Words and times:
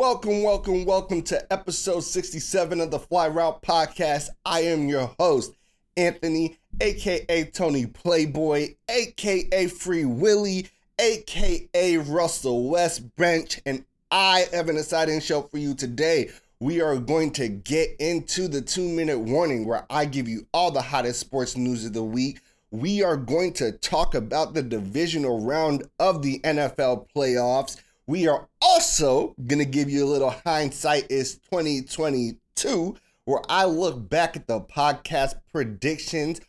Welcome, 0.00 0.42
welcome, 0.42 0.86
welcome 0.86 1.20
to 1.24 1.52
episode 1.52 2.00
67 2.00 2.80
of 2.80 2.90
the 2.90 2.98
Fly 2.98 3.28
Route 3.28 3.60
Podcast. 3.60 4.30
I 4.46 4.60
am 4.60 4.88
your 4.88 5.10
host, 5.20 5.52
Anthony, 5.94 6.56
aka 6.80 7.44
Tony 7.52 7.84
Playboy, 7.84 8.76
aka 8.88 9.66
Free 9.66 10.06
Willy, 10.06 10.68
aka 10.98 11.98
Russell 11.98 12.70
West 12.70 13.14
Bench, 13.16 13.60
and 13.66 13.84
I 14.10 14.46
have 14.54 14.70
an 14.70 14.78
exciting 14.78 15.20
show 15.20 15.42
for 15.42 15.58
you 15.58 15.74
today. 15.74 16.30
We 16.60 16.80
are 16.80 16.96
going 16.96 17.32
to 17.32 17.48
get 17.48 17.90
into 17.98 18.48
the 18.48 18.62
two 18.62 18.88
minute 18.88 19.18
warning 19.18 19.66
where 19.66 19.84
I 19.90 20.06
give 20.06 20.28
you 20.28 20.46
all 20.54 20.70
the 20.70 20.80
hottest 20.80 21.20
sports 21.20 21.58
news 21.58 21.84
of 21.84 21.92
the 21.92 22.02
week. 22.02 22.40
We 22.70 23.02
are 23.02 23.18
going 23.18 23.52
to 23.54 23.72
talk 23.72 24.14
about 24.14 24.54
the 24.54 24.62
divisional 24.62 25.44
round 25.44 25.82
of 25.98 26.22
the 26.22 26.38
NFL 26.38 27.08
playoffs. 27.14 27.76
We 28.10 28.26
are 28.26 28.48
also 28.60 29.36
going 29.46 29.60
to 29.60 29.64
give 29.64 29.88
you 29.88 30.04
a 30.04 30.10
little 30.10 30.34
hindsight 30.44 31.12
is 31.12 31.36
2022 31.48 32.96
where 33.24 33.40
I 33.48 33.66
look 33.66 34.08
back 34.08 34.34
at 34.34 34.48
the 34.48 34.60
podcast 34.60 35.34
predictions 35.52 36.40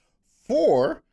for 0.47 1.03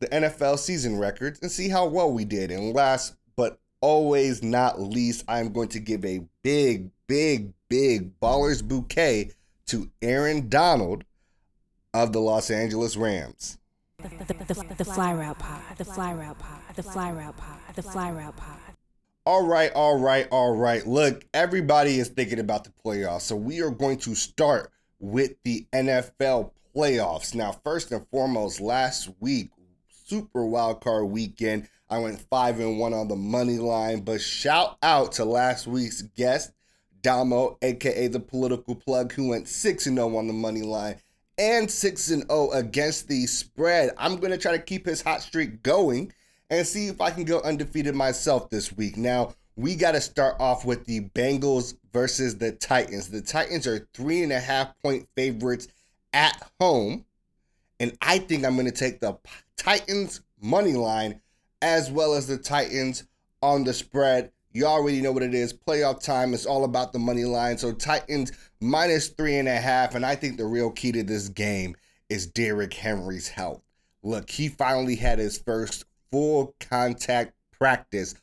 the 0.00 0.08
NFL 0.08 0.58
season 0.58 0.98
records 0.98 1.38
and 1.42 1.48
see 1.48 1.68
how 1.68 1.86
well 1.86 2.12
we 2.12 2.24
did. 2.24 2.50
And 2.50 2.74
last 2.74 3.14
but 3.36 3.60
always 3.80 4.42
not 4.42 4.80
least, 4.80 5.22
I'm 5.28 5.52
going 5.52 5.68
to 5.68 5.78
give 5.78 6.04
a 6.04 6.22
big, 6.42 6.90
big, 7.06 7.52
big 7.68 8.18
ballers 8.18 8.66
bouquet 8.66 9.30
to 9.66 9.92
Aaron 10.02 10.48
Donald 10.48 11.04
of 11.94 12.12
the 12.12 12.20
Los 12.20 12.50
Angeles 12.50 12.96
Rams. 12.96 13.58
The, 14.02 14.08
the, 14.24 14.54
the, 14.54 14.74
the 14.78 14.84
fly 14.84 15.14
route 15.14 15.38
pod, 15.38 15.62
the 15.78 15.84
fly 15.84 16.12
route 16.12 16.40
pod, 16.40 16.58
the 16.74 16.82
fly 16.82 17.12
route 17.12 17.36
pod, 17.36 17.58
the 17.76 17.82
fly 17.82 18.10
route 18.10 18.36
pod. 18.36 18.63
All 19.26 19.46
right, 19.46 19.72
all 19.72 19.98
right, 19.98 20.28
all 20.30 20.54
right. 20.54 20.86
Look, 20.86 21.24
everybody 21.32 21.98
is 21.98 22.08
thinking 22.08 22.40
about 22.40 22.64
the 22.64 22.72
playoffs. 22.84 23.22
So 23.22 23.34
we 23.34 23.62
are 23.62 23.70
going 23.70 23.96
to 24.00 24.14
start 24.14 24.70
with 24.98 25.32
the 25.44 25.66
NFL 25.72 26.50
playoffs. 26.76 27.34
Now, 27.34 27.52
first 27.64 27.90
and 27.90 28.06
foremost, 28.08 28.60
last 28.60 29.08
week, 29.20 29.48
super 29.88 30.44
wild 30.44 30.82
card 30.82 31.06
weekend, 31.06 31.70
I 31.88 32.00
went 32.00 32.20
five 32.28 32.60
and 32.60 32.78
one 32.78 32.92
on 32.92 33.08
the 33.08 33.16
money 33.16 33.56
line. 33.56 34.02
But 34.02 34.20
shout 34.20 34.76
out 34.82 35.12
to 35.12 35.24
last 35.24 35.66
week's 35.66 36.02
guest, 36.02 36.52
Damo, 37.00 37.56
aka 37.62 38.08
the 38.08 38.20
political 38.20 38.74
plug, 38.74 39.10
who 39.12 39.28
went 39.28 39.48
six 39.48 39.86
and 39.86 39.96
zero 39.96 40.14
on 40.18 40.26
the 40.26 40.34
money 40.34 40.62
line 40.62 40.96
and 41.38 41.70
six 41.70 42.10
and 42.10 42.28
zero 42.28 42.50
against 42.50 43.08
the 43.08 43.26
spread. 43.26 43.90
I'm 43.96 44.16
gonna 44.16 44.36
try 44.36 44.52
to 44.52 44.62
keep 44.62 44.84
his 44.84 45.00
hot 45.00 45.22
streak 45.22 45.62
going 45.62 46.12
and 46.54 46.66
see 46.66 46.88
if 46.88 47.00
I 47.00 47.10
can 47.10 47.24
go 47.24 47.40
undefeated 47.40 47.94
myself 47.94 48.50
this 48.50 48.72
week. 48.72 48.96
Now, 48.96 49.34
we 49.56 49.76
got 49.76 49.92
to 49.92 50.00
start 50.00 50.36
off 50.40 50.64
with 50.64 50.84
the 50.84 51.00
Bengals 51.10 51.76
versus 51.92 52.36
the 52.38 52.52
Titans. 52.52 53.08
The 53.08 53.22
Titans 53.22 53.66
are 53.66 53.88
three 53.94 54.22
and 54.22 54.32
a 54.32 54.40
half 54.40 54.74
point 54.82 55.08
favorites 55.16 55.68
at 56.12 56.50
home. 56.60 57.04
And 57.78 57.96
I 58.00 58.18
think 58.18 58.44
I'm 58.44 58.54
going 58.54 58.66
to 58.66 58.72
take 58.72 59.00
the 59.00 59.18
Titans 59.56 60.20
money 60.40 60.74
line 60.74 61.20
as 61.62 61.90
well 61.90 62.14
as 62.14 62.26
the 62.26 62.38
Titans 62.38 63.04
on 63.42 63.64
the 63.64 63.72
spread. 63.72 64.30
You 64.52 64.66
already 64.66 65.00
know 65.00 65.12
what 65.12 65.22
it 65.22 65.34
is. 65.34 65.52
Playoff 65.52 66.02
time. 66.02 66.34
It's 66.34 66.46
all 66.46 66.64
about 66.64 66.92
the 66.92 66.98
money 66.98 67.24
line. 67.24 67.58
So 67.58 67.72
Titans 67.72 68.32
minus 68.60 69.08
three 69.08 69.36
and 69.36 69.48
a 69.48 69.56
half. 69.56 69.94
And 69.94 70.06
I 70.06 70.14
think 70.14 70.36
the 70.36 70.46
real 70.46 70.70
key 70.70 70.92
to 70.92 71.02
this 71.02 71.28
game 71.28 71.76
is 72.08 72.26
Derrick 72.26 72.74
Henry's 72.74 73.28
health. 73.28 73.62
Look, 74.02 74.30
he 74.30 74.48
finally 74.48 74.96
had 74.96 75.18
his 75.18 75.38
first 75.38 75.84
full 76.14 76.54
contact 76.60 77.32
practice 77.50 78.14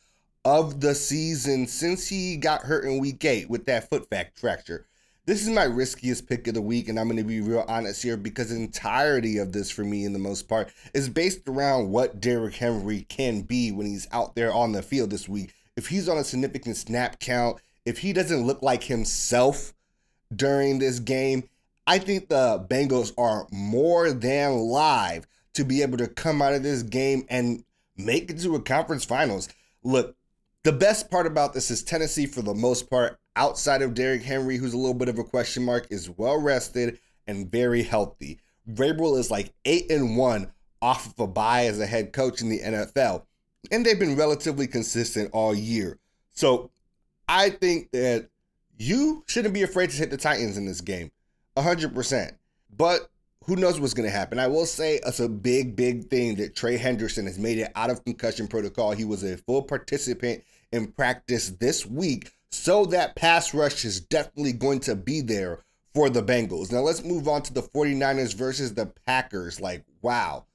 of 0.46 0.80
the 0.80 0.94
season 0.94 1.66
since 1.66 2.08
he 2.08 2.38
got 2.38 2.62
hurt 2.62 2.86
in 2.86 2.98
week 2.98 3.22
eight 3.22 3.50
with 3.50 3.66
that 3.66 3.90
foot 3.90 4.08
fracture. 4.34 4.86
This 5.26 5.42
is 5.42 5.50
my 5.50 5.64
riskiest 5.64 6.26
pick 6.26 6.48
of 6.48 6.54
the 6.54 6.62
week, 6.62 6.88
and 6.88 6.98
I'm 6.98 7.06
going 7.06 7.18
to 7.18 7.22
be 7.22 7.42
real 7.42 7.66
honest 7.68 8.02
here 8.02 8.16
because 8.16 8.48
the 8.48 8.56
entirety 8.56 9.36
of 9.36 9.52
this 9.52 9.70
for 9.70 9.84
me, 9.84 10.06
in 10.06 10.14
the 10.14 10.18
most 10.18 10.48
part, 10.48 10.72
is 10.94 11.10
based 11.10 11.46
around 11.46 11.90
what 11.90 12.18
Derrick 12.18 12.54
Henry 12.54 13.02
can 13.10 13.42
be 13.42 13.70
when 13.70 13.86
he's 13.86 14.08
out 14.10 14.36
there 14.36 14.54
on 14.54 14.72
the 14.72 14.80
field 14.80 15.10
this 15.10 15.28
week. 15.28 15.52
If 15.76 15.88
he's 15.88 16.08
on 16.08 16.16
a 16.16 16.24
significant 16.24 16.78
snap 16.78 17.20
count, 17.20 17.58
if 17.84 17.98
he 17.98 18.14
doesn't 18.14 18.46
look 18.46 18.62
like 18.62 18.84
himself 18.84 19.74
during 20.34 20.78
this 20.78 20.98
game, 20.98 21.46
I 21.86 21.98
think 21.98 22.30
the 22.30 22.66
Bengals 22.70 23.12
are 23.18 23.46
more 23.50 24.12
than 24.12 24.60
live 24.60 25.26
to 25.52 25.64
be 25.64 25.82
able 25.82 25.98
to 25.98 26.08
come 26.08 26.40
out 26.40 26.54
of 26.54 26.62
this 26.62 26.82
game 26.82 27.26
and 27.28 27.62
make 27.96 28.30
it 28.30 28.38
to 28.40 28.54
a 28.54 28.62
conference 28.62 29.04
finals. 29.04 29.48
Look, 29.82 30.16
the 30.64 30.72
best 30.72 31.10
part 31.10 31.26
about 31.26 31.54
this 31.54 31.70
is 31.70 31.82
Tennessee, 31.82 32.26
for 32.26 32.42
the 32.42 32.54
most 32.54 32.88
part, 32.88 33.18
outside 33.36 33.82
of 33.82 33.94
Derrick 33.94 34.22
Henry, 34.22 34.56
who's 34.56 34.74
a 34.74 34.78
little 34.78 34.94
bit 34.94 35.08
of 35.08 35.18
a 35.18 35.24
question 35.24 35.64
mark, 35.64 35.86
is 35.90 36.10
well 36.10 36.40
rested 36.40 36.98
and 37.26 37.50
very 37.50 37.82
healthy. 37.82 38.40
Vrabel 38.70 39.18
is 39.18 39.30
like 39.30 39.52
eight 39.64 39.90
and 39.90 40.16
one 40.16 40.52
off 40.80 41.06
of 41.06 41.18
a 41.18 41.26
bye 41.26 41.66
as 41.66 41.80
a 41.80 41.86
head 41.86 42.12
coach 42.12 42.42
in 42.42 42.48
the 42.48 42.60
NFL, 42.60 43.24
and 43.70 43.84
they've 43.84 43.98
been 43.98 44.16
relatively 44.16 44.66
consistent 44.66 45.30
all 45.32 45.54
year. 45.54 45.98
So 46.32 46.70
I 47.28 47.50
think 47.50 47.90
that 47.92 48.28
you 48.78 49.24
shouldn't 49.26 49.54
be 49.54 49.62
afraid 49.62 49.90
to 49.90 49.96
hit 49.96 50.10
the 50.10 50.16
Titans 50.16 50.56
in 50.56 50.66
this 50.66 50.80
game, 50.80 51.10
hundred 51.56 51.94
percent. 51.94 52.34
But 52.76 53.08
who 53.46 53.56
knows 53.56 53.80
what's 53.80 53.94
going 53.94 54.08
to 54.08 54.14
happen? 54.14 54.38
I 54.38 54.46
will 54.46 54.66
say 54.66 55.00
it's 55.04 55.20
a 55.20 55.28
big, 55.28 55.76
big 55.76 56.08
thing 56.08 56.36
that 56.36 56.54
Trey 56.54 56.78
Hendrickson 56.78 57.24
has 57.24 57.38
made 57.38 57.58
it 57.58 57.72
out 57.74 57.90
of 57.90 58.04
concussion 58.04 58.46
protocol. 58.46 58.92
He 58.92 59.04
was 59.04 59.22
a 59.22 59.36
full 59.36 59.62
participant 59.62 60.44
in 60.72 60.92
practice 60.92 61.50
this 61.50 61.86
week, 61.86 62.32
so 62.50 62.84
that 62.86 63.16
pass 63.16 63.52
rush 63.54 63.84
is 63.84 64.00
definitely 64.00 64.52
going 64.52 64.80
to 64.80 64.94
be 64.94 65.20
there 65.20 65.60
for 65.94 66.08
the 66.08 66.22
Bengals. 66.22 66.72
Now 66.72 66.80
let's 66.80 67.04
move 67.04 67.28
on 67.28 67.42
to 67.42 67.52
the 67.52 67.62
49ers 67.62 68.34
versus 68.34 68.74
the 68.74 68.86
Packers. 69.06 69.60
Like, 69.60 69.84
wow. 70.00 70.46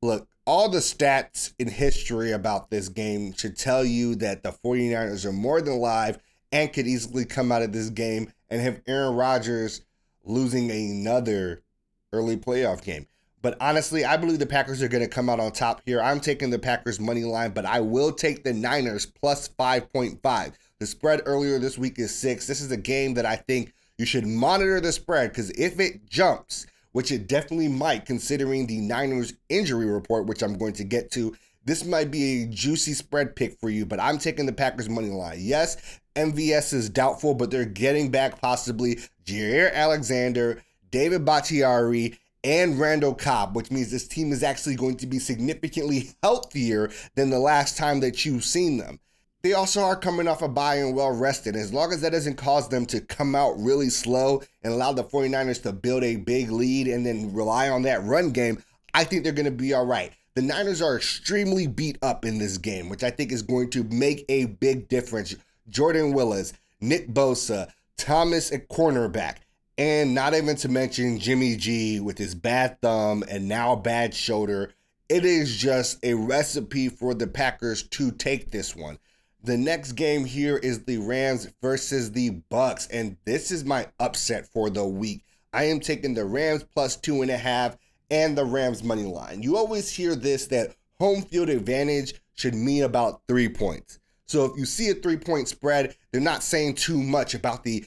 Look, 0.00 0.28
all 0.44 0.68
the 0.68 0.78
stats 0.78 1.52
in 1.58 1.68
history 1.68 2.32
about 2.32 2.70
this 2.70 2.88
game 2.88 3.32
should 3.34 3.56
tell 3.56 3.84
you 3.84 4.16
that 4.16 4.42
the 4.42 4.52
49ers 4.52 5.24
are 5.24 5.32
more 5.32 5.60
than 5.62 5.78
live 5.78 6.18
and 6.50 6.72
could 6.72 6.86
easily 6.86 7.24
come 7.24 7.52
out 7.52 7.62
of 7.62 7.72
this 7.72 7.90
game 7.90 8.32
and 8.50 8.60
have 8.60 8.82
Aaron 8.86 9.14
Rodgers 9.14 9.82
losing 10.24 10.70
another 10.70 11.62
early 12.12 12.36
playoff 12.36 12.82
game. 12.82 13.06
But 13.42 13.56
honestly, 13.60 14.04
I 14.04 14.16
believe 14.16 14.38
the 14.38 14.46
Packers 14.46 14.82
are 14.82 14.88
going 14.88 15.02
to 15.02 15.08
come 15.08 15.28
out 15.28 15.40
on 15.40 15.50
top 15.50 15.82
here. 15.84 16.00
I'm 16.00 16.20
taking 16.20 16.50
the 16.50 16.60
Packers 16.60 17.00
money 17.00 17.24
line, 17.24 17.50
but 17.50 17.66
I 17.66 17.80
will 17.80 18.12
take 18.12 18.44
the 18.44 18.52
Niners 18.52 19.04
plus 19.04 19.48
5.5. 19.48 20.52
The 20.78 20.86
spread 20.86 21.22
earlier 21.26 21.58
this 21.58 21.76
week 21.76 21.98
is 21.98 22.14
six. 22.14 22.46
This 22.46 22.60
is 22.60 22.70
a 22.70 22.76
game 22.76 23.14
that 23.14 23.26
I 23.26 23.36
think 23.36 23.72
you 23.98 24.06
should 24.06 24.26
monitor 24.26 24.80
the 24.80 24.92
spread 24.92 25.30
because 25.30 25.50
if 25.50 25.80
it 25.80 26.08
jumps, 26.08 26.66
which 26.92 27.10
it 27.10 27.26
definitely 27.26 27.68
might, 27.68 28.06
considering 28.06 28.66
the 28.66 28.80
Niners 28.80 29.34
injury 29.48 29.86
report, 29.86 30.26
which 30.26 30.42
I'm 30.42 30.56
going 30.56 30.74
to 30.74 30.84
get 30.84 31.10
to, 31.12 31.34
this 31.64 31.84
might 31.84 32.10
be 32.10 32.42
a 32.42 32.46
juicy 32.46 32.92
spread 32.92 33.36
pick 33.36 33.58
for 33.60 33.70
you, 33.70 33.86
but 33.86 34.00
I'm 34.00 34.18
taking 34.18 34.46
the 34.46 34.52
Packers 34.52 34.88
money 34.88 35.10
line. 35.10 35.38
Yes, 35.40 36.00
MVS 36.16 36.72
is 36.72 36.90
doubtful, 36.90 37.34
but 37.34 37.50
they're 37.50 37.64
getting 37.64 38.10
back 38.10 38.40
possibly 38.40 38.98
Jaire 39.24 39.72
Alexander, 39.72 40.62
David 40.92 41.24
Bakhtiari, 41.24 42.16
and 42.44 42.78
Randall 42.78 43.14
Cobb, 43.14 43.54
which 43.54 43.70
means 43.70 43.90
this 43.90 44.08
team 44.08 44.32
is 44.32 44.42
actually 44.42 44.76
going 44.76 44.96
to 44.98 45.06
be 45.06 45.18
significantly 45.18 46.10
healthier 46.22 46.90
than 47.14 47.30
the 47.30 47.38
last 47.38 47.76
time 47.76 48.00
that 48.00 48.24
you've 48.24 48.44
seen 48.44 48.78
them. 48.78 48.98
They 49.42 49.54
also 49.54 49.80
are 49.80 49.96
coming 49.96 50.28
off 50.28 50.42
a 50.42 50.48
bye 50.48 50.76
and 50.76 50.94
well 50.94 51.10
rested. 51.10 51.56
As 51.56 51.72
long 51.72 51.92
as 51.92 52.00
that 52.00 52.12
doesn't 52.12 52.36
cause 52.36 52.68
them 52.68 52.86
to 52.86 53.00
come 53.00 53.34
out 53.34 53.58
really 53.58 53.90
slow 53.90 54.40
and 54.62 54.72
allow 54.72 54.92
the 54.92 55.02
49ers 55.02 55.62
to 55.62 55.72
build 55.72 56.04
a 56.04 56.16
big 56.16 56.50
lead 56.50 56.86
and 56.86 57.04
then 57.04 57.32
rely 57.32 57.68
on 57.68 57.82
that 57.82 58.04
run 58.04 58.30
game, 58.30 58.62
I 58.94 59.02
think 59.02 59.24
they're 59.24 59.32
going 59.32 59.46
to 59.46 59.50
be 59.50 59.74
all 59.74 59.86
right. 59.86 60.12
The 60.34 60.42
Niners 60.42 60.80
are 60.80 60.96
extremely 60.96 61.66
beat 61.66 61.98
up 62.02 62.24
in 62.24 62.38
this 62.38 62.56
game, 62.56 62.88
which 62.88 63.02
I 63.02 63.10
think 63.10 63.32
is 63.32 63.42
going 63.42 63.70
to 63.70 63.84
make 63.84 64.24
a 64.28 64.46
big 64.46 64.88
difference. 64.88 65.34
Jordan 65.68 66.12
Willis, 66.12 66.52
Nick 66.80 67.12
Bosa, 67.12 67.70
Thomas 67.96 68.52
at 68.52 68.68
cornerback. 68.68 69.38
And 69.78 70.14
not 70.14 70.34
even 70.34 70.56
to 70.56 70.68
mention 70.68 71.18
Jimmy 71.18 71.56
G 71.56 71.98
with 71.98 72.18
his 72.18 72.34
bad 72.34 72.80
thumb 72.82 73.24
and 73.28 73.48
now 73.48 73.74
bad 73.74 74.14
shoulder. 74.14 74.74
It 75.08 75.24
is 75.24 75.56
just 75.56 75.98
a 76.04 76.14
recipe 76.14 76.88
for 76.88 77.14
the 77.14 77.26
Packers 77.26 77.82
to 77.82 78.10
take 78.10 78.50
this 78.50 78.76
one. 78.76 78.98
The 79.44 79.56
next 79.56 79.92
game 79.92 80.24
here 80.24 80.56
is 80.56 80.84
the 80.84 80.98
Rams 80.98 81.48
versus 81.60 82.12
the 82.12 82.30
Bucks, 82.30 82.86
and 82.86 83.16
this 83.24 83.50
is 83.50 83.64
my 83.64 83.88
upset 83.98 84.46
for 84.46 84.70
the 84.70 84.86
week. 84.86 85.24
I 85.52 85.64
am 85.64 85.80
taking 85.80 86.14
the 86.14 86.24
Rams 86.24 86.64
plus 86.64 86.96
two 86.96 87.22
and 87.22 87.30
a 87.30 87.36
half 87.36 87.76
and 88.10 88.38
the 88.38 88.44
Rams 88.44 88.84
money 88.84 89.04
line. 89.04 89.42
You 89.42 89.56
always 89.56 89.90
hear 89.90 90.14
this 90.14 90.46
that 90.46 90.76
home 91.00 91.22
field 91.22 91.48
advantage 91.48 92.14
should 92.34 92.54
mean 92.54 92.84
about 92.84 93.22
three 93.26 93.48
points. 93.48 93.98
So 94.26 94.44
if 94.44 94.56
you 94.56 94.64
see 94.64 94.90
a 94.90 94.94
three 94.94 95.16
point 95.16 95.48
spread, 95.48 95.96
they're 96.10 96.20
not 96.20 96.42
saying 96.42 96.76
too 96.76 97.02
much 97.02 97.34
about 97.34 97.64
the 97.64 97.84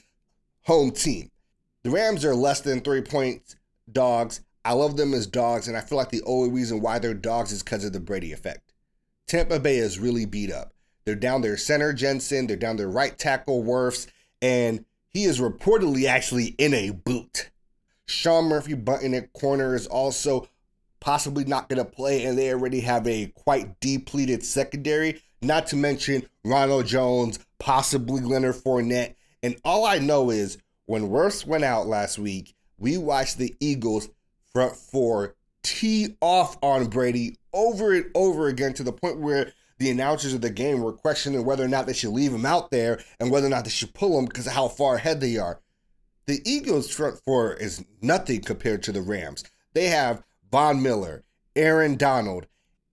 home 0.62 0.90
team. 0.90 1.30
The 1.86 1.92
Rams 1.92 2.24
are 2.24 2.34
less 2.34 2.62
than 2.62 2.80
three 2.80 3.00
points 3.00 3.54
dogs. 3.92 4.40
I 4.64 4.72
love 4.72 4.96
them 4.96 5.14
as 5.14 5.28
dogs, 5.28 5.68
and 5.68 5.76
I 5.76 5.82
feel 5.82 5.96
like 5.96 6.10
the 6.10 6.24
only 6.24 6.50
reason 6.50 6.80
why 6.80 6.98
they're 6.98 7.14
dogs 7.14 7.52
is 7.52 7.62
because 7.62 7.84
of 7.84 7.92
the 7.92 8.00
Brady 8.00 8.32
effect. 8.32 8.72
Tampa 9.28 9.60
Bay 9.60 9.76
is 9.76 10.00
really 10.00 10.24
beat 10.24 10.50
up. 10.50 10.72
They're 11.04 11.14
down 11.14 11.42
their 11.42 11.56
center 11.56 11.92
Jensen, 11.92 12.48
they're 12.48 12.56
down 12.56 12.74
their 12.74 12.90
right 12.90 13.16
tackle 13.16 13.62
Wirfs, 13.62 14.08
and 14.42 14.84
he 15.10 15.26
is 15.26 15.38
reportedly 15.38 16.08
actually 16.08 16.56
in 16.58 16.74
a 16.74 16.90
boot. 16.90 17.50
Sean 18.04 18.46
Murphy 18.46 18.74
Bunting 18.74 19.14
at 19.14 19.32
corner 19.32 19.76
is 19.76 19.86
also 19.86 20.48
possibly 20.98 21.44
not 21.44 21.68
going 21.68 21.78
to 21.78 21.88
play, 21.88 22.24
and 22.24 22.36
they 22.36 22.52
already 22.52 22.80
have 22.80 23.06
a 23.06 23.28
quite 23.36 23.78
depleted 23.78 24.44
secondary. 24.44 25.22
Not 25.40 25.68
to 25.68 25.76
mention 25.76 26.26
Ronald 26.44 26.86
Jones, 26.86 27.38
possibly 27.60 28.22
Leonard 28.22 28.56
Fournette. 28.56 29.14
And 29.40 29.54
all 29.64 29.86
I 29.86 30.00
know 30.00 30.30
is 30.30 30.58
when 30.86 31.08
Wirfs 31.08 31.46
went 31.46 31.64
out 31.64 31.86
last 31.86 32.18
week, 32.18 32.54
we 32.78 32.96
watched 32.96 33.38
the 33.38 33.54
Eagles 33.60 34.08
front 34.52 34.74
four 34.74 35.34
tee 35.62 36.16
off 36.20 36.56
on 36.62 36.86
Brady 36.86 37.36
over 37.52 37.92
and 37.92 38.10
over 38.14 38.46
again 38.48 38.72
to 38.74 38.82
the 38.82 38.92
point 38.92 39.18
where 39.18 39.52
the 39.78 39.90
announcers 39.90 40.32
of 40.32 40.40
the 40.40 40.50
game 40.50 40.80
were 40.80 40.92
questioning 40.92 41.44
whether 41.44 41.64
or 41.64 41.68
not 41.68 41.86
they 41.86 41.92
should 41.92 42.12
leave 42.12 42.32
him 42.32 42.46
out 42.46 42.70
there 42.70 43.00
and 43.20 43.30
whether 43.30 43.46
or 43.46 43.50
not 43.50 43.64
they 43.64 43.70
should 43.70 43.92
pull 43.92 44.18
him 44.18 44.24
because 44.24 44.46
of 44.46 44.52
how 44.52 44.68
far 44.68 44.94
ahead 44.96 45.20
they 45.20 45.36
are. 45.36 45.60
The 46.26 46.40
Eagles' 46.44 46.90
front 46.90 47.18
four 47.18 47.54
is 47.54 47.84
nothing 48.00 48.40
compared 48.40 48.82
to 48.84 48.92
the 48.92 49.02
Rams. 49.02 49.44
They 49.74 49.88
have 49.88 50.22
Von 50.50 50.82
Miller, 50.82 51.24
Aaron 51.54 51.96
Donald, 51.96 52.46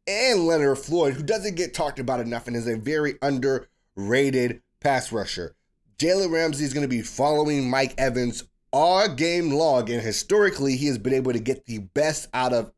and 0.06 0.46
Leonard 0.46 0.80
Floyd, 0.80 1.13
who 1.13 1.24
doesn't 1.24 1.56
get 1.56 1.74
talked 1.74 2.00
about 2.00 2.19
enough 2.19 2.48
and 2.48 2.56
is 2.56 2.68
a 2.68 2.75
very 2.75 3.16
underrated 3.22 4.62
pass 4.81 5.12
rusher. 5.12 5.56
Jalen 5.98 6.31
Ramsey 6.31 6.66
is 6.66 6.74
going 6.74 6.84
to 6.84 6.88
be 6.88 7.01
following 7.01 7.69
Mike 7.69 7.94
Evans 7.98 8.44
all 8.72 9.07
game 9.07 9.51
long, 9.51 9.90
and 9.90 10.01
historically, 10.01 10.75
he 10.75 10.88
has 10.88 10.98
been 10.98 11.13
able 11.13 11.34
to 11.34 11.40
get 11.40 11.66
the 11.66 11.80
best 11.80 12.28
out 12.34 12.54
of 12.54 12.72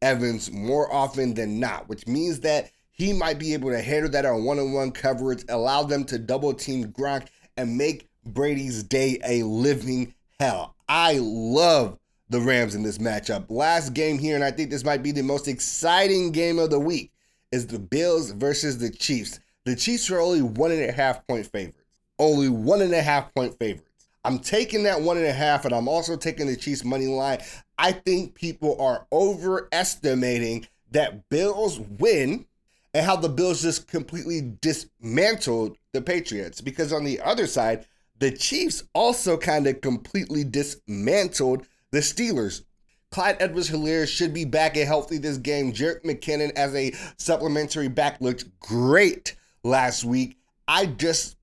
Evans 0.00 0.50
more 0.50 0.92
often 0.92 1.34
than 1.34 1.60
not, 1.60 1.88
which 1.88 2.06
means 2.06 2.40
that 2.40 2.70
he 2.90 3.12
might 3.12 3.38
be 3.38 3.52
able 3.52 3.70
to 3.70 3.80
handle 3.80 4.10
that 4.10 4.24
on 4.24 4.44
one 4.44 4.58
on 4.58 4.72
one 4.72 4.90
coverage, 4.90 5.44
allow 5.48 5.82
them 5.82 6.04
to 6.04 6.18
double 6.18 6.54
team 6.54 6.86
Gronk, 6.92 7.26
and 7.56 7.76
make 7.76 8.08
Brady's 8.24 8.82
day 8.82 9.18
a 9.24 9.42
living 9.42 10.14
hell. 10.40 10.74
I 10.88 11.18
love 11.20 11.98
the 12.30 12.40
Rams 12.40 12.74
in 12.74 12.82
this 12.82 12.98
matchup. 12.98 13.50
Last 13.50 13.92
game 13.92 14.18
here, 14.18 14.34
and 14.34 14.44
I 14.44 14.50
think 14.50 14.70
this 14.70 14.84
might 14.84 15.02
be 15.02 15.12
the 15.12 15.22
most 15.22 15.48
exciting 15.48 16.32
game 16.32 16.58
of 16.58 16.70
the 16.70 16.80
week, 16.80 17.12
is 17.52 17.66
the 17.66 17.78
Bills 17.78 18.30
versus 18.30 18.78
the 18.78 18.90
Chiefs. 18.90 19.38
The 19.64 19.76
Chiefs 19.76 20.10
are 20.10 20.20
only 20.20 20.42
one 20.42 20.72
and 20.72 20.82
a 20.82 20.92
half 20.92 21.26
point 21.26 21.46
favorites. 21.46 21.85
Only 22.18 22.48
one 22.48 22.82
and 22.82 22.94
a 22.94 23.02
half 23.02 23.34
point 23.34 23.58
favorites. 23.58 24.06
I'm 24.24 24.38
taking 24.40 24.82
that 24.84 25.02
one 25.02 25.18
and 25.18 25.26
a 25.26 25.32
half, 25.32 25.64
and 25.64 25.74
I'm 25.74 25.88
also 25.88 26.16
taking 26.16 26.46
the 26.46 26.56
Chiefs 26.56 26.84
money 26.84 27.06
line. 27.06 27.38
I 27.78 27.92
think 27.92 28.34
people 28.34 28.80
are 28.80 29.06
overestimating 29.12 30.66
that 30.90 31.28
Bills 31.28 31.78
win 31.78 32.46
and 32.92 33.04
how 33.04 33.16
the 33.16 33.28
Bills 33.28 33.62
just 33.62 33.86
completely 33.86 34.54
dismantled 34.60 35.76
the 35.92 36.00
Patriots. 36.00 36.60
Because 36.60 36.92
on 36.92 37.04
the 37.04 37.20
other 37.20 37.46
side, 37.46 37.86
the 38.18 38.30
Chiefs 38.30 38.82
also 38.94 39.36
kind 39.36 39.66
of 39.66 39.80
completely 39.80 40.42
dismantled 40.42 41.66
the 41.90 41.98
Steelers. 41.98 42.62
Clyde 43.10 43.36
Edwards 43.38 43.70
Helaire 43.70 44.08
should 44.08 44.34
be 44.34 44.44
back 44.44 44.76
and 44.76 44.86
healthy 44.86 45.18
this 45.18 45.38
game. 45.38 45.72
Jerick 45.72 46.02
McKinnon 46.02 46.52
as 46.56 46.74
a 46.74 46.92
supplementary 47.18 47.88
back 47.88 48.20
looked 48.20 48.58
great 48.58 49.36
last 49.62 50.04
week. 50.04 50.38
I 50.66 50.86
just, 50.86 51.36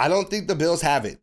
I 0.00 0.08
don't 0.08 0.30
think 0.30 0.48
the 0.48 0.54
Bills 0.54 0.80
have 0.80 1.04
it. 1.04 1.20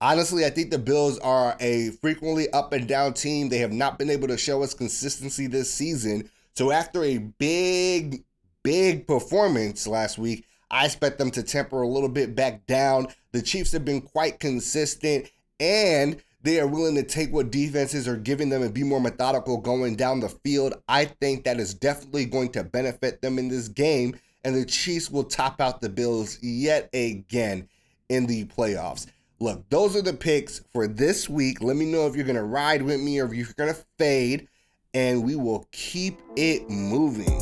Honestly, 0.00 0.44
I 0.44 0.50
think 0.50 0.72
the 0.72 0.80
Bills 0.80 1.16
are 1.20 1.56
a 1.60 1.90
frequently 2.02 2.50
up 2.50 2.72
and 2.72 2.88
down 2.88 3.14
team. 3.14 3.48
They 3.48 3.58
have 3.58 3.70
not 3.72 4.00
been 4.00 4.10
able 4.10 4.26
to 4.26 4.36
show 4.36 4.64
us 4.64 4.74
consistency 4.74 5.46
this 5.46 5.72
season. 5.72 6.28
So 6.56 6.72
after 6.72 7.04
a 7.04 7.18
big, 7.18 8.24
big 8.64 9.06
performance 9.06 9.86
last 9.86 10.18
week, 10.18 10.44
I 10.72 10.86
expect 10.86 11.18
them 11.18 11.30
to 11.30 11.42
temper 11.44 11.82
a 11.82 11.86
little 11.86 12.08
bit 12.08 12.34
back 12.34 12.66
down. 12.66 13.06
The 13.30 13.42
Chiefs 13.42 13.70
have 13.70 13.84
been 13.84 14.00
quite 14.00 14.40
consistent 14.40 15.30
and 15.60 16.20
they 16.42 16.58
are 16.58 16.66
willing 16.66 16.96
to 16.96 17.04
take 17.04 17.32
what 17.32 17.52
defenses 17.52 18.08
are 18.08 18.16
giving 18.16 18.48
them 18.48 18.64
and 18.64 18.74
be 18.74 18.82
more 18.82 19.00
methodical 19.00 19.58
going 19.58 19.94
down 19.94 20.18
the 20.18 20.30
field. 20.30 20.74
I 20.88 21.04
think 21.04 21.44
that 21.44 21.60
is 21.60 21.74
definitely 21.74 22.24
going 22.24 22.50
to 22.52 22.64
benefit 22.64 23.22
them 23.22 23.38
in 23.38 23.46
this 23.46 23.68
game. 23.68 24.18
And 24.42 24.56
the 24.56 24.64
Chiefs 24.64 25.12
will 25.12 25.24
top 25.24 25.60
out 25.60 25.80
the 25.80 25.88
Bills 25.88 26.42
yet 26.42 26.90
again 26.92 27.68
in 28.08 28.26
the 28.26 28.44
playoffs. 28.46 29.06
Look, 29.38 29.68
those 29.68 29.94
are 29.96 30.02
the 30.02 30.14
picks 30.14 30.60
for 30.72 30.86
this 30.86 31.28
week. 31.28 31.62
Let 31.62 31.76
me 31.76 31.84
know 31.84 32.06
if 32.06 32.16
you're 32.16 32.24
going 32.24 32.36
to 32.36 32.42
ride 32.42 32.82
with 32.82 33.00
me 33.00 33.20
or 33.20 33.26
if 33.26 33.34
you're 33.34 33.46
going 33.56 33.72
to 33.72 33.80
fade, 33.98 34.48
and 34.94 35.24
we 35.24 35.36
will 35.36 35.68
keep 35.72 36.20
it 36.36 36.70
moving. 36.70 37.40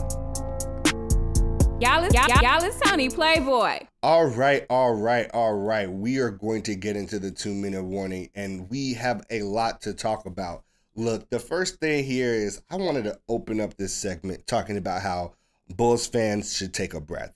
Y'all 1.80 2.02
is, 2.02 2.14
y'all, 2.14 2.42
y'all 2.42 2.64
is 2.64 2.78
Tony 2.80 3.08
Playboy. 3.08 3.80
All 4.02 4.26
right, 4.26 4.64
all 4.70 4.94
right, 4.94 5.30
all 5.32 5.54
right. 5.54 5.90
We 5.90 6.18
are 6.18 6.30
going 6.30 6.62
to 6.62 6.74
get 6.74 6.96
into 6.96 7.18
the 7.18 7.30
two 7.30 7.54
minute 7.54 7.84
warning, 7.84 8.30
and 8.34 8.68
we 8.70 8.94
have 8.94 9.24
a 9.30 9.42
lot 9.42 9.82
to 9.82 9.92
talk 9.92 10.26
about. 10.26 10.64
Look, 10.96 11.30
the 11.30 11.38
first 11.38 11.80
thing 11.80 12.04
here 12.04 12.32
is 12.32 12.62
I 12.70 12.76
wanted 12.76 13.04
to 13.04 13.18
open 13.28 13.60
up 13.60 13.76
this 13.76 13.92
segment 13.92 14.46
talking 14.46 14.76
about 14.76 15.02
how 15.02 15.34
Bulls 15.68 16.06
fans 16.06 16.56
should 16.56 16.72
take 16.72 16.94
a 16.94 17.00
breath. 17.00 17.34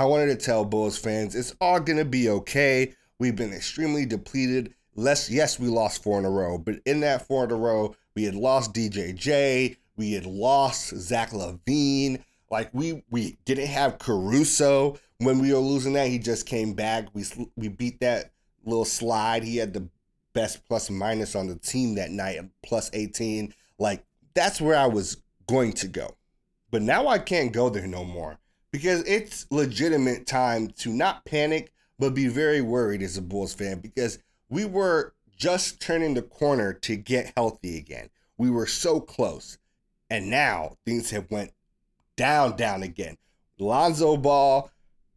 I 0.00 0.04
wanted 0.04 0.28
to 0.28 0.36
tell 0.36 0.64
Bulls 0.64 0.96
fans 0.96 1.34
it's 1.34 1.54
all 1.60 1.78
going 1.78 1.98
to 1.98 2.06
be 2.06 2.30
okay. 2.30 2.94
We've 3.18 3.36
been 3.36 3.52
extremely 3.52 4.06
depleted. 4.06 4.72
Less, 4.94 5.28
yes, 5.28 5.60
we 5.60 5.68
lost 5.68 6.02
four 6.02 6.18
in 6.18 6.24
a 6.24 6.30
row, 6.30 6.56
but 6.56 6.76
in 6.86 7.00
that 7.00 7.26
four 7.26 7.44
in 7.44 7.50
a 7.50 7.54
row, 7.54 7.94
we 8.14 8.24
had 8.24 8.34
lost 8.34 8.72
DJJ, 8.72 9.76
we 9.98 10.12
had 10.12 10.24
lost 10.24 10.96
Zach 10.96 11.32
LaVine. 11.32 12.22
Like 12.50 12.70
we 12.72 13.04
we 13.10 13.36
didn't 13.44 13.66
have 13.66 13.98
Caruso 13.98 14.98
when 15.18 15.38
we 15.38 15.52
were 15.52 15.58
losing 15.58 15.92
that. 15.92 16.08
He 16.08 16.18
just 16.18 16.46
came 16.46 16.72
back. 16.72 17.08
We 17.12 17.26
we 17.56 17.68
beat 17.68 18.00
that 18.00 18.32
little 18.64 18.86
slide. 18.86 19.42
He 19.42 19.58
had 19.58 19.74
the 19.74 19.86
best 20.32 20.66
plus 20.66 20.88
minus 20.88 21.34
on 21.34 21.46
the 21.46 21.56
team 21.56 21.96
that 21.96 22.10
night, 22.10 22.40
plus 22.62 22.88
18. 22.94 23.52
Like 23.78 24.02
that's 24.32 24.62
where 24.62 24.78
I 24.78 24.86
was 24.86 25.18
going 25.46 25.74
to 25.74 25.88
go. 25.88 26.16
But 26.70 26.80
now 26.80 27.06
I 27.06 27.18
can't 27.18 27.52
go 27.52 27.68
there 27.68 27.86
no 27.86 28.02
more 28.02 28.38
because 28.72 29.02
it's 29.06 29.46
legitimate 29.50 30.26
time 30.26 30.68
to 30.78 30.92
not 30.92 31.24
panic, 31.24 31.72
but 31.98 32.14
be 32.14 32.28
very 32.28 32.60
worried 32.60 33.02
as 33.02 33.16
a 33.16 33.22
Bulls 33.22 33.54
fan 33.54 33.80
because 33.80 34.18
we 34.48 34.64
were 34.64 35.14
just 35.36 35.80
turning 35.80 36.14
the 36.14 36.22
corner 36.22 36.72
to 36.72 36.96
get 36.96 37.32
healthy 37.36 37.78
again. 37.78 38.10
We 38.36 38.50
were 38.50 38.66
so 38.66 39.00
close. 39.00 39.58
And 40.08 40.28
now 40.28 40.76
things 40.84 41.10
have 41.10 41.30
went 41.30 41.52
down, 42.16 42.56
down 42.56 42.82
again. 42.82 43.16
Lonzo 43.58 44.16
Ball 44.16 44.70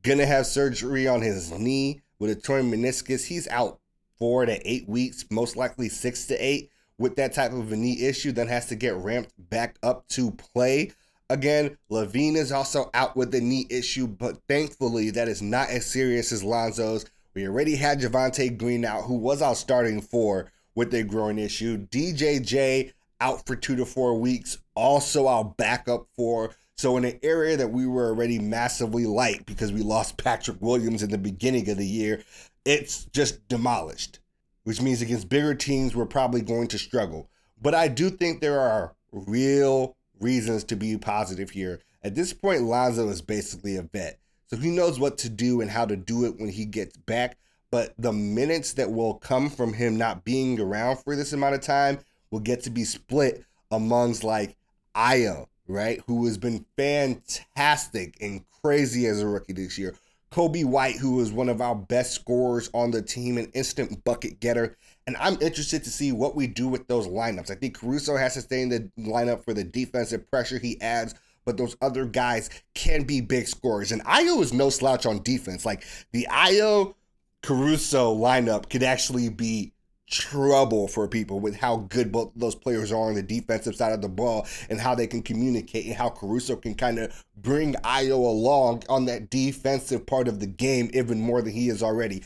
gonna 0.03 0.25
have 0.25 0.45
surgery 0.45 1.07
on 1.07 1.21
his 1.21 1.51
knee 1.51 2.01
with 2.19 2.29
a 2.29 2.35
torn 2.35 2.71
meniscus. 2.71 3.25
He's 3.25 3.47
out 3.47 3.79
four 4.17 4.45
to 4.45 4.69
eight 4.69 4.87
weeks, 4.87 5.25
most 5.31 5.55
likely 5.55 5.89
six 5.89 6.25
to 6.27 6.35
eight, 6.35 6.69
with 6.97 7.15
that 7.15 7.33
type 7.33 7.51
of 7.51 7.71
a 7.71 7.75
knee 7.75 8.05
issue. 8.05 8.31
Then 8.31 8.47
has 8.47 8.67
to 8.67 8.75
get 8.75 8.95
ramped 8.95 9.31
back 9.37 9.77
up 9.81 10.07
to 10.09 10.31
play. 10.31 10.91
Again, 11.29 11.77
LaVine 11.89 12.35
is 12.35 12.51
also 12.51 12.89
out 12.93 13.15
with 13.15 13.31
the 13.31 13.41
knee 13.41 13.65
issue, 13.69 14.07
but 14.07 14.37
thankfully 14.47 15.09
that 15.11 15.27
is 15.27 15.41
not 15.41 15.69
as 15.69 15.85
serious 15.85 16.31
as 16.31 16.43
Lonzo's. 16.43 17.05
We 17.33 17.47
already 17.47 17.75
had 17.75 18.01
Javonte 18.01 18.57
Green 18.57 18.85
out, 18.85 19.05
who 19.05 19.15
was 19.15 19.41
out 19.41 19.57
starting 19.57 20.01
for 20.01 20.51
with 20.75 20.93
a 20.93 21.03
groin 21.03 21.39
issue. 21.39 21.87
DJJ 21.87 22.91
out 23.19 23.45
for 23.45 23.55
two 23.55 23.75
to 23.77 23.85
four 23.85 24.19
weeks, 24.19 24.57
also 24.75 25.27
our 25.27 25.45
backup 25.45 26.07
for. 26.15 26.51
So 26.75 26.97
in 26.97 27.05
an 27.05 27.19
area 27.23 27.55
that 27.57 27.71
we 27.71 27.87
were 27.87 28.07
already 28.07 28.39
massively 28.39 29.05
light 29.05 29.45
because 29.45 29.71
we 29.71 29.81
lost 29.81 30.17
Patrick 30.17 30.57
Williams 30.59 31.03
in 31.03 31.09
the 31.09 31.17
beginning 31.17 31.69
of 31.69 31.77
the 31.77 31.87
year, 31.87 32.23
it's 32.65 33.05
just 33.05 33.47
demolished. 33.47 34.19
Which 34.65 34.81
means 34.81 35.01
against 35.01 35.29
bigger 35.29 35.55
teams, 35.55 35.95
we're 35.95 36.05
probably 36.05 36.41
going 36.41 36.67
to 36.69 36.77
struggle. 36.77 37.29
But 37.61 37.75
I 37.75 37.87
do 37.87 38.09
think 38.09 38.39
there 38.39 38.59
are 38.59 38.95
real 39.11 39.95
reasons 40.23 40.63
to 40.65 40.75
be 40.75 40.97
positive 40.97 41.51
here. 41.51 41.81
At 42.03 42.15
this 42.15 42.33
point, 42.33 42.63
Lonzo 42.63 43.07
is 43.09 43.21
basically 43.21 43.75
a 43.75 43.83
vet. 43.83 44.19
So 44.47 44.57
he 44.57 44.69
knows 44.69 44.99
what 44.99 45.17
to 45.19 45.29
do 45.29 45.61
and 45.61 45.69
how 45.69 45.85
to 45.85 45.95
do 45.95 46.25
it 46.25 46.39
when 46.39 46.49
he 46.49 46.65
gets 46.65 46.97
back. 46.97 47.37
But 47.71 47.93
the 47.97 48.13
minutes 48.13 48.73
that 48.73 48.91
will 48.91 49.15
come 49.15 49.49
from 49.49 49.73
him 49.73 49.97
not 49.97 50.23
being 50.23 50.59
around 50.59 50.97
for 50.97 51.15
this 51.15 51.33
amount 51.33 51.55
of 51.55 51.61
time 51.61 51.99
will 52.31 52.39
get 52.39 52.63
to 52.63 52.69
be 52.69 52.83
split 52.83 53.43
amongst 53.71 54.23
like 54.23 54.55
Ayo, 54.95 55.47
right? 55.67 56.01
Who 56.07 56.25
has 56.25 56.37
been 56.37 56.65
fantastic 56.77 58.15
and 58.21 58.43
crazy 58.63 59.05
as 59.07 59.19
a 59.21 59.27
rookie 59.27 59.53
this 59.53 59.77
year. 59.77 59.93
Coby 60.33 60.65
White, 60.65 60.95
who 60.95 61.21
is 61.21 61.31
one 61.31 61.47
of 61.47 61.61
our 61.61 61.75
best 61.75 62.13
scorers 62.13 62.67
on 62.73 62.89
the 62.89 63.03
team, 63.03 63.37
an 63.37 63.51
instant 63.53 64.03
bucket 64.03 64.39
getter. 64.39 64.75
And 65.05 65.15
I'm 65.19 65.39
interested 65.41 65.83
to 65.83 65.91
see 65.91 66.11
what 66.11 66.35
we 66.35 66.47
do 66.47 66.67
with 66.67 66.87
those 66.87 67.07
lineups. 67.07 67.51
I 67.51 67.55
think 67.55 67.77
Caruso 67.77 68.17
has 68.17 68.33
to 68.33 68.41
stay 68.41 68.63
in 68.63 68.69
the 68.69 68.89
lineup 68.97 69.43
for 69.43 69.53
the 69.53 69.63
defensive 69.63 70.29
pressure 70.31 70.57
he 70.57 70.81
adds, 70.81 71.13
but 71.45 71.57
those 71.57 71.77
other 71.83 72.05
guys 72.05 72.49
can 72.73 73.03
be 73.03 73.21
big 73.21 73.47
scorers. 73.47 73.91
And 73.91 74.03
Ayo 74.05 74.41
is 74.41 74.51
no 74.51 74.71
slouch 74.71 75.05
on 75.05 75.21
defense. 75.21 75.67
Like 75.67 75.83
the 76.13 76.27
Ayo 76.31 76.95
Caruso 77.43 78.15
lineup 78.15 78.71
could 78.71 78.81
actually 78.81 79.29
be 79.29 79.72
trouble 80.13 80.87
for 80.87 81.07
people 81.07 81.39
with 81.39 81.55
how 81.55 81.77
good 81.89 82.11
both 82.11 82.31
those 82.35 82.53
players 82.53 82.91
are 82.91 83.07
on 83.07 83.15
the 83.15 83.23
defensive 83.23 83.75
side 83.75 83.93
of 83.93 84.01
the 84.01 84.07
ball 84.07 84.45
and 84.69 84.79
how 84.79 84.93
they 84.93 85.07
can 85.07 85.23
communicate 85.23 85.87
and 85.87 85.95
how 85.95 86.07
Caruso 86.07 86.55
can 86.55 86.75
kind 86.75 86.99
of 86.99 87.25
bring 87.35 87.73
Ayo 87.83 88.17
along 88.17 88.83
on 88.89 89.05
that 89.05 89.31
defensive 89.31 90.05
part 90.05 90.27
of 90.27 90.39
the 90.39 90.45
game 90.45 90.91
even 90.93 91.19
more 91.19 91.41
than 91.41 91.51
he 91.51 91.67
is 91.67 91.81
already. 91.81 92.23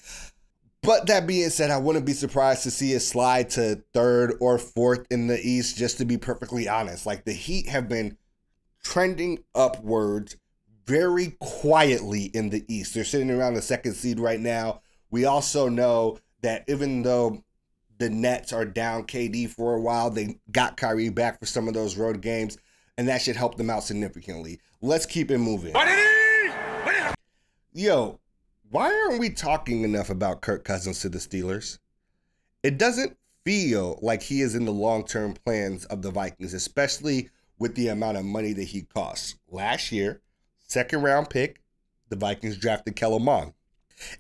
But 0.84 1.08
that 1.08 1.28
being 1.28 1.50
said, 1.50 1.72
I 1.72 1.78
wouldn't 1.78 2.06
be 2.06 2.14
surprised 2.14 2.64
to 2.64 2.72
see 2.72 2.92
it 2.92 3.00
slide 3.00 3.50
to 3.52 3.82
third 3.94 4.36
or 4.42 4.58
fourth 4.58 5.08
in 5.10 5.28
the 5.28 5.40
East, 5.40 5.78
just 5.78 5.98
to 6.00 6.06
be 6.06 6.18
perfectly 6.18 6.68
honest. 6.68 7.06
Like 7.06 7.24
the 7.24 7.34
Heat 7.34 7.70
have 7.70 7.88
been 7.88 8.18
trending 8.84 9.40
upwards 9.56 10.36
very 10.86 11.38
quietly 11.40 12.26
in 12.34 12.50
the 12.50 12.66
East. 12.68 12.94
They're 12.94 13.06
sitting 13.06 13.32
around 13.32 13.54
the 13.54 13.62
second 13.62 13.94
seed 13.94 14.20
right 14.20 14.40
now. 14.40 14.82
We 15.10 15.24
also 15.26 15.70
know 15.70 16.20
that 16.42 16.66
even 16.68 17.02
though 17.02 17.44
the 17.98 18.10
Nets 18.10 18.54
are 18.54 18.66
down 18.66 19.06
KD 19.06 19.50
for 19.50 19.76
a 19.76 19.82
while, 19.82 20.10
they 20.10 20.40
got 20.52 20.78
Kyrie 20.78 21.10
back 21.10 21.40
for 21.40 21.46
some 21.46 21.68
of 21.68 21.74
those 21.74 21.98
road 21.98 22.22
games, 22.22 22.58
and 22.98 23.08
that 23.08 23.22
should 23.22 23.36
help 23.36 23.58
them 23.58 23.70
out 23.70 23.84
significantly. 23.84 24.60
Let's 24.82 25.06
keep 25.06 25.32
it 25.32 25.40
moving. 25.40 25.74
Yo, 27.74 28.20
why 28.70 28.92
aren't 28.92 29.20
we 29.20 29.30
talking 29.30 29.84
enough 29.84 30.10
about 30.10 30.42
Kirk 30.42 30.64
Cousins 30.64 31.00
to 31.02 31.10
the 31.10 31.20
Steelers? 31.20 31.80
It 32.64 32.78
doesn't 32.78 33.18
feel 33.46 33.98
like 34.02 34.24
he 34.24 34.42
is 34.42 34.56
in 34.56 34.66
the 34.66 34.72
long 34.72 35.06
term 35.06 35.34
plans 35.34 35.86
of 35.86 36.02
the 36.02 36.12
Vikings, 36.12 36.54
especially 36.54 37.30
with 37.60 37.76
the 37.76 37.88
amount 37.88 38.18
of 38.18 38.26
money 38.26 38.54
that 38.54 38.66
he 38.66 38.82
costs. 38.82 39.36
Last 39.50 39.92
year, 39.92 40.22
second 40.60 41.02
round 41.02 41.30
pick, 41.30 41.62
the 42.10 42.16
Vikings 42.16 42.58
drafted 42.58 42.96
Kellen 42.96 43.24
Mond. 43.24 43.54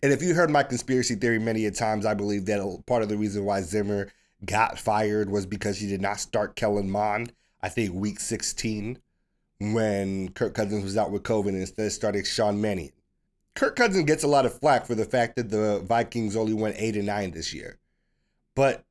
And 0.01 0.11
if 0.11 0.21
you 0.21 0.33
heard 0.33 0.49
my 0.49 0.63
conspiracy 0.63 1.15
theory 1.15 1.39
many 1.39 1.65
a 1.65 1.71
times, 1.71 2.05
I 2.05 2.13
believe 2.13 2.45
that 2.45 2.83
part 2.85 3.03
of 3.03 3.09
the 3.09 3.17
reason 3.17 3.45
why 3.45 3.61
Zimmer 3.61 4.09
got 4.45 4.79
fired 4.79 5.29
was 5.29 5.45
because 5.45 5.79
he 5.79 5.87
did 5.87 6.01
not 6.01 6.19
start 6.19 6.55
Kellen 6.55 6.89
Mond, 6.89 7.33
I 7.61 7.69
think 7.69 7.93
week 7.93 8.19
16, 8.19 8.99
when 9.59 10.29
Kirk 10.29 10.53
Cousins 10.53 10.83
was 10.83 10.97
out 10.97 11.11
with 11.11 11.23
COVID 11.23 11.49
and 11.49 11.57
instead 11.57 11.91
started 11.91 12.27
Sean 12.27 12.61
Mannion. 12.61 12.91
Kirk 13.55 13.75
Cousins 13.75 14.05
gets 14.05 14.23
a 14.23 14.27
lot 14.27 14.45
of 14.45 14.59
flack 14.59 14.85
for 14.85 14.93
the 14.93 15.05
fact 15.05 15.35
that 15.35 15.49
the 15.49 15.79
Vikings 15.79 16.35
only 16.35 16.53
went 16.53 16.75
8 16.77 16.95
and 16.95 17.07
9 17.07 17.31
this 17.31 17.53
year. 17.53 17.79
But 18.55 18.85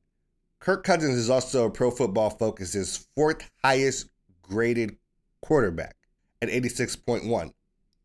Kirk 0.59 0.83
Cousins 0.83 1.15
is 1.15 1.29
also 1.29 1.65
a 1.65 1.71
pro 1.71 1.91
football 1.91 2.29
focus's 2.29 3.07
fourth 3.15 3.49
highest 3.63 4.09
graded 4.41 4.97
quarterback 5.41 5.95
at 6.41 6.49
86.1. 6.49 7.53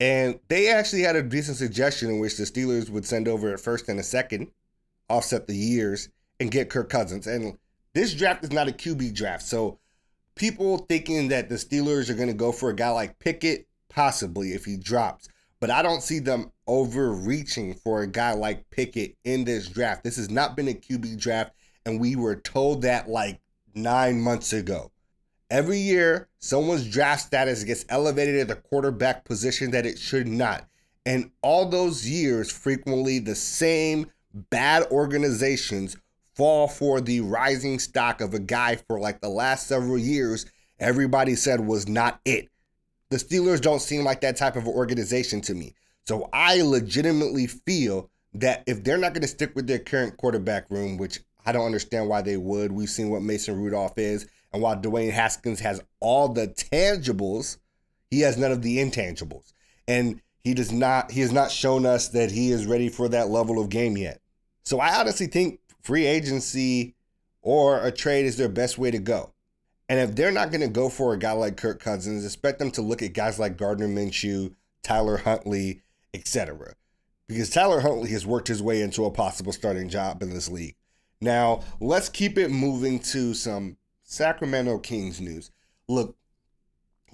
And 0.02 0.40
they 0.48 0.68
actually 0.68 1.02
had 1.02 1.14
a 1.14 1.22
decent 1.22 1.58
suggestion 1.58 2.10
in 2.10 2.18
which 2.18 2.36
the 2.36 2.42
Steelers 2.42 2.90
would 2.90 3.06
send 3.06 3.28
over 3.28 3.54
a 3.54 3.56
first 3.56 3.88
and 3.88 4.00
a 4.00 4.02
second, 4.02 4.50
offset 5.08 5.46
the 5.46 5.54
years, 5.54 6.08
and 6.40 6.50
get 6.50 6.70
Kirk 6.70 6.88
Cousins. 6.88 7.28
And 7.28 7.56
this 7.94 8.12
draft 8.12 8.42
is 8.42 8.50
not 8.50 8.66
a 8.66 8.72
QB 8.72 9.14
draft. 9.14 9.44
So 9.44 9.78
people 10.34 10.78
thinking 10.78 11.28
that 11.28 11.48
the 11.48 11.54
Steelers 11.54 12.10
are 12.10 12.16
going 12.16 12.26
to 12.26 12.34
go 12.34 12.50
for 12.50 12.70
a 12.70 12.74
guy 12.74 12.90
like 12.90 13.20
Pickett, 13.20 13.68
possibly 13.88 14.54
if 14.54 14.64
he 14.64 14.76
drops. 14.76 15.28
But 15.60 15.70
I 15.70 15.82
don't 15.82 16.02
see 16.02 16.18
them 16.18 16.50
overreaching 16.66 17.74
for 17.74 18.02
a 18.02 18.08
guy 18.08 18.32
like 18.32 18.68
Pickett 18.70 19.16
in 19.22 19.44
this 19.44 19.68
draft. 19.68 20.02
This 20.02 20.16
has 20.16 20.30
not 20.30 20.56
been 20.56 20.66
a 20.66 20.74
QB 20.74 21.20
draft, 21.20 21.52
and 21.86 22.00
we 22.00 22.16
were 22.16 22.34
told 22.34 22.82
that 22.82 23.08
like 23.08 23.40
nine 23.72 24.20
months 24.20 24.52
ago. 24.52 24.90
Every 25.52 25.76
year, 25.76 26.28
someone's 26.38 26.88
draft 26.88 27.26
status 27.26 27.62
gets 27.62 27.84
elevated 27.90 28.36
at 28.36 28.48
the 28.48 28.56
quarterback 28.56 29.26
position 29.26 29.72
that 29.72 29.84
it 29.84 29.98
should 29.98 30.26
not. 30.26 30.66
And 31.04 31.30
all 31.42 31.68
those 31.68 32.08
years, 32.08 32.50
frequently 32.50 33.18
the 33.18 33.34
same 33.34 34.10
bad 34.32 34.84
organizations 34.90 35.98
fall 36.34 36.68
for 36.68 37.02
the 37.02 37.20
rising 37.20 37.78
stock 37.78 38.22
of 38.22 38.32
a 38.32 38.38
guy 38.38 38.76
for 38.76 38.98
like 38.98 39.20
the 39.20 39.28
last 39.28 39.66
several 39.66 39.98
years 39.98 40.46
everybody 40.80 41.34
said 41.34 41.60
was 41.60 41.86
not 41.86 42.22
it. 42.24 42.48
The 43.10 43.18
Steelers 43.18 43.60
don't 43.60 43.82
seem 43.82 44.04
like 44.04 44.22
that 44.22 44.38
type 44.38 44.56
of 44.56 44.66
organization 44.66 45.42
to 45.42 45.54
me. 45.54 45.74
So 46.06 46.30
I 46.32 46.62
legitimately 46.62 47.46
feel 47.46 48.08
that 48.32 48.64
if 48.66 48.82
they're 48.82 48.96
not 48.96 49.12
going 49.12 49.20
to 49.20 49.28
stick 49.28 49.54
with 49.54 49.66
their 49.66 49.80
current 49.80 50.16
quarterback 50.16 50.70
room, 50.70 50.96
which 50.96 51.20
I 51.44 51.52
don't 51.52 51.66
understand 51.66 52.08
why 52.08 52.22
they 52.22 52.38
would, 52.38 52.72
we've 52.72 52.88
seen 52.88 53.10
what 53.10 53.20
Mason 53.20 53.62
Rudolph 53.62 53.98
is. 53.98 54.26
And 54.52 54.62
while 54.62 54.76
Dwayne 54.76 55.12
Haskins 55.12 55.60
has 55.60 55.82
all 56.00 56.28
the 56.28 56.48
tangibles, 56.48 57.58
he 58.10 58.20
has 58.20 58.36
none 58.36 58.52
of 58.52 58.62
the 58.62 58.78
intangibles. 58.78 59.52
And 59.88 60.20
he 60.44 60.54
does 60.54 60.72
not 60.72 61.12
he 61.12 61.20
has 61.20 61.32
not 61.32 61.50
shown 61.50 61.86
us 61.86 62.08
that 62.08 62.30
he 62.30 62.50
is 62.50 62.66
ready 62.66 62.88
for 62.88 63.08
that 63.08 63.28
level 63.28 63.60
of 63.60 63.68
game 63.68 63.96
yet. 63.96 64.20
So 64.64 64.80
I 64.80 64.98
honestly 64.98 65.26
think 65.26 65.60
free 65.82 66.06
agency 66.06 66.94
or 67.40 67.84
a 67.84 67.90
trade 67.90 68.26
is 68.26 68.36
their 68.36 68.48
best 68.48 68.78
way 68.78 68.90
to 68.90 68.98
go. 68.98 69.32
And 69.88 69.98
if 69.98 70.14
they're 70.14 70.32
not 70.32 70.50
going 70.50 70.60
to 70.60 70.68
go 70.68 70.88
for 70.88 71.12
a 71.12 71.18
guy 71.18 71.32
like 71.32 71.56
Kirk 71.56 71.80
Cousins, 71.80 72.24
expect 72.24 72.58
them 72.58 72.70
to 72.72 72.82
look 72.82 73.02
at 73.02 73.12
guys 73.12 73.38
like 73.38 73.56
Gardner 73.56 73.88
Minshew, 73.88 74.54
Tyler 74.82 75.18
Huntley, 75.18 75.82
etc. 76.14 76.74
Because 77.28 77.50
Tyler 77.50 77.80
Huntley 77.80 78.10
has 78.10 78.24
worked 78.24 78.48
his 78.48 78.62
way 78.62 78.80
into 78.80 79.04
a 79.04 79.10
possible 79.10 79.52
starting 79.52 79.88
job 79.88 80.22
in 80.22 80.30
this 80.30 80.48
league. 80.48 80.76
Now, 81.20 81.62
let's 81.80 82.08
keep 82.08 82.38
it 82.38 82.50
moving 82.50 83.00
to 83.00 83.34
some 83.34 83.76
Sacramento 84.12 84.78
Kings 84.78 85.22
news. 85.22 85.50
Look, 85.88 86.16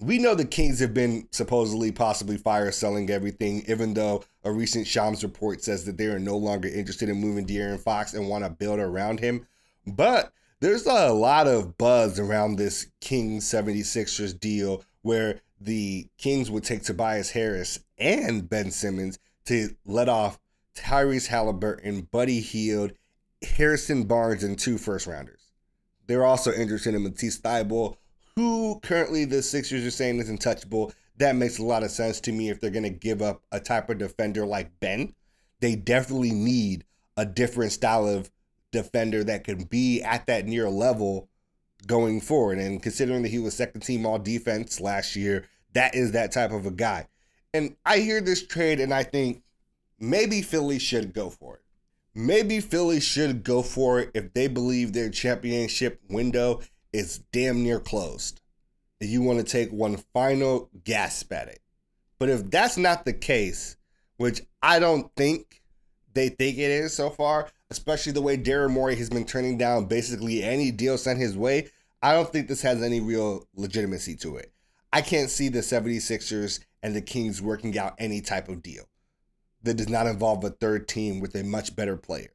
we 0.00 0.18
know 0.18 0.34
the 0.34 0.44
Kings 0.44 0.80
have 0.80 0.92
been 0.92 1.28
supposedly 1.30 1.92
possibly 1.92 2.36
fire 2.36 2.72
selling 2.72 3.08
everything, 3.08 3.64
even 3.68 3.94
though 3.94 4.24
a 4.42 4.50
recent 4.50 4.84
Shams 4.84 5.22
report 5.22 5.62
says 5.62 5.84
that 5.84 5.96
they 5.96 6.06
are 6.06 6.18
no 6.18 6.36
longer 6.36 6.66
interested 6.66 7.08
in 7.08 7.20
moving 7.20 7.46
De'Aaron 7.46 7.78
Fox 7.78 8.14
and 8.14 8.28
want 8.28 8.42
to 8.42 8.50
build 8.50 8.80
around 8.80 9.20
him. 9.20 9.46
But 9.86 10.32
there's 10.58 10.86
a 10.86 11.12
lot 11.12 11.46
of 11.46 11.78
buzz 11.78 12.18
around 12.18 12.56
this 12.56 12.88
Kings 13.00 13.44
76ers 13.44 14.38
deal 14.38 14.82
where 15.02 15.40
the 15.60 16.08
Kings 16.18 16.50
would 16.50 16.64
take 16.64 16.82
Tobias 16.82 17.30
Harris 17.30 17.78
and 17.96 18.48
Ben 18.48 18.72
Simmons 18.72 19.20
to 19.44 19.76
let 19.86 20.08
off 20.08 20.40
Tyrese 20.74 21.28
Halliburton, 21.28 22.08
Buddy 22.10 22.40
Hield, 22.40 22.92
Harrison 23.42 24.02
Barnes, 24.02 24.42
and 24.42 24.58
two 24.58 24.78
first 24.78 25.06
rounders. 25.06 25.37
They're 26.08 26.24
also 26.24 26.52
interested 26.52 26.94
in 26.94 27.04
Matisse 27.04 27.38
Thybulle, 27.38 27.96
who 28.34 28.80
currently 28.82 29.24
the 29.24 29.42
Sixers 29.42 29.86
are 29.86 29.90
saying 29.90 30.18
is 30.18 30.28
untouchable. 30.28 30.92
That 31.18 31.36
makes 31.36 31.58
a 31.58 31.64
lot 31.64 31.84
of 31.84 31.90
sense 31.90 32.20
to 32.22 32.32
me 32.32 32.48
if 32.48 32.60
they're 32.60 32.70
going 32.70 32.82
to 32.82 32.90
give 32.90 33.22
up 33.22 33.42
a 33.52 33.60
type 33.60 33.90
of 33.90 33.98
defender 33.98 34.46
like 34.46 34.80
Ben. 34.80 35.14
They 35.60 35.76
definitely 35.76 36.32
need 36.32 36.84
a 37.16 37.26
different 37.26 37.72
style 37.72 38.08
of 38.08 38.30
defender 38.70 39.22
that 39.24 39.44
can 39.44 39.64
be 39.64 40.02
at 40.02 40.26
that 40.26 40.46
near 40.46 40.70
level 40.70 41.28
going 41.86 42.20
forward. 42.20 42.58
And 42.58 42.82
considering 42.82 43.22
that 43.22 43.28
he 43.28 43.38
was 43.38 43.54
second 43.54 43.82
team 43.82 44.06
all 44.06 44.18
defense 44.18 44.80
last 44.80 45.14
year, 45.14 45.46
that 45.74 45.94
is 45.94 46.12
that 46.12 46.32
type 46.32 46.52
of 46.52 46.64
a 46.64 46.70
guy. 46.70 47.06
And 47.52 47.76
I 47.84 47.98
hear 47.98 48.20
this 48.20 48.46
trade 48.46 48.80
and 48.80 48.94
I 48.94 49.02
think 49.02 49.42
maybe 49.98 50.42
Philly 50.42 50.78
should 50.78 51.12
go 51.12 51.28
for 51.28 51.56
it. 51.56 51.62
Maybe 52.20 52.58
Philly 52.58 52.98
should 52.98 53.44
go 53.44 53.62
for 53.62 54.00
it 54.00 54.10
if 54.12 54.34
they 54.34 54.48
believe 54.48 54.92
their 54.92 55.08
championship 55.08 56.00
window 56.10 56.62
is 56.92 57.20
damn 57.30 57.62
near 57.62 57.78
closed. 57.78 58.40
And 59.00 59.08
you 59.08 59.22
want 59.22 59.38
to 59.38 59.44
take 59.44 59.70
one 59.70 59.98
final 60.12 60.68
gasp 60.82 61.32
at 61.32 61.46
it. 61.46 61.60
But 62.18 62.28
if 62.28 62.50
that's 62.50 62.76
not 62.76 63.04
the 63.04 63.12
case, 63.12 63.76
which 64.16 64.40
I 64.60 64.80
don't 64.80 65.14
think 65.14 65.62
they 66.12 66.28
think 66.28 66.58
it 66.58 66.72
is 66.72 66.92
so 66.92 67.08
far, 67.08 67.50
especially 67.70 68.10
the 68.10 68.20
way 68.20 68.36
Daryl 68.36 68.68
Morey 68.68 68.96
has 68.96 69.10
been 69.10 69.24
turning 69.24 69.56
down 69.56 69.84
basically 69.84 70.42
any 70.42 70.72
deal 70.72 70.98
sent 70.98 71.20
his 71.20 71.36
way, 71.36 71.68
I 72.02 72.14
don't 72.14 72.32
think 72.32 72.48
this 72.48 72.62
has 72.62 72.82
any 72.82 72.98
real 72.98 73.46
legitimacy 73.54 74.16
to 74.16 74.38
it. 74.38 74.50
I 74.92 75.02
can't 75.02 75.30
see 75.30 75.50
the 75.50 75.60
76ers 75.60 76.58
and 76.82 76.96
the 76.96 77.00
Kings 77.00 77.40
working 77.40 77.78
out 77.78 77.94
any 77.96 78.20
type 78.22 78.48
of 78.48 78.60
deal 78.60 78.88
that 79.62 79.74
does 79.74 79.88
not 79.88 80.06
involve 80.06 80.44
a 80.44 80.50
third 80.50 80.88
team 80.88 81.20
with 81.20 81.34
a 81.34 81.44
much 81.44 81.74
better 81.74 81.96
player. 81.96 82.30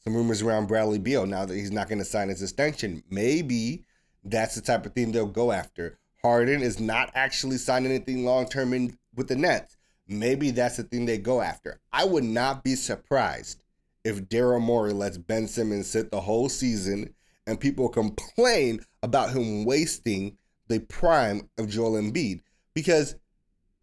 Some 0.00 0.14
rumors 0.14 0.42
around 0.42 0.68
Bradley 0.68 0.98
Beal 0.98 1.26
now 1.26 1.44
that 1.44 1.54
he's 1.54 1.72
not 1.72 1.88
going 1.88 1.98
to 1.98 2.04
sign 2.04 2.28
his 2.28 2.42
extension. 2.42 3.02
Maybe 3.10 3.84
that's 4.24 4.54
the 4.54 4.60
type 4.60 4.86
of 4.86 4.94
thing 4.94 5.12
they'll 5.12 5.26
go 5.26 5.52
after. 5.52 5.98
Harden 6.22 6.62
is 6.62 6.80
not 6.80 7.10
actually 7.14 7.58
signing 7.58 7.92
anything 7.92 8.24
long 8.24 8.48
term 8.48 8.72
in 8.72 8.96
with 9.14 9.28
the 9.28 9.36
Nets. 9.36 9.76
Maybe 10.08 10.50
that's 10.50 10.76
the 10.76 10.84
thing 10.84 11.06
they 11.06 11.18
go 11.18 11.40
after. 11.40 11.80
I 11.92 12.04
would 12.04 12.24
not 12.24 12.62
be 12.62 12.76
surprised 12.76 13.62
if 14.04 14.28
Daryl 14.28 14.60
Morey 14.60 14.92
lets 14.92 15.18
Ben 15.18 15.48
Simmons 15.48 15.88
sit 15.88 16.10
the 16.10 16.20
whole 16.20 16.48
season 16.48 17.12
and 17.46 17.58
people 17.58 17.88
complain 17.88 18.80
about 19.02 19.30
him 19.30 19.64
wasting 19.64 20.36
the 20.68 20.80
prime 20.80 21.48
of 21.58 21.68
Joel 21.68 22.00
Embiid 22.00 22.40
because 22.74 23.16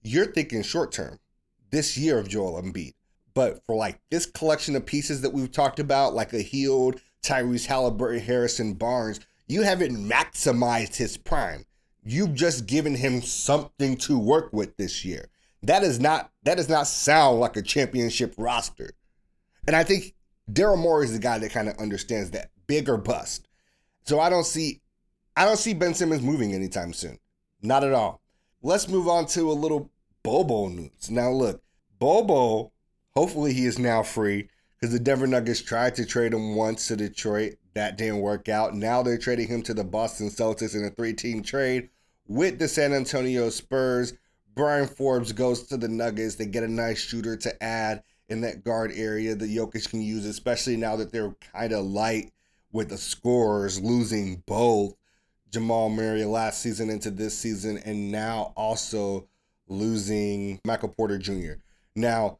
you're 0.03 0.31
thinking 0.31 0.63
short 0.63 0.91
term 0.91 1.19
this 1.73 1.97
year 1.97 2.19
of 2.19 2.29
Joel 2.29 2.61
Embiid. 2.61 2.93
But 3.33 3.65
for 3.65 3.75
like 3.75 3.99
this 4.11 4.27
collection 4.27 4.75
of 4.75 4.85
pieces 4.85 5.21
that 5.21 5.33
we've 5.33 5.51
talked 5.51 5.79
about, 5.79 6.13
like 6.13 6.31
a 6.31 6.41
Hield 6.41 7.01
Tyrese 7.23 7.65
Halliburton, 7.65 8.21
Harrison 8.21 8.75
Barnes, 8.75 9.19
you 9.47 9.63
haven't 9.63 9.97
maximized 9.97 10.95
his 10.95 11.17
prime. 11.17 11.65
You've 12.05 12.35
just 12.35 12.67
given 12.67 12.95
him 12.95 13.21
something 13.21 13.97
to 13.97 14.19
work 14.19 14.53
with 14.53 14.77
this 14.77 15.03
year. 15.03 15.29
That 15.63 15.83
is 15.83 15.99
not 15.99 16.29
that 16.43 16.57
does 16.57 16.69
not 16.69 16.87
sound 16.87 17.39
like 17.39 17.57
a 17.57 17.61
championship 17.61 18.35
roster. 18.37 18.91
And 19.65 19.75
I 19.75 19.83
think 19.83 20.13
Daryl 20.51 20.77
Morey 20.77 21.05
is 21.05 21.13
the 21.13 21.19
guy 21.19 21.39
that 21.39 21.51
kind 21.51 21.69
of 21.69 21.77
understands 21.77 22.31
that 22.31 22.51
big 22.67 22.87
or 22.87 22.97
bust. 22.97 23.47
So 24.05 24.19
I 24.19 24.29
don't 24.29 24.45
see 24.45 24.81
I 25.35 25.45
don't 25.45 25.57
see 25.57 25.73
Ben 25.73 25.95
Simmons 25.95 26.21
moving 26.21 26.53
anytime 26.53 26.93
soon. 26.93 27.17
Not 27.63 27.83
at 27.83 27.93
all. 27.93 28.21
Let's 28.61 28.87
move 28.87 29.07
on 29.07 29.25
to 29.27 29.49
a 29.49 29.53
little 29.53 29.89
Bobo 30.23 30.69
news. 30.69 31.11
Now, 31.11 31.29
look, 31.31 31.61
Bobo, 31.99 32.71
hopefully 33.13 33.53
he 33.53 33.65
is 33.65 33.77
now 33.77 34.03
free 34.03 34.49
because 34.79 34.93
the 34.93 34.99
Denver 34.99 35.27
Nuggets 35.27 35.61
tried 35.61 35.95
to 35.95 36.05
trade 36.05 36.33
him 36.33 36.55
once 36.55 36.87
to 36.87 36.95
Detroit. 36.95 37.55
That 37.73 37.97
didn't 37.97 38.19
work 38.19 38.49
out. 38.49 38.73
Now 38.73 39.03
they're 39.03 39.17
trading 39.17 39.47
him 39.47 39.61
to 39.63 39.73
the 39.73 39.83
Boston 39.83 40.29
Celtics 40.29 40.75
in 40.75 40.85
a 40.85 40.89
three 40.89 41.13
team 41.13 41.43
trade 41.43 41.89
with 42.27 42.59
the 42.59 42.67
San 42.67 42.93
Antonio 42.93 43.49
Spurs. 43.49 44.13
Bryn 44.55 44.87
Forbes 44.87 45.31
goes 45.31 45.63
to 45.63 45.77
the 45.77 45.87
Nuggets. 45.87 46.35
They 46.35 46.45
get 46.45 46.63
a 46.63 46.67
nice 46.67 46.99
shooter 46.99 47.35
to 47.37 47.63
add 47.63 48.03
in 48.29 48.41
that 48.41 48.63
guard 48.63 48.91
area 48.95 49.35
that 49.35 49.49
Jokic 49.49 49.89
can 49.89 50.01
use, 50.01 50.25
especially 50.25 50.77
now 50.77 50.95
that 50.95 51.11
they're 51.11 51.35
kind 51.53 51.73
of 51.73 51.85
light 51.85 52.31
with 52.71 52.89
the 52.89 52.97
scorers, 52.97 53.81
losing 53.81 54.43
both 54.45 54.95
Jamal 55.51 55.89
Murray 55.89 56.25
last 56.25 56.61
season 56.61 56.89
into 56.89 57.11
this 57.11 57.37
season, 57.37 57.77
and 57.85 58.11
now 58.11 58.53
also 58.55 59.27
losing 59.67 60.59
Michael 60.65 60.89
Porter 60.89 61.17
Jr. 61.17 61.53
Now, 61.95 62.39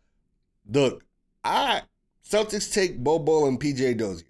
look, 0.69 1.03
I 1.43 1.81
Celtics 2.27 2.73
take 2.73 2.99
Bobo 3.03 3.47
and 3.47 3.59
PJ 3.59 3.97
Dozier. 3.97 4.27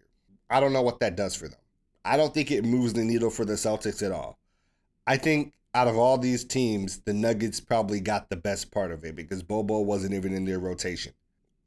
I 0.49 0.59
don't 0.59 0.73
know 0.73 0.81
what 0.81 0.99
that 0.99 1.15
does 1.15 1.35
for 1.35 1.47
them. 1.47 1.59
I 2.05 2.17
don't 2.17 2.33
think 2.33 2.51
it 2.51 2.65
moves 2.65 2.93
the 2.93 3.03
needle 3.03 3.29
for 3.29 3.45
the 3.45 3.53
Celtics 3.53 4.05
at 4.05 4.11
all. 4.11 4.37
I 5.07 5.17
think 5.17 5.53
out 5.73 5.87
of 5.87 5.97
all 5.97 6.17
these 6.17 6.43
teams, 6.43 6.99
the 6.99 7.13
Nuggets 7.13 7.59
probably 7.59 7.99
got 7.99 8.29
the 8.29 8.35
best 8.35 8.71
part 8.71 8.91
of 8.91 9.03
it 9.03 9.15
because 9.15 9.41
Bobo 9.41 9.79
wasn't 9.79 10.13
even 10.13 10.33
in 10.33 10.45
their 10.45 10.59
rotation. 10.59 11.13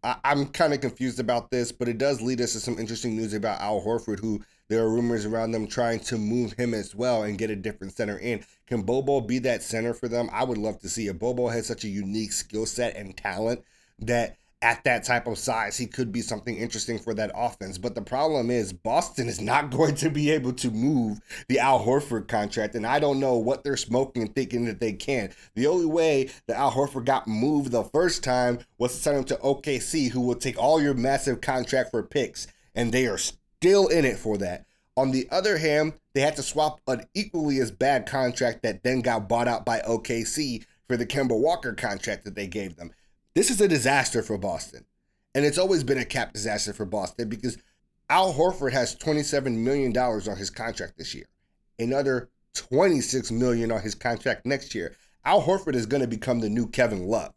I, 0.02 0.16
am 0.25 0.47
kind 0.47 0.73
of 0.73 0.80
confused 0.80 1.18
about 1.18 1.50
this, 1.50 1.73
but 1.73 1.88
it 1.88 1.99
does 1.99 2.21
lead 2.21 2.40
us 2.40 2.52
to 2.52 2.61
some 2.61 2.78
interesting 2.78 3.16
news 3.16 3.35
about 3.35 3.61
Al 3.61 3.80
Horford, 3.80 4.21
who 4.21 4.40
there 4.69 4.83
are 4.83 4.91
rumors 4.91 5.25
around 5.25 5.53
them 5.53 5.67
trying 5.67 6.01
to 6.01 6.19
move 6.19 6.53
him 6.55 6.75
as 6.75 6.95
well 6.95 7.23
and 7.23 7.39
get 7.39 7.51
a 7.51 7.57
different 7.57 7.93
center 7.93 8.19
in. 8.19 8.45
Can 8.67 8.83
Bobo 8.83 9.21
be 9.21 9.39
that 9.41 9.63
center 9.63 9.95
for 9.95 10.09
them? 10.09 10.29
I 10.33 10.45
would 10.45 10.59
love 10.59 10.81
to 10.81 10.89
see 10.89 11.07
it. 11.07 11.19
Bobo 11.19 11.49
has 11.49 11.67
such 11.67 11.85
a 11.85 11.89
unique 11.89 12.33
skill 12.33 12.67
set 12.67 12.97
and 12.97 13.17
talent 13.17 13.63
that 14.01 14.37
at 14.63 14.83
that 14.85 15.05
type 15.05 15.27
of 15.27 15.39
size, 15.39 15.77
he 15.77 15.87
could 15.87 16.11
be 16.11 16.23
something 16.23 16.57
interesting 16.57 16.99
for 16.99 17.13
that 17.15 17.31
offense. 17.35 17.77
But 17.79 17.95
the 17.95 18.03
problem 18.03 18.51
is, 18.51 18.73
Boston 18.73 19.29
is 19.29 19.41
not 19.41 19.71
going 19.77 19.95
to 19.97 20.11
be 20.11 20.31
able 20.31 20.53
to 20.55 20.71
move 20.71 21.21
the 21.49 21.59
Al 21.59 21.85
Horford 21.85 22.27
contract, 22.27 22.75
and 22.75 22.87
I 22.87 22.99
don't 22.99 23.21
know 23.21 23.37
what 23.37 23.63
they're 23.63 23.77
smoking 23.77 24.23
and 24.23 24.35
thinking 24.35 24.65
that 24.65 24.81
they 24.81 24.93
can. 24.93 25.31
The 25.55 25.67
only 25.67 25.87
way 25.87 26.31
that 26.47 26.57
Al 26.57 26.73
Horford 26.73 27.05
got 27.05 27.29
moved 27.29 27.71
the 27.71 27.85
first 27.85 28.25
time 28.25 28.61
was 28.79 28.95
to 28.95 29.01
send 29.01 29.19
him 29.19 29.25
to 29.25 29.37
OKC, 29.37 30.11
who 30.11 30.23
will 30.23 30.35
take 30.35 30.59
all 30.59 30.81
your 30.81 30.95
massive 30.95 31.41
contract 31.41 31.91
for 31.91 32.03
picks, 32.03 32.47
and 32.75 32.93
they 32.93 33.07
are 33.07 33.19
still 33.67 33.89
in 33.89 34.05
it 34.05 34.17
for 34.17 34.39
that. 34.39 34.65
On 34.97 35.11
the 35.11 35.27
other 35.31 35.59
hand, 35.59 35.95
they 36.15 36.21
had 36.21 36.37
to 36.37 36.43
swap 36.43 36.81
an 36.87 37.05
equally 37.15 37.59
as 37.59 37.73
bad 37.73 38.07
contract 38.07 38.63
that 38.63 38.85
then 38.85 39.01
got 39.01 39.29
bought 39.29 39.49
out 39.49 39.67
by 39.67 39.81
OKC 39.81 40.65
for 40.87 40.97
the 40.97 41.05
Kemba 41.05 41.37
Walker 41.37 41.75
contract 41.75 42.25
that 42.25 42.37
they 42.37 42.47
gave 42.47 42.77
them. 42.77 42.93
This 43.35 43.51
is 43.51 43.61
a 43.61 43.67
disaster 43.67 44.23
for 44.23 44.39
Boston. 44.39 44.87
And 45.35 45.45
it's 45.45 45.59
always 45.59 45.83
been 45.83 45.99
a 45.99 46.05
cap 46.05 46.33
disaster 46.33 46.73
for 46.73 46.87
Boston 46.87 47.29
because 47.29 47.59
Al 48.09 48.33
Horford 48.35 48.73
has 48.73 48.95
$27 48.95 49.59
million 49.59 49.95
on 49.97 50.37
his 50.37 50.49
contract 50.49 50.97
this 50.97 51.13
year. 51.13 51.27
Another 51.77 52.31
26 52.55 53.33
million 53.33 53.73
on 53.73 53.83
his 53.83 53.97
contract 53.97 54.47
next 54.47 54.77
year. 54.77 54.95
Al 55.25 55.43
Horford 55.43 55.75
is 55.75 55.87
going 55.87 56.03
to 56.03 56.09
become 56.09 56.39
the 56.39 56.49
new 56.49 56.69
Kevin 56.69 57.09
Love, 57.09 57.35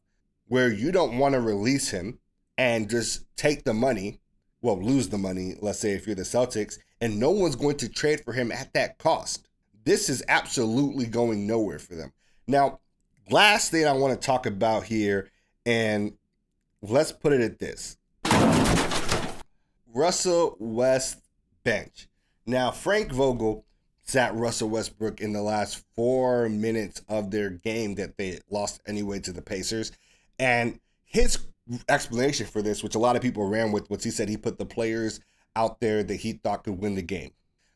where 0.48 0.72
you 0.72 0.92
don't 0.92 1.18
want 1.18 1.34
to 1.34 1.42
release 1.42 1.90
him 1.90 2.20
and 2.56 2.88
just 2.88 3.26
take 3.36 3.64
the 3.64 3.74
money, 3.74 4.19
well, 4.62 4.82
lose 4.82 5.10
the 5.10 5.18
money, 5.18 5.56
let's 5.62 5.80
say 5.80 5.92
if 5.92 6.06
you're 6.06 6.16
the 6.16 6.24
Celtics, 6.24 6.78
and 7.02 7.20
no 7.20 7.32
one's 7.32 7.56
going 7.56 7.78
to 7.78 7.90
trade 7.90 8.22
for 8.24 8.34
him 8.34 8.52
at 8.52 8.74
that 8.74 8.98
cost. 8.98 9.48
This 9.86 10.10
is 10.10 10.24
absolutely 10.28 11.06
going 11.06 11.48
nowhere 11.48 11.80
for 11.80 11.96
them. 11.96 12.12
Now, 12.48 12.80
last 13.30 13.72
thing 13.72 13.88
I 13.88 13.94
want 13.94 14.20
to 14.20 14.26
talk 14.26 14.46
about 14.46 14.84
here 14.84 15.30
and 15.66 16.14
let's 16.82 17.12
put 17.12 17.34
it 17.34 17.42
at 17.42 17.60
this 17.60 17.98
Russell 19.94 20.56
West 20.60 21.22
bench. 21.64 22.08
Now, 22.46 22.72
Frank 22.72 23.12
Vogel 23.12 23.66
sat 24.02 24.34
Russell 24.34 24.70
Westbrook 24.70 25.22
in 25.22 25.34
the 25.34 25.42
last 25.42 25.86
four 25.96 26.50
minutes 26.50 27.02
of 27.08 27.30
their 27.30 27.50
game 27.50 27.96
that 27.96 28.18
they 28.18 28.40
lost 28.50 28.82
anyway 28.88 29.20
to 29.20 29.32
the 29.32 29.42
Pacers. 29.42 29.92
And 30.40 30.80
his 31.06 31.38
explanation 31.88 32.46
for 32.48 32.62
this, 32.62 32.84
which 32.84 32.96
a 32.96 33.00
lot 33.00 33.16
of 33.16 33.22
people 33.22 33.48
ran 33.48 33.72
with, 33.72 33.90
was 33.90 34.04
he 34.04 34.12
said 34.12 34.30
he 34.30 34.38
put 34.38 34.58
the 34.58 34.66
players 34.66 35.20
out 35.56 35.80
there 35.80 36.04
that 36.04 36.16
he 36.16 36.34
thought 36.34 36.64
could 36.64 36.80
win 36.80 36.96
the 36.96 37.02
game. 37.02 37.32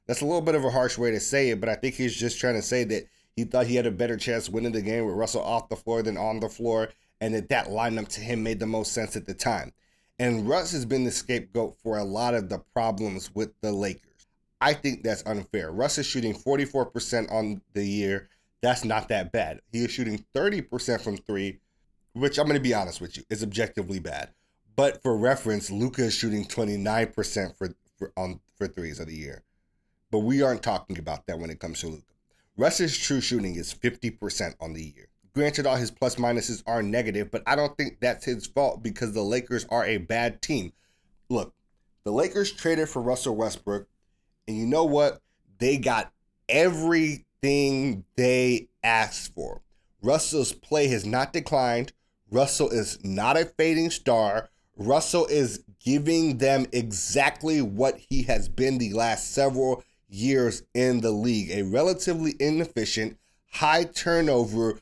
That's 0.08 0.22
a 0.22 0.26
little 0.26 0.42
bit 0.42 0.56
of 0.56 0.66
a 0.66 0.70
harsh 0.72 0.98
way 0.98 1.12
to 1.12 1.20
say 1.20 1.50
it, 1.50 1.60
but 1.60 1.70
I 1.70 1.76
think 1.76 1.96
he's 1.96 2.16
just 2.16 2.40
trying 2.40 2.56
to 2.56 2.62
say 2.62 2.84
that 2.86 3.08
he 3.36 3.46
thought 3.46 3.68
he 3.68 3.76
had 3.76 3.86
a 3.86 3.92
better 3.92 4.18
chance 4.18 4.50
winning 4.50 4.74
the 4.74 4.82
game 4.82 5.06
with 5.06 5.16
Russell 5.16 5.42
off 5.42 5.70
the 5.70 5.76
floor 5.76 6.04
than 6.04 6.18
on 6.18 6.40
the 6.40 6.50
floor 6.50 6.90
and 7.22 7.34
that 7.34 7.50
that 7.50 7.68
lineup 7.68 8.10
to 8.10 8.22
him 8.22 8.44
made 8.44 8.60
the 8.60 8.66
most 8.66 8.92
sense 8.92 9.16
at 9.16 9.26
the 9.26 9.34
time. 9.34 9.72
And 10.20 10.48
Russ 10.48 10.72
has 10.74 10.86
been 10.86 11.06
the 11.06 11.12
scapegoat 11.12 11.78
for 11.82 11.98
a 11.98 12.04
lot 12.04 12.34
of 12.34 12.50
the 12.50 12.60
problems 12.74 13.34
with 13.34 13.52
the 13.62 13.72
Lakers. 13.72 14.28
I 14.62 14.74
think 14.74 15.04
that's 15.04 15.26
unfair. 15.26 15.72
Russ 15.72 15.98
is 15.98 16.06
shooting 16.06 16.34
44% 16.34 17.32
on 17.32 17.62
the 17.74 17.86
year. 17.86 18.30
That's 18.62 18.86
not 18.86 19.10
that 19.10 19.32
bad. 19.32 19.62
He 19.72 19.84
is 19.84 19.92
shooting 19.92 20.24
30% 20.36 21.02
from 21.02 21.18
three, 21.18 21.60
which 22.14 22.38
I'm 22.38 22.46
going 22.46 22.58
to 22.58 22.64
be 22.64 22.74
honest 22.74 23.02
with 23.02 23.18
you, 23.18 23.24
is 23.30 23.44
objectively 23.44 24.00
bad. 24.00 24.30
But 24.76 25.02
for 25.04 25.18
reference, 25.18 25.70
Luka 25.70 26.06
is 26.06 26.14
shooting 26.14 26.46
29% 26.46 27.58
for, 27.58 27.70
for 27.98 28.12
on 28.18 28.40
for 28.58 28.68
threes 28.68 29.00
of 29.00 29.08
the 29.08 29.16
year. 29.16 29.44
But 30.12 30.20
we 30.20 30.42
aren't 30.42 30.64
talking 30.64 30.98
about 30.98 31.26
that 31.28 31.40
when 31.40 31.50
it 31.50 31.60
comes 31.60 31.80
to 31.82 31.88
Luka. 31.88 32.04
Russ's 32.56 32.98
true 32.98 33.22
shooting 33.22 33.56
is 33.56 33.74
50% 33.74 34.56
on 34.60 34.74
the 34.74 34.84
year. 34.84 35.08
Granted, 35.34 35.66
all 35.66 35.76
his 35.76 35.90
plus 35.90 36.16
minuses 36.16 36.62
are 36.68 36.84
negative, 36.84 37.32
but 37.32 37.42
I 37.48 37.56
don't 37.56 37.76
think 37.76 38.00
that's 38.00 38.26
his 38.26 38.46
fault 38.46 38.84
because 38.84 39.14
the 39.14 39.24
Lakers 39.24 39.66
are 39.70 39.84
a 39.84 39.98
bad 39.98 40.44
team. 40.44 40.74
Look, 41.30 41.56
the 42.04 42.12
Lakers 42.12 42.52
traded 42.52 42.90
for 42.90 43.02
Russell 43.02 43.36
Westbrook, 43.36 43.88
and 44.48 44.56
you 44.56 44.68
know 44.68 44.84
what? 44.84 45.20
They 45.58 45.78
got 45.78 46.12
everything 46.48 48.06
they 48.16 48.68
asked 48.84 49.34
for. 49.34 49.62
Russell's 50.04 50.54
play 50.54 50.88
has 50.90 51.06
not 51.06 51.34
declined. 51.34 51.94
Russell 52.34 52.70
is 52.72 52.98
not 53.04 53.38
a 53.38 53.46
fading 53.46 53.92
star. 53.92 54.50
Russell 54.76 55.28
is 55.28 55.64
giving 55.80 56.40
them 56.40 56.66
exactly 56.72 57.62
what 57.62 58.00
he 58.10 58.24
has 58.24 58.50
been 58.50 58.80
the 58.80 58.92
last 58.94 59.32
several 59.32 59.84
years 60.10 60.64
in 60.74 61.02
the 61.02 61.12
league 61.12 61.52
a 61.52 61.62
relatively 61.62 62.36
inefficient, 62.40 63.18
high 63.52 63.84
turnover, 63.84 64.80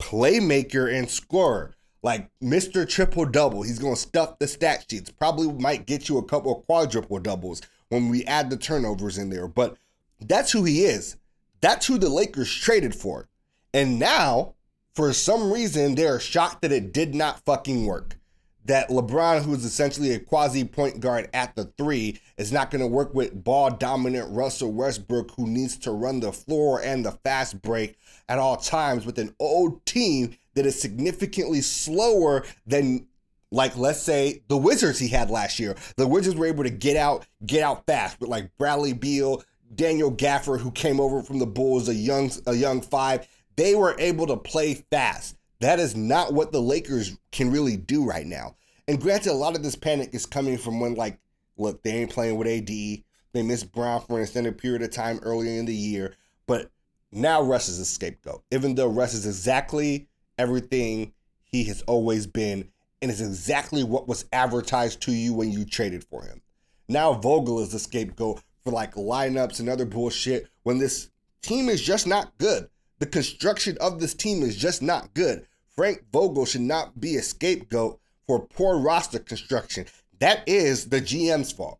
playmaker 0.00 0.92
and 0.92 1.08
scorer. 1.08 1.76
Like 2.02 2.30
Mr. 2.42 2.88
Triple 2.88 3.26
Double. 3.26 3.62
He's 3.62 3.78
going 3.78 3.94
to 3.94 4.00
stuff 4.00 4.38
the 4.38 4.48
stat 4.48 4.86
sheets. 4.88 5.10
Probably 5.10 5.52
might 5.52 5.86
get 5.86 6.08
you 6.08 6.18
a 6.18 6.24
couple 6.24 6.56
of 6.56 6.66
quadruple 6.66 7.18
doubles 7.18 7.60
when 7.88 8.08
we 8.08 8.24
add 8.24 8.50
the 8.50 8.56
turnovers 8.56 9.18
in 9.18 9.30
there. 9.30 9.48
But 9.48 9.76
that's 10.20 10.52
who 10.52 10.64
he 10.64 10.84
is. 10.84 11.16
That's 11.60 11.86
who 11.86 11.98
the 11.98 12.08
Lakers 12.08 12.52
traded 12.52 12.94
for. 12.94 13.28
And 13.74 13.98
now, 13.98 14.54
for 14.98 15.12
some 15.12 15.52
reason, 15.52 15.94
they're 15.94 16.18
shocked 16.18 16.62
that 16.62 16.72
it 16.72 16.92
did 16.92 17.14
not 17.14 17.38
fucking 17.44 17.86
work 17.86 18.16
that 18.64 18.88
LeBron, 18.88 19.44
who 19.44 19.54
is 19.54 19.64
essentially 19.64 20.12
a 20.12 20.18
quasi 20.18 20.64
point 20.64 20.98
guard 20.98 21.30
at 21.32 21.54
the 21.54 21.66
three, 21.78 22.18
is 22.36 22.50
not 22.50 22.72
going 22.72 22.80
to 22.80 22.86
work 22.88 23.14
with 23.14 23.44
ball 23.44 23.70
dominant 23.70 24.28
Russell 24.28 24.72
Westbrook, 24.72 25.30
who 25.36 25.46
needs 25.46 25.78
to 25.78 25.92
run 25.92 26.18
the 26.18 26.32
floor 26.32 26.82
and 26.82 27.06
the 27.06 27.12
fast 27.12 27.62
break 27.62 27.96
at 28.28 28.40
all 28.40 28.56
times 28.56 29.06
with 29.06 29.20
an 29.20 29.36
old 29.38 29.86
team 29.86 30.36
that 30.54 30.66
is 30.66 30.82
significantly 30.82 31.60
slower 31.60 32.44
than 32.66 33.06
like 33.52 33.76
let's 33.76 34.02
say 34.02 34.42
the 34.48 34.56
Wizards 34.56 34.98
he 34.98 35.06
had 35.06 35.30
last 35.30 35.60
year. 35.60 35.76
The 35.96 36.08
Wizards 36.08 36.34
were 36.34 36.46
able 36.46 36.64
to 36.64 36.70
get 36.70 36.96
out, 36.96 37.24
get 37.46 37.62
out 37.62 37.86
fast 37.86 38.20
with 38.20 38.30
like 38.30 38.50
Bradley 38.58 38.94
Beal, 38.94 39.44
Daniel 39.72 40.10
Gafford, 40.10 40.58
who 40.58 40.72
came 40.72 40.98
over 40.98 41.22
from 41.22 41.38
the 41.38 41.46
Bulls, 41.46 41.88
a 41.88 41.94
young 41.94 42.32
a 42.48 42.54
young 42.54 42.80
five. 42.80 43.28
They 43.58 43.74
were 43.74 43.96
able 43.98 44.28
to 44.28 44.36
play 44.36 44.74
fast. 44.88 45.34
That 45.58 45.80
is 45.80 45.96
not 45.96 46.32
what 46.32 46.52
the 46.52 46.62
Lakers 46.62 47.18
can 47.32 47.50
really 47.50 47.76
do 47.76 48.04
right 48.04 48.24
now. 48.24 48.54
And 48.86 49.00
granted, 49.00 49.32
a 49.32 49.34
lot 49.34 49.56
of 49.56 49.64
this 49.64 49.74
panic 49.74 50.10
is 50.12 50.26
coming 50.26 50.56
from 50.56 50.78
when, 50.78 50.94
like, 50.94 51.18
look, 51.56 51.82
they 51.82 51.90
ain't 51.90 52.12
playing 52.12 52.36
with 52.36 52.46
AD. 52.46 52.68
They 52.68 53.42
missed 53.42 53.72
Bron 53.72 54.00
for 54.00 54.18
an 54.18 54.22
extended 54.22 54.58
period 54.58 54.82
of 54.82 54.92
time 54.92 55.18
earlier 55.24 55.58
in 55.58 55.66
the 55.66 55.74
year. 55.74 56.14
But 56.46 56.70
now 57.10 57.42
Russ 57.42 57.68
is 57.68 57.80
a 57.80 57.84
scapegoat, 57.84 58.44
even 58.52 58.76
though 58.76 58.86
Russ 58.86 59.12
is 59.12 59.26
exactly 59.26 60.06
everything 60.38 61.12
he 61.42 61.64
has 61.64 61.82
always 61.82 62.28
been 62.28 62.68
and 63.02 63.10
is 63.10 63.20
exactly 63.20 63.82
what 63.82 64.06
was 64.06 64.24
advertised 64.32 65.00
to 65.02 65.12
you 65.12 65.34
when 65.34 65.50
you 65.50 65.64
traded 65.64 66.04
for 66.04 66.22
him. 66.22 66.42
Now 66.86 67.12
Vogel 67.12 67.58
is 67.58 67.72
the 67.72 67.80
scapegoat 67.80 68.40
for 68.62 68.70
like 68.70 68.94
lineups 68.94 69.58
and 69.58 69.68
other 69.68 69.84
bullshit 69.84 70.46
when 70.62 70.78
this 70.78 71.10
team 71.42 71.68
is 71.68 71.82
just 71.82 72.06
not 72.06 72.38
good. 72.38 72.68
The 72.98 73.06
construction 73.06 73.76
of 73.80 74.00
this 74.00 74.14
team 74.14 74.42
is 74.42 74.56
just 74.56 74.82
not 74.82 75.14
good. 75.14 75.46
Frank 75.68 76.04
Vogel 76.12 76.44
should 76.44 76.62
not 76.62 77.00
be 77.00 77.16
a 77.16 77.22
scapegoat 77.22 78.00
for 78.26 78.40
poor 78.40 78.78
roster 78.78 79.20
construction. 79.20 79.86
That 80.18 80.42
is 80.48 80.88
the 80.88 81.00
GM's 81.00 81.52
fault. 81.52 81.78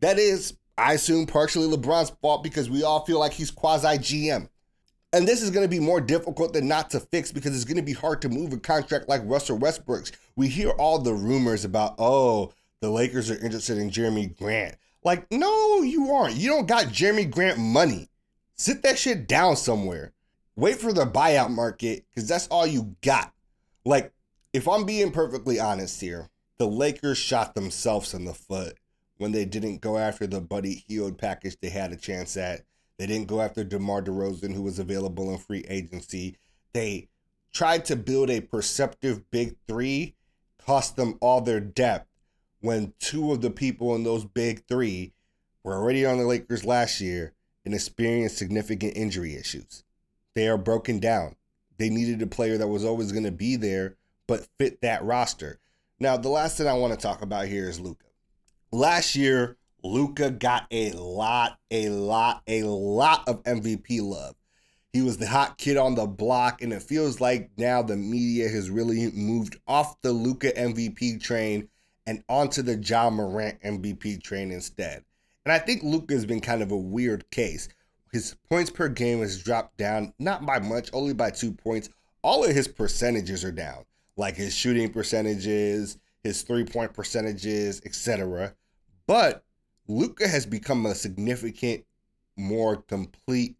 That 0.00 0.18
is, 0.18 0.54
I 0.76 0.94
assume, 0.94 1.26
partially 1.26 1.74
LeBron's 1.74 2.10
fault 2.20 2.42
because 2.42 2.68
we 2.68 2.82
all 2.82 3.04
feel 3.04 3.18
like 3.18 3.32
he's 3.32 3.50
quasi 3.50 3.98
GM. 3.98 4.48
And 5.14 5.28
this 5.28 5.42
is 5.42 5.50
going 5.50 5.64
to 5.64 5.68
be 5.68 5.80
more 5.80 6.00
difficult 6.00 6.52
than 6.52 6.68
not 6.68 6.90
to 6.90 7.00
fix 7.00 7.32
because 7.32 7.54
it's 7.54 7.64
going 7.64 7.76
to 7.76 7.82
be 7.82 7.92
hard 7.92 8.22
to 8.22 8.28
move 8.28 8.52
a 8.52 8.58
contract 8.58 9.08
like 9.08 9.22
Russell 9.24 9.58
Westbrook's. 9.58 10.12
We 10.36 10.48
hear 10.48 10.70
all 10.70 10.98
the 10.98 11.14
rumors 11.14 11.64
about, 11.64 11.94
oh, 11.98 12.52
the 12.80 12.90
Lakers 12.90 13.30
are 13.30 13.42
interested 13.42 13.78
in 13.78 13.90
Jerami 13.90 14.36
Grant. 14.36 14.76
Like, 15.04 15.30
no, 15.30 15.82
you 15.82 16.12
aren't. 16.12 16.36
You 16.36 16.50
don't 16.50 16.66
got 16.66 16.86
Jerami 16.86 17.30
Grant 17.30 17.58
money. 17.58 18.08
Sit 18.56 18.82
that 18.82 18.98
shit 18.98 19.26
down 19.26 19.56
somewhere. 19.56 20.12
Wait 20.54 20.78
for 20.78 20.92
the 20.92 21.06
buyout 21.06 21.50
market 21.50 22.04
because 22.10 22.28
that's 22.28 22.46
all 22.48 22.66
you 22.66 22.94
got. 23.02 23.32
Like, 23.84 24.12
if 24.52 24.68
I'm 24.68 24.84
being 24.84 25.10
perfectly 25.10 25.58
honest 25.58 26.00
here, 26.00 26.28
the 26.58 26.66
Lakers 26.66 27.16
shot 27.16 27.54
themselves 27.54 28.12
in 28.12 28.26
the 28.26 28.34
foot 28.34 28.76
when 29.16 29.32
they 29.32 29.46
didn't 29.46 29.80
go 29.80 29.96
after 29.96 30.26
the 30.26 30.40
Buddy 30.40 30.84
Hield 30.86 31.16
package 31.16 31.56
they 31.60 31.70
had 31.70 31.90
a 31.92 31.96
chance 31.96 32.36
at. 32.36 32.62
They 32.98 33.06
didn't 33.06 33.28
go 33.28 33.40
after 33.40 33.64
DeMar 33.64 34.02
DeRozan, 34.02 34.52
who 34.54 34.62
was 34.62 34.78
available 34.78 35.32
in 35.32 35.38
free 35.38 35.64
agency. 35.68 36.36
They 36.74 37.08
tried 37.52 37.86
to 37.86 37.96
build 37.96 38.28
a 38.30 38.42
perceptive 38.42 39.30
big 39.30 39.56
three, 39.66 40.14
cost 40.58 40.96
them 40.96 41.16
all 41.20 41.40
their 41.40 41.60
depth 41.60 42.08
when 42.60 42.92
two 42.98 43.32
of 43.32 43.40
the 43.40 43.50
people 43.50 43.94
in 43.94 44.04
those 44.04 44.24
big 44.24 44.66
three 44.66 45.12
were 45.64 45.74
already 45.74 46.04
on 46.04 46.18
the 46.18 46.26
Lakers 46.26 46.64
last 46.64 47.00
year 47.00 47.32
and 47.64 47.74
experienced 47.74 48.38
significant 48.38 48.96
injury 48.96 49.34
issues. 49.34 49.82
They 50.34 50.48
are 50.48 50.58
broken 50.58 50.98
down. 50.98 51.36
They 51.78 51.90
needed 51.90 52.22
a 52.22 52.26
player 52.26 52.58
that 52.58 52.68
was 52.68 52.84
always 52.84 53.12
going 53.12 53.24
to 53.24 53.32
be 53.32 53.56
there, 53.56 53.96
but 54.26 54.46
fit 54.58 54.80
that 54.82 55.04
roster. 55.04 55.60
Now, 55.98 56.16
the 56.16 56.28
last 56.28 56.56
thing 56.56 56.66
I 56.66 56.74
want 56.74 56.92
to 56.92 56.98
talk 56.98 57.22
about 57.22 57.46
here 57.46 57.68
is 57.68 57.80
Luka. 57.80 58.06
Last 58.70 59.14
year, 59.14 59.56
Luka 59.84 60.30
got 60.30 60.66
a 60.70 60.92
lot, 60.92 61.58
a 61.70 61.88
lot, 61.88 62.42
a 62.46 62.62
lot 62.62 63.26
of 63.28 63.42
MVP 63.42 64.00
love. 64.00 64.36
He 64.92 65.02
was 65.02 65.16
the 65.16 65.26
hot 65.26 65.58
kid 65.58 65.76
on 65.76 65.94
the 65.94 66.06
block, 66.06 66.62
and 66.62 66.72
it 66.72 66.82
feels 66.82 67.20
like 67.20 67.50
now 67.56 67.82
the 67.82 67.96
media 67.96 68.48
has 68.48 68.70
really 68.70 69.10
moved 69.12 69.56
off 69.66 70.00
the 70.02 70.12
Luka 70.12 70.52
MVP 70.52 71.20
train 71.20 71.68
and 72.06 72.22
onto 72.28 72.62
the 72.62 72.76
Ja 72.76 73.10
Morant 73.10 73.60
MVP 73.62 74.22
train 74.22 74.50
instead. 74.50 75.04
And 75.44 75.52
I 75.52 75.58
think 75.58 75.82
Luka 75.82 76.14
has 76.14 76.26
been 76.26 76.40
kind 76.40 76.62
of 76.62 76.70
a 76.70 76.76
weird 76.76 77.30
case. 77.30 77.68
His 78.12 78.36
points 78.50 78.70
per 78.70 78.88
game 78.88 79.20
has 79.20 79.42
dropped 79.42 79.78
down, 79.78 80.12
not 80.18 80.44
by 80.44 80.58
much, 80.58 80.90
only 80.92 81.14
by 81.14 81.30
two 81.30 81.52
points. 81.52 81.88
All 82.22 82.44
of 82.44 82.54
his 82.54 82.68
percentages 82.68 83.44
are 83.44 83.52
down, 83.52 83.84
like 84.16 84.36
his 84.36 84.54
shooting 84.54 84.92
percentages, 84.92 85.98
his 86.22 86.42
three 86.42 86.64
point 86.64 86.92
percentages, 86.92 87.80
etc. 87.84 88.54
But 89.06 89.44
Luka 89.88 90.28
has 90.28 90.46
become 90.46 90.84
a 90.86 90.94
significant, 90.94 91.84
more 92.36 92.76
complete 92.76 93.56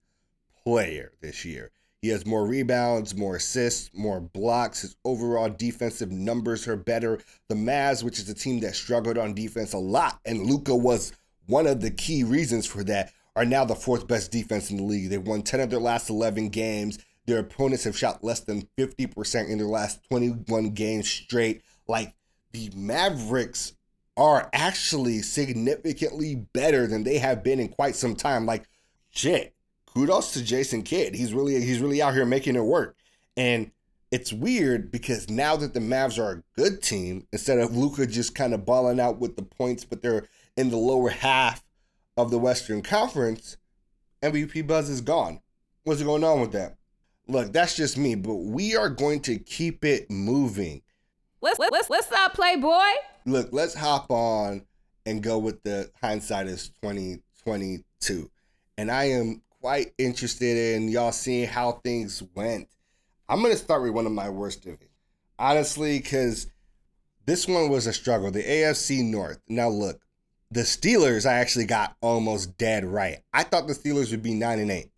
player 0.62 1.12
this 1.20 1.44
year. 1.44 1.70
He 2.02 2.08
has 2.08 2.26
more 2.26 2.46
rebounds, 2.46 3.14
more 3.14 3.36
assists, 3.36 3.90
more 3.94 4.20
blocks. 4.20 4.82
His 4.82 4.96
overall 5.04 5.48
defensive 5.48 6.10
numbers 6.10 6.66
are 6.66 6.76
better. 6.76 7.20
The 7.48 7.54
Mavs, 7.54 8.02
which 8.02 8.18
is 8.18 8.28
a 8.28 8.34
team 8.34 8.60
that 8.60 8.74
struggled 8.74 9.18
on 9.18 9.34
defense 9.34 9.72
a 9.72 9.78
lot, 9.78 10.20
and 10.24 10.46
Luka 10.46 10.74
was 10.74 11.12
one 11.46 11.66
of 11.66 11.80
the 11.80 11.90
key 11.90 12.24
reasons 12.24 12.66
for 12.66 12.82
that, 12.84 13.12
are 13.35 13.45
now 13.45 13.64
the 13.64 13.75
fourth 13.75 14.07
best 14.07 14.31
defense 14.31 14.71
in 14.71 14.77
the 14.77 14.83
league. 14.83 15.11
They've 15.11 15.27
won 15.27 15.42
10 15.42 15.61
of 15.61 15.71
their 15.71 15.81
last 15.81 16.11
11 16.11 16.51
games. 16.51 16.99
Their 17.27 17.38
opponents 17.38 17.85
have 17.85 17.97
shot 17.97 18.25
less 18.25 18.40
than 18.40 18.68
50% 18.77 19.49
in 19.49 19.59
their 19.59 19.66
last 19.66 20.05
21 20.11 20.71
games 20.71 21.09
straight. 21.09 21.62
Like 21.87 22.14
the 22.53 22.71
Mavericks 22.75 23.75
are 24.16 24.51
actually 24.53 25.23
significantly 25.23 26.35
better 26.53 26.87
than 26.87 27.05
they 27.05 27.18
have 27.18 27.42
been 27.42 27.61
in 27.61 27.68
quite 27.68 27.97
some 27.97 28.14
time. 28.14 28.45
Like, 28.45 28.68
shit, 29.11 29.55
kudos 29.87 30.33
to 30.33 30.42
Jason 30.42 30.83
Kidd. 30.83 31.14
He's 31.14 31.33
really 31.33 31.61
he's 31.62 31.81
really 31.81 32.03
out 32.03 32.14
here 32.14 32.27
making 32.27 32.57
it 32.57 32.64
work. 32.64 32.97
And 33.37 33.71
it's 34.11 34.33
weird 34.33 34.92
because 34.92 35.31
now 35.31 35.57
that 35.57 35.73
the 35.73 35.81
Mavs 35.81 36.18
are 36.18 36.33
a 36.33 36.42
good 36.61 36.83
team, 36.83 37.27
instead 37.33 37.59
of 37.59 37.75
Luka 37.75 38.07
just 38.07 38.35
kind 38.35 38.53
of 38.53 38.66
balling 38.66 39.01
out 39.01 39.18
with 39.18 39.37
the 39.37 39.42
points, 39.42 39.85
but 39.85 40.03
they're 40.03 40.29
in 40.57 40.68
the 40.68 40.77
lower 40.77 41.09
half 41.09 41.64
of 42.16 42.31
the 42.31 42.38
Western 42.38 42.83
Conference, 42.83 43.57
MVP 44.22 44.66
buzz 44.66 44.88
is 44.88 45.01
gone. 45.01 45.40
What's 45.85 46.03
going 46.03 46.25
on 46.25 46.40
with 46.40 46.53
that? 46.53 46.77
Look, 47.29 47.53
that's 47.53 47.77
just 47.77 47.96
me, 47.96 48.14
but 48.14 48.35
we 48.35 48.77
are 48.77 48.88
going 48.88 49.20
to 49.22 49.38
keep 49.38 49.85
it 49.85 50.11
moving. 50.11 50.83
What's, 51.40 51.59
what's, 51.59 51.88
what's 51.88 52.12
up, 52.12 52.35
Playboy? 52.35 52.92
Look, 53.27 53.48
let's 53.53 53.75
hop 53.75 54.11
on 54.11 54.64
and 55.07 55.22
go 55.22 55.38
with 55.38 55.62
the 55.62 55.90
hindsight 56.01 56.46
is 56.46 56.68
2022. 56.83 58.31
And 58.79 58.90
I 58.90 59.05
am 59.05 59.42
quite 59.61 59.92
interested 59.98 60.77
in 60.77 60.88
y'all 60.88 61.12
seeing 61.12 61.48
how 61.48 61.72
things 61.85 62.22
went. 62.35 62.68
I'm 63.29 63.40
going 63.40 63.53
to 63.53 63.59
start 63.59 63.83
with 63.83 63.92
one 63.92 64.07
of 64.07 64.12
my 64.12 64.29
worst 64.29 64.62
divisions. 64.62 64.90
Honestly, 65.38 65.98
because 65.98 66.48
this 67.27 67.48
one 67.48 67.70
was 67.70 67.87
a 67.87 67.92
struggle. 67.92 68.31
The 68.31 68.42
AFC 68.42 69.05
North. 69.05 69.40
Now, 69.48 69.68
look, 69.68 70.01
the 70.52 70.62
Steelers, 70.62 71.24
I 71.24 71.34
actually 71.34 71.64
got 71.64 71.96
almost 72.02 72.58
dead 72.58 72.84
right. 72.84 73.20
I 73.32 73.42
thought 73.42 73.66
the 73.66 73.72
Steelers 73.72 74.10
would 74.10 74.22
be 74.22 74.34
9 74.34 74.58
and 74.58 74.70
8. 74.70 74.90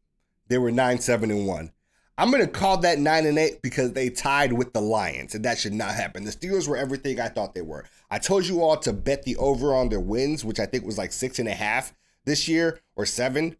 They 0.49 0.59
were 0.59 0.73
9 0.73 0.99
7 0.99 1.31
and 1.31 1.47
1. 1.47 1.71
I'm 2.19 2.33
to 2.33 2.47
call 2.47 2.79
that 2.79 2.99
9 2.99 3.27
and 3.27 3.39
8 3.39 3.63
because 3.63 3.93
they 3.93 4.09
tied 4.09 4.53
with 4.53 4.73
the 4.73 4.81
Lions, 4.81 5.35
and 5.35 5.45
that 5.45 5.59
should 5.59 5.73
not 5.73 5.95
happen. 5.95 6.25
The 6.25 6.31
Steelers 6.33 6.69
were 6.69 6.77
everything 6.77 7.21
I 7.21 7.29
thought 7.29 7.55
they 7.55 7.63
were. 7.63 7.85
I 8.11 8.19
told 8.19 8.47
you 8.47 8.63
all 8.63 8.77
to 8.79 8.93
bet 8.93 9.23
the 9.23 9.37
over 9.37 9.75
on 9.75 9.89
their 9.89 10.01
wins, 10.01 10.45
which 10.45 10.61
I 10.61 10.67
think 10.67 10.85
was 10.85 10.99
like 10.99 11.13
six 11.13 11.39
and 11.39 11.49
a 11.49 11.55
half 11.55 11.95
this 12.25 12.49
year 12.49 12.81
or 12.97 13.07
seven. 13.07 13.57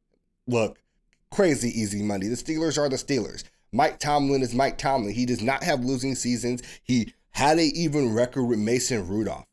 Look, 0.47 0.81
crazy 1.31 1.69
easy 1.69 2.03
money. 2.03 2.27
The 2.27 2.37
Steelers 2.37 2.79
are 2.79 2.89
the 2.89 2.97
Steelers. 2.97 3.45
Mike 3.73 3.99
Tomlin 3.99 4.43
is 4.43 4.55
Mike 4.55 4.79
Tomlin. 4.79 5.15
He 5.15 5.27
does 5.27 5.43
not 5.43 5.63
have 5.63 5.85
losing 5.85 6.15
seasons. 6.15 6.63
He 6.83 7.13
had 7.31 7.59
a 7.59 7.65
even 7.65 8.15
record 8.15 8.45
with 8.45 8.59
Mason 8.59 9.09
Rudolph. 9.09 9.47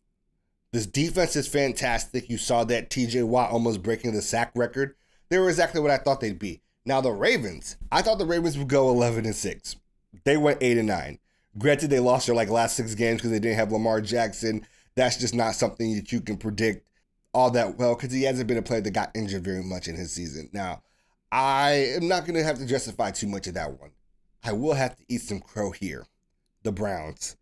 This 0.71 0.85
defense 0.85 1.35
is 1.35 1.47
fantastic. 1.47 2.29
You 2.29 2.37
saw 2.37 2.63
that 2.65 2.89
TJ 2.89 3.25
Watt 3.25 3.51
almost 3.51 3.83
breaking 3.83 4.13
the 4.13 4.21
sack 4.21 4.51
record. 4.55 4.95
They 5.29 5.37
were 5.37 5.49
exactly 5.49 5.81
what 5.81 5.91
I 5.91 5.97
thought 5.97 6.21
they'd 6.21 6.39
be. 6.39 6.61
Now 6.85 7.01
the 7.01 7.11
Ravens, 7.11 7.77
I 7.91 8.01
thought 8.01 8.17
the 8.17 8.25
Ravens 8.25 8.57
would 8.57 8.69
go 8.69 8.89
11 8.89 9.25
and 9.25 9.35
6. 9.35 9.75
They 10.23 10.37
went 10.37 10.61
8 10.61 10.77
and 10.77 10.87
9. 10.87 11.19
Granted 11.57 11.89
they 11.89 11.99
lost 11.99 12.27
their 12.27 12.35
like 12.35 12.49
last 12.49 12.77
6 12.77 12.95
games 12.95 13.17
because 13.17 13.31
they 13.31 13.39
didn't 13.39 13.57
have 13.57 13.71
Lamar 13.71 14.01
Jackson. 14.01 14.65
That's 14.95 15.17
just 15.17 15.35
not 15.35 15.55
something 15.55 15.95
that 15.95 16.11
you 16.11 16.21
can 16.21 16.37
predict 16.37 16.89
all 17.33 17.51
that 17.51 17.77
well 17.77 17.95
because 17.95 18.13
he 18.13 18.23
hasn't 18.23 18.47
been 18.47 18.57
a 18.57 18.61
player 18.61 18.81
that 18.81 18.91
got 18.91 19.11
injured 19.15 19.43
very 19.43 19.63
much 19.63 19.87
in 19.87 19.95
his 19.95 20.11
season. 20.11 20.49
Now, 20.53 20.83
I 21.31 21.71
am 21.95 22.07
not 22.07 22.25
going 22.25 22.35
to 22.35 22.43
have 22.43 22.57
to 22.59 22.65
justify 22.65 23.11
too 23.11 23.27
much 23.27 23.47
of 23.47 23.53
that 23.53 23.79
one. 23.79 23.91
I 24.43 24.53
will 24.53 24.73
have 24.73 24.95
to 24.95 25.03
eat 25.07 25.21
some 25.21 25.39
crow 25.39 25.71
here. 25.71 26.07
The 26.63 26.71
Browns. 26.71 27.35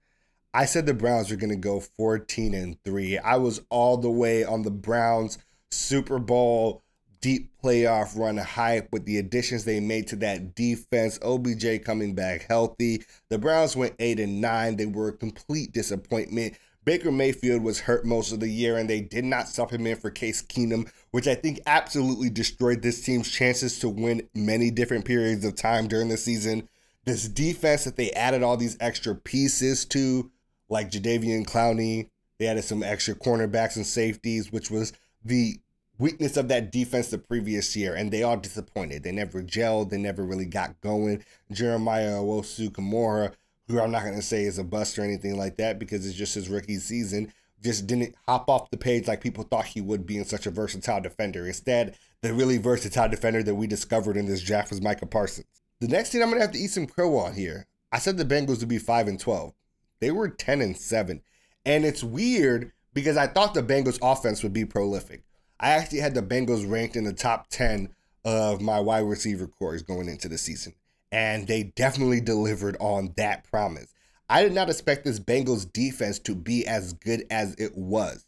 I 0.53 0.65
said 0.65 0.85
the 0.85 0.93
Browns 0.93 1.29
were 1.29 1.37
going 1.37 1.51
to 1.51 1.55
go 1.55 1.79
14 1.79 2.53
and 2.53 2.83
3. 2.83 3.19
I 3.19 3.37
was 3.37 3.61
all 3.69 3.97
the 3.97 4.09
way 4.09 4.43
on 4.43 4.63
the 4.63 4.71
Browns 4.71 5.37
Super 5.71 6.17
Bowl 6.17 6.83
deep 7.21 7.51
playoff 7.63 8.17
run 8.17 8.37
hype 8.37 8.91
with 8.91 9.05
the 9.05 9.17
additions 9.17 9.65
they 9.65 9.79
made 9.79 10.07
to 10.07 10.15
that 10.17 10.55
defense. 10.55 11.19
OBJ 11.21 11.83
coming 11.83 12.15
back 12.15 12.45
healthy. 12.47 13.03
The 13.29 13.37
Browns 13.37 13.75
went 13.75 13.95
8 13.99 14.19
and 14.19 14.41
9. 14.41 14.77
They 14.77 14.85
were 14.85 15.09
a 15.09 15.17
complete 15.17 15.73
disappointment. 15.73 16.55
Baker 16.85 17.11
Mayfield 17.11 17.61
was 17.61 17.81
hurt 17.81 18.05
most 18.05 18.31
of 18.31 18.39
the 18.39 18.49
year, 18.49 18.77
and 18.77 18.89
they 18.89 19.01
did 19.01 19.25
not 19.25 19.49
supplement 19.49 20.01
for 20.01 20.09
Case 20.09 20.41
Keenum, 20.41 20.89
which 21.11 21.27
I 21.27 21.35
think 21.35 21.59
absolutely 21.67 22.29
destroyed 22.29 22.81
this 22.81 23.03
team's 23.03 23.29
chances 23.29 23.79
to 23.79 23.89
win 23.89 24.27
many 24.33 24.71
different 24.71 25.05
periods 25.05 25.45
of 25.45 25.55
time 25.55 25.87
during 25.87 26.07
the 26.09 26.17
season. 26.17 26.67
This 27.05 27.27
defense 27.27 27.83
that 27.83 27.97
they 27.97 28.11
added 28.11 28.43
all 28.43 28.57
these 28.57 28.77
extra 28.79 29.13
pieces 29.13 29.85
to, 29.85 30.31
like 30.69 30.91
Jadeveon 30.91 31.45
Clowney, 31.45 32.09
they 32.37 32.47
added 32.47 32.63
some 32.63 32.83
extra 32.83 33.15
cornerbacks 33.15 33.75
and 33.75 33.85
safeties, 33.85 34.51
which 34.51 34.71
was 34.71 34.93
the 35.23 35.59
weakness 35.97 36.37
of 36.37 36.47
that 36.47 36.71
defense 36.71 37.09
the 37.09 37.17
previous 37.17 37.75
year, 37.75 37.93
and 37.93 38.11
they 38.11 38.23
all 38.23 38.37
disappointed. 38.37 39.03
They 39.03 39.11
never 39.11 39.43
gelled, 39.43 39.89
they 39.89 39.97
never 39.97 40.23
really 40.23 40.45
got 40.45 40.79
going. 40.81 41.23
Jeremiah 41.51 42.19
Owusu 42.19 42.69
Koramoah, 42.69 43.33
who 43.67 43.79
I'm 43.79 43.91
not 43.91 44.03
going 44.03 44.15
to 44.15 44.21
say 44.21 44.43
is 44.43 44.57
a 44.57 44.63
bust 44.63 44.97
or 44.97 45.03
anything 45.03 45.37
like 45.37 45.57
that 45.57 45.77
because 45.77 46.07
it's 46.07 46.17
just 46.17 46.35
his 46.35 46.49
rookie 46.49 46.77
season, 46.77 47.31
just 47.61 47.85
didn't 47.85 48.15
hop 48.27 48.49
off 48.49 48.71
the 48.71 48.77
page 48.77 49.07
like 49.07 49.21
people 49.21 49.43
thought 49.43 49.65
he 49.65 49.81
would 49.81 50.05
be 50.05 50.17
in 50.17 50.25
such 50.25 50.47
a 50.47 50.51
versatile 50.51 51.01
defender. 51.01 51.45
Instead, 51.45 51.97
the 52.21 52.33
really 52.33 52.57
versatile 52.57 53.09
defender 53.09 53.43
that 53.43 53.55
we 53.55 53.67
discovered 53.67 54.17
in 54.17 54.25
this 54.25 54.41
draft 54.41 54.69
was 54.69 54.81
Micah 54.81 55.05
Parsons. 55.05 55.47
The 55.81 55.87
next 55.87 56.11
thing 56.11 56.21
I'm 56.21 56.29
going 56.29 56.39
to 56.39 56.45
have 56.45 56.53
to 56.53 56.59
eat 56.59 56.71
some 56.71 56.87
crow 56.87 57.17
on 57.17 57.33
here. 57.33 57.67
I 57.91 57.99
said 57.99 58.17
the 58.17 58.25
Bengals 58.25 58.59
would 58.59 58.69
be 58.69 58.77
5 58.77 59.07
and 59.07 59.19
12. 59.19 59.53
They 59.99 60.11
were 60.11 60.29
10 60.29 60.61
and 60.61 60.77
7. 60.77 61.21
And 61.65 61.85
it's 61.85 62.03
weird 62.03 62.71
because 62.93 63.17
I 63.17 63.27
thought 63.27 63.53
the 63.53 63.63
Bengals 63.63 63.99
offense 64.01 64.43
would 64.43 64.53
be 64.53 64.65
prolific. 64.65 65.23
I 65.59 65.71
actually 65.71 65.99
had 65.99 66.15
the 66.15 66.21
Bengals 66.21 66.69
ranked 66.69 66.95
in 66.95 67.03
the 67.03 67.13
top 67.13 67.49
10 67.49 67.89
of 68.23 68.61
my 68.61 68.79
wide 68.79 68.99
receiver 68.99 69.47
cores 69.47 69.81
going 69.81 70.07
into 70.07 70.29
the 70.29 70.37
season. 70.37 70.73
And 71.11 71.47
they 71.47 71.63
definitely 71.63 72.21
delivered 72.21 72.77
on 72.79 73.13
that 73.17 73.43
promise. 73.49 73.93
I 74.29 74.43
did 74.43 74.53
not 74.53 74.69
expect 74.69 75.05
this 75.05 75.19
Bengals 75.19 75.71
defense 75.71 76.19
to 76.19 76.35
be 76.35 76.65
as 76.67 76.93
good 76.93 77.25
as 77.31 77.55
it 77.55 77.75
was. 77.75 78.25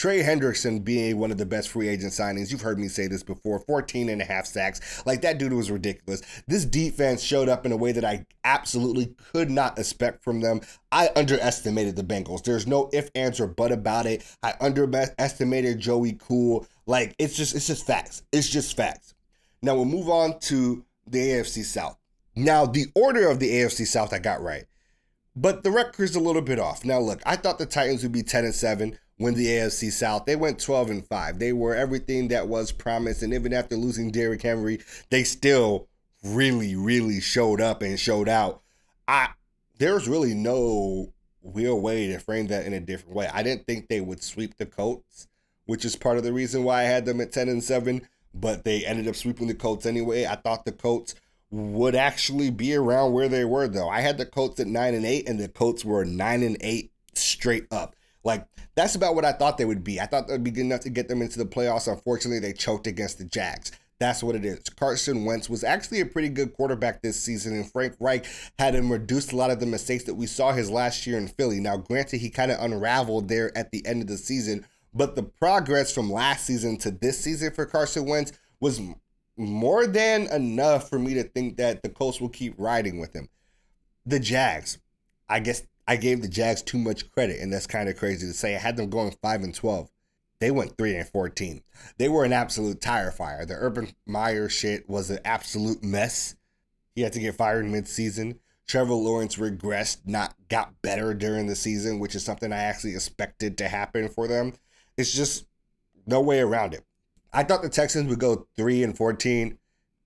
Trey 0.00 0.22
Hendrickson 0.22 0.82
being 0.82 1.18
one 1.18 1.30
of 1.30 1.36
the 1.36 1.44
best 1.44 1.68
free 1.68 1.86
agent 1.86 2.12
signings. 2.12 2.50
You've 2.50 2.62
heard 2.62 2.78
me 2.78 2.88
say 2.88 3.06
this 3.06 3.22
before 3.22 3.58
14 3.58 4.08
and 4.08 4.22
a 4.22 4.24
half 4.24 4.46
sacks. 4.46 5.02
Like 5.04 5.20
that 5.20 5.36
dude 5.36 5.52
was 5.52 5.70
ridiculous. 5.70 6.22
This 6.48 6.64
defense 6.64 7.22
showed 7.22 7.50
up 7.50 7.66
in 7.66 7.72
a 7.72 7.76
way 7.76 7.92
that 7.92 8.02
I 8.02 8.24
absolutely 8.42 9.14
could 9.34 9.50
not 9.50 9.78
expect 9.78 10.24
from 10.24 10.40
them. 10.40 10.62
I 10.90 11.10
underestimated 11.14 11.96
the 11.96 12.02
Bengals. 12.02 12.42
There's 12.42 12.66
no 12.66 12.88
if, 12.94 13.10
ands, 13.14 13.40
or 13.40 13.46
but 13.46 13.72
about 13.72 14.06
it. 14.06 14.24
I 14.42 14.54
underestimated 14.58 15.78
Joey 15.78 16.14
Cool. 16.18 16.66
Like 16.86 17.14
it's 17.18 17.36
just 17.36 17.54
it's 17.54 17.66
just 17.66 17.86
facts. 17.86 18.22
It's 18.32 18.48
just 18.48 18.74
facts. 18.74 19.12
Now 19.60 19.74
we'll 19.74 19.84
move 19.84 20.08
on 20.08 20.40
to 20.40 20.82
the 21.06 21.18
AFC 21.18 21.62
South. 21.62 21.98
Now 22.34 22.64
the 22.64 22.86
order 22.94 23.28
of 23.28 23.38
the 23.38 23.50
AFC 23.50 23.86
South 23.86 24.14
I 24.14 24.18
got 24.18 24.40
right. 24.40 24.64
But 25.36 25.62
the 25.62 25.70
record's 25.70 26.16
a 26.16 26.20
little 26.20 26.40
bit 26.40 26.58
off. 26.58 26.86
Now 26.86 27.00
look, 27.00 27.20
I 27.26 27.36
thought 27.36 27.58
the 27.58 27.66
Titans 27.66 28.02
would 28.02 28.12
be 28.12 28.22
10 28.22 28.46
and 28.46 28.54
7 28.54 28.98
win 29.20 29.34
the 29.34 29.46
AFC 29.46 29.92
South. 29.92 30.24
They 30.24 30.34
went 30.34 30.58
12 30.58 30.90
and 30.90 31.06
5. 31.06 31.38
They 31.38 31.52
were 31.52 31.76
everything 31.76 32.28
that 32.28 32.48
was 32.48 32.72
promised. 32.72 33.22
And 33.22 33.32
even 33.32 33.52
after 33.52 33.76
losing 33.76 34.10
Derrick 34.10 34.42
Henry, 34.42 34.80
they 35.10 35.22
still 35.22 35.86
really, 36.24 36.74
really 36.74 37.20
showed 37.20 37.60
up 37.60 37.82
and 37.82 38.00
showed 38.00 38.28
out. 38.28 38.62
I 39.06 39.28
there's 39.78 40.08
really 40.08 40.34
no 40.34 41.12
real 41.42 41.80
way 41.80 42.08
to 42.08 42.18
frame 42.18 42.48
that 42.48 42.66
in 42.66 42.72
a 42.72 42.80
different 42.80 43.14
way. 43.14 43.28
I 43.32 43.42
didn't 43.42 43.66
think 43.66 43.88
they 43.88 44.00
would 44.00 44.22
sweep 44.22 44.56
the 44.56 44.66
Colts, 44.66 45.26
which 45.64 45.84
is 45.84 45.96
part 45.96 46.18
of 46.18 46.24
the 46.24 46.32
reason 46.32 46.64
why 46.64 46.80
I 46.80 46.84
had 46.84 47.06
them 47.06 47.20
at 47.20 47.32
10 47.32 47.48
and 47.48 47.64
7, 47.64 48.06
but 48.34 48.64
they 48.64 48.84
ended 48.84 49.08
up 49.08 49.16
sweeping 49.16 49.46
the 49.46 49.54
Colts 49.54 49.86
anyway. 49.86 50.26
I 50.26 50.36
thought 50.36 50.66
the 50.66 50.72
Colts 50.72 51.14
would 51.50 51.94
actually 51.94 52.50
be 52.50 52.74
around 52.74 53.12
where 53.12 53.28
they 53.28 53.44
were 53.44 53.68
though. 53.68 53.88
I 53.88 54.00
had 54.00 54.18
the 54.18 54.26
Colts 54.26 54.60
at 54.60 54.66
9 54.66 54.94
and 54.94 55.04
8 55.04 55.28
and 55.28 55.40
the 55.40 55.48
Colts 55.48 55.84
were 55.84 56.04
9 56.04 56.42
and 56.42 56.56
8 56.60 56.92
straight 57.14 57.66
up. 57.70 57.96
Like 58.24 58.46
that's 58.74 58.94
about 58.94 59.14
what 59.14 59.24
I 59.24 59.32
thought 59.32 59.58
they 59.58 59.64
would 59.64 59.84
be. 59.84 60.00
I 60.00 60.06
thought 60.06 60.28
they'd 60.28 60.44
be 60.44 60.50
good 60.50 60.62
enough 60.62 60.80
to 60.80 60.90
get 60.90 61.08
them 61.08 61.22
into 61.22 61.38
the 61.38 61.46
playoffs. 61.46 61.90
Unfortunately, 61.90 62.38
they 62.38 62.52
choked 62.52 62.86
against 62.86 63.18
the 63.18 63.24
Jags. 63.24 63.72
That's 64.00 64.22
what 64.22 64.34
it 64.34 64.46
is. 64.46 64.60
Carson 64.70 65.26
Wentz 65.26 65.50
was 65.50 65.62
actually 65.62 66.00
a 66.00 66.06
pretty 66.06 66.30
good 66.30 66.54
quarterback 66.54 67.02
this 67.02 67.20
season, 67.20 67.52
and 67.52 67.70
Frank 67.70 67.94
Reich 68.00 68.24
had 68.58 68.74
him 68.74 68.90
reduce 68.90 69.30
a 69.30 69.36
lot 69.36 69.50
of 69.50 69.60
the 69.60 69.66
mistakes 69.66 70.04
that 70.04 70.14
we 70.14 70.26
saw 70.26 70.52
his 70.52 70.70
last 70.70 71.06
year 71.06 71.18
in 71.18 71.28
Philly. 71.28 71.60
Now, 71.60 71.76
granted, 71.76 72.18
he 72.18 72.30
kind 72.30 72.50
of 72.50 72.58
unraveled 72.60 73.28
there 73.28 73.56
at 73.56 73.70
the 73.72 73.84
end 73.86 74.00
of 74.00 74.08
the 74.08 74.16
season, 74.16 74.64
but 74.94 75.16
the 75.16 75.22
progress 75.22 75.92
from 75.92 76.10
last 76.10 76.46
season 76.46 76.78
to 76.78 76.90
this 76.90 77.20
season 77.20 77.52
for 77.52 77.66
Carson 77.66 78.06
Wentz 78.06 78.32
was 78.58 78.80
more 79.36 79.86
than 79.86 80.28
enough 80.28 80.88
for 80.88 80.98
me 80.98 81.12
to 81.14 81.22
think 81.22 81.58
that 81.58 81.82
the 81.82 81.90
Colts 81.90 82.22
will 82.22 82.30
keep 82.30 82.54
riding 82.56 83.00
with 83.00 83.12
him. 83.12 83.28
The 84.06 84.18
Jags, 84.18 84.78
I 85.28 85.40
guess 85.40 85.62
I 85.90 85.96
gave 85.96 86.22
the 86.22 86.28
Jags 86.28 86.62
too 86.62 86.78
much 86.78 87.10
credit, 87.10 87.40
and 87.40 87.52
that's 87.52 87.66
kind 87.66 87.88
of 87.88 87.96
crazy 87.96 88.24
to 88.24 88.32
say. 88.32 88.54
I 88.54 88.60
had 88.60 88.76
them 88.76 88.90
going 88.90 89.12
five 89.20 89.42
and 89.42 89.52
twelve. 89.52 89.90
They 90.38 90.52
went 90.52 90.78
three 90.78 90.94
and 90.94 91.08
fourteen. 91.08 91.64
They 91.98 92.08
were 92.08 92.24
an 92.24 92.32
absolute 92.32 92.80
tire 92.80 93.10
fire. 93.10 93.44
The 93.44 93.56
Urban 93.56 93.88
Meyer 94.06 94.48
shit 94.48 94.88
was 94.88 95.10
an 95.10 95.18
absolute 95.24 95.82
mess. 95.82 96.36
He 96.94 97.02
had 97.02 97.12
to 97.14 97.18
get 97.18 97.34
fired 97.34 97.66
mid-season. 97.66 98.38
Trevor 98.68 98.94
Lawrence 98.94 99.34
regressed, 99.34 100.02
not 100.06 100.36
got 100.48 100.80
better 100.80 101.12
during 101.12 101.48
the 101.48 101.56
season, 101.56 101.98
which 101.98 102.14
is 102.14 102.24
something 102.24 102.52
I 102.52 102.58
actually 102.58 102.94
expected 102.94 103.58
to 103.58 103.68
happen 103.68 104.08
for 104.08 104.28
them. 104.28 104.52
It's 104.96 105.12
just 105.12 105.44
no 106.06 106.20
way 106.20 106.38
around 106.38 106.72
it. 106.72 106.84
I 107.32 107.42
thought 107.42 107.62
the 107.62 107.68
Texans 107.68 108.08
would 108.08 108.20
go 108.20 108.46
three 108.56 108.84
and 108.84 108.96
fourteen. 108.96 109.58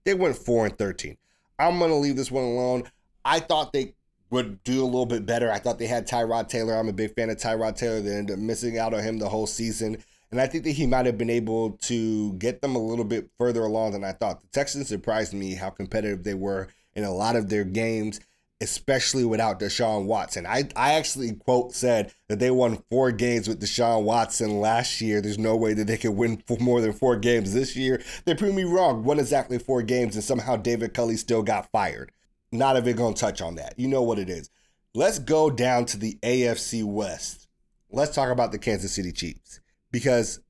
They 0.05 0.15
went 0.15 0.39
four 0.39 0.65
and 0.65 0.79
thirteen. 0.79 1.19
I'm 1.59 1.79
gonna 1.79 1.99
leave 1.99 2.17
this 2.17 2.31
one 2.31 2.45
alone. 2.45 2.85
I 3.23 3.41
thought 3.41 3.75
they 3.75 3.97
would 4.35 4.63
do 4.65 4.83
a 4.83 4.85
little 4.85 5.07
bit 5.07 5.25
better. 5.25 5.51
I 5.51 5.61
thought 5.61 5.79
they 5.79 5.87
had 5.87 6.07
Tyrod 6.07 6.49
Taylor. 6.49 6.75
I'm 6.75 6.89
a 6.89 6.93
big 6.93 7.15
fan 7.15 7.31
of 7.31 7.37
Tyrod 7.37 7.77
Taylor. 7.77 8.01
They 8.01 8.17
ended 8.17 8.35
up 8.35 8.41
missing 8.41 8.79
out 8.79 8.93
on 8.93 9.03
him 9.03 9.19
the 9.19 9.29
whole 9.29 9.47
season. 9.47 9.97
And 10.31 10.41
I 10.41 10.49
think 10.49 10.65
that 10.65 10.73
he 10.73 10.87
might 10.87 11.07
have 11.07 11.17
been 11.17 11.31
able 11.31 11.73
to 11.83 12.33
get 12.35 12.61
them 12.61 12.75
a 12.75 12.85
little 12.85 13.05
bit 13.05 13.31
further 13.39 13.63
along 13.63 13.93
than 13.93 14.03
I 14.03 14.11
thought. 14.11 14.43
The 14.43 14.49
Texans 14.49 14.89
surprised 14.89 15.33
me 15.33 15.55
how 15.55 15.71
competitive 15.71 16.25
they 16.25 16.35
were 16.35 16.69
in 16.95 17.05
a 17.05 17.15
lot 17.15 17.37
of 17.37 17.49
their 17.49 17.63
games, 17.63 18.19
especially 18.61 19.25
without 19.25 19.61
Deshaun 19.61 20.07
Watson. 20.07 20.47
I, 20.47 20.65
I 20.75 20.95
actually, 20.95 21.35
quote, 21.35 21.73
said 21.73 22.13
that 22.29 22.41
they 22.41 22.51
won 22.51 22.83
four 22.91 23.13
games 23.13 23.47
with 23.47 23.61
Deshaun 23.61 24.03
Watson 24.03 24.59
last 24.61 25.01
year. 25.01 25.21
There's 25.21 25.39
no 25.39 25.55
way 25.55 25.75
that 25.75 25.87
they 25.87 25.97
could 25.97 26.17
win 26.17 26.43
more 26.59 26.81
than 26.81 26.93
four 26.93 27.15
games 27.15 27.55
this 27.55 27.77
year. 27.77 28.03
They 28.25 28.35
proved 28.35 28.57
me 28.57 28.65
wrong. 28.65 29.05
Won 29.05 29.21
exactly 29.21 29.61
four 29.61 29.83
games, 29.83 30.17
and 30.17 30.25
somehow 30.25 30.57
David 30.57 30.93
Culley 30.93 31.17
still 31.17 31.45
got 31.45 31.71
fired 31.71 32.11
not 32.59 32.77
even 32.77 32.97
going 32.97 33.15
to 33.15 33.21
touch 33.21 33.43
on 33.43 33.57
that. 33.57 33.75
You 33.77 33.89
know 33.89 34.03
what 34.03 34.19
it 34.19 34.29
is. 34.31 34.51
Let's 34.95 35.19
go 35.19 35.51
down 35.51 35.87
to 35.87 35.99
the 35.99 36.19
AFC 36.23 36.85
West. 36.85 37.49
Let's 37.91 38.15
talk 38.15 38.31
about 38.31 38.53
the 38.53 38.59
Kansas 38.59 38.95
City 38.95 39.13
Chiefs 39.13 39.61
because 39.91 40.41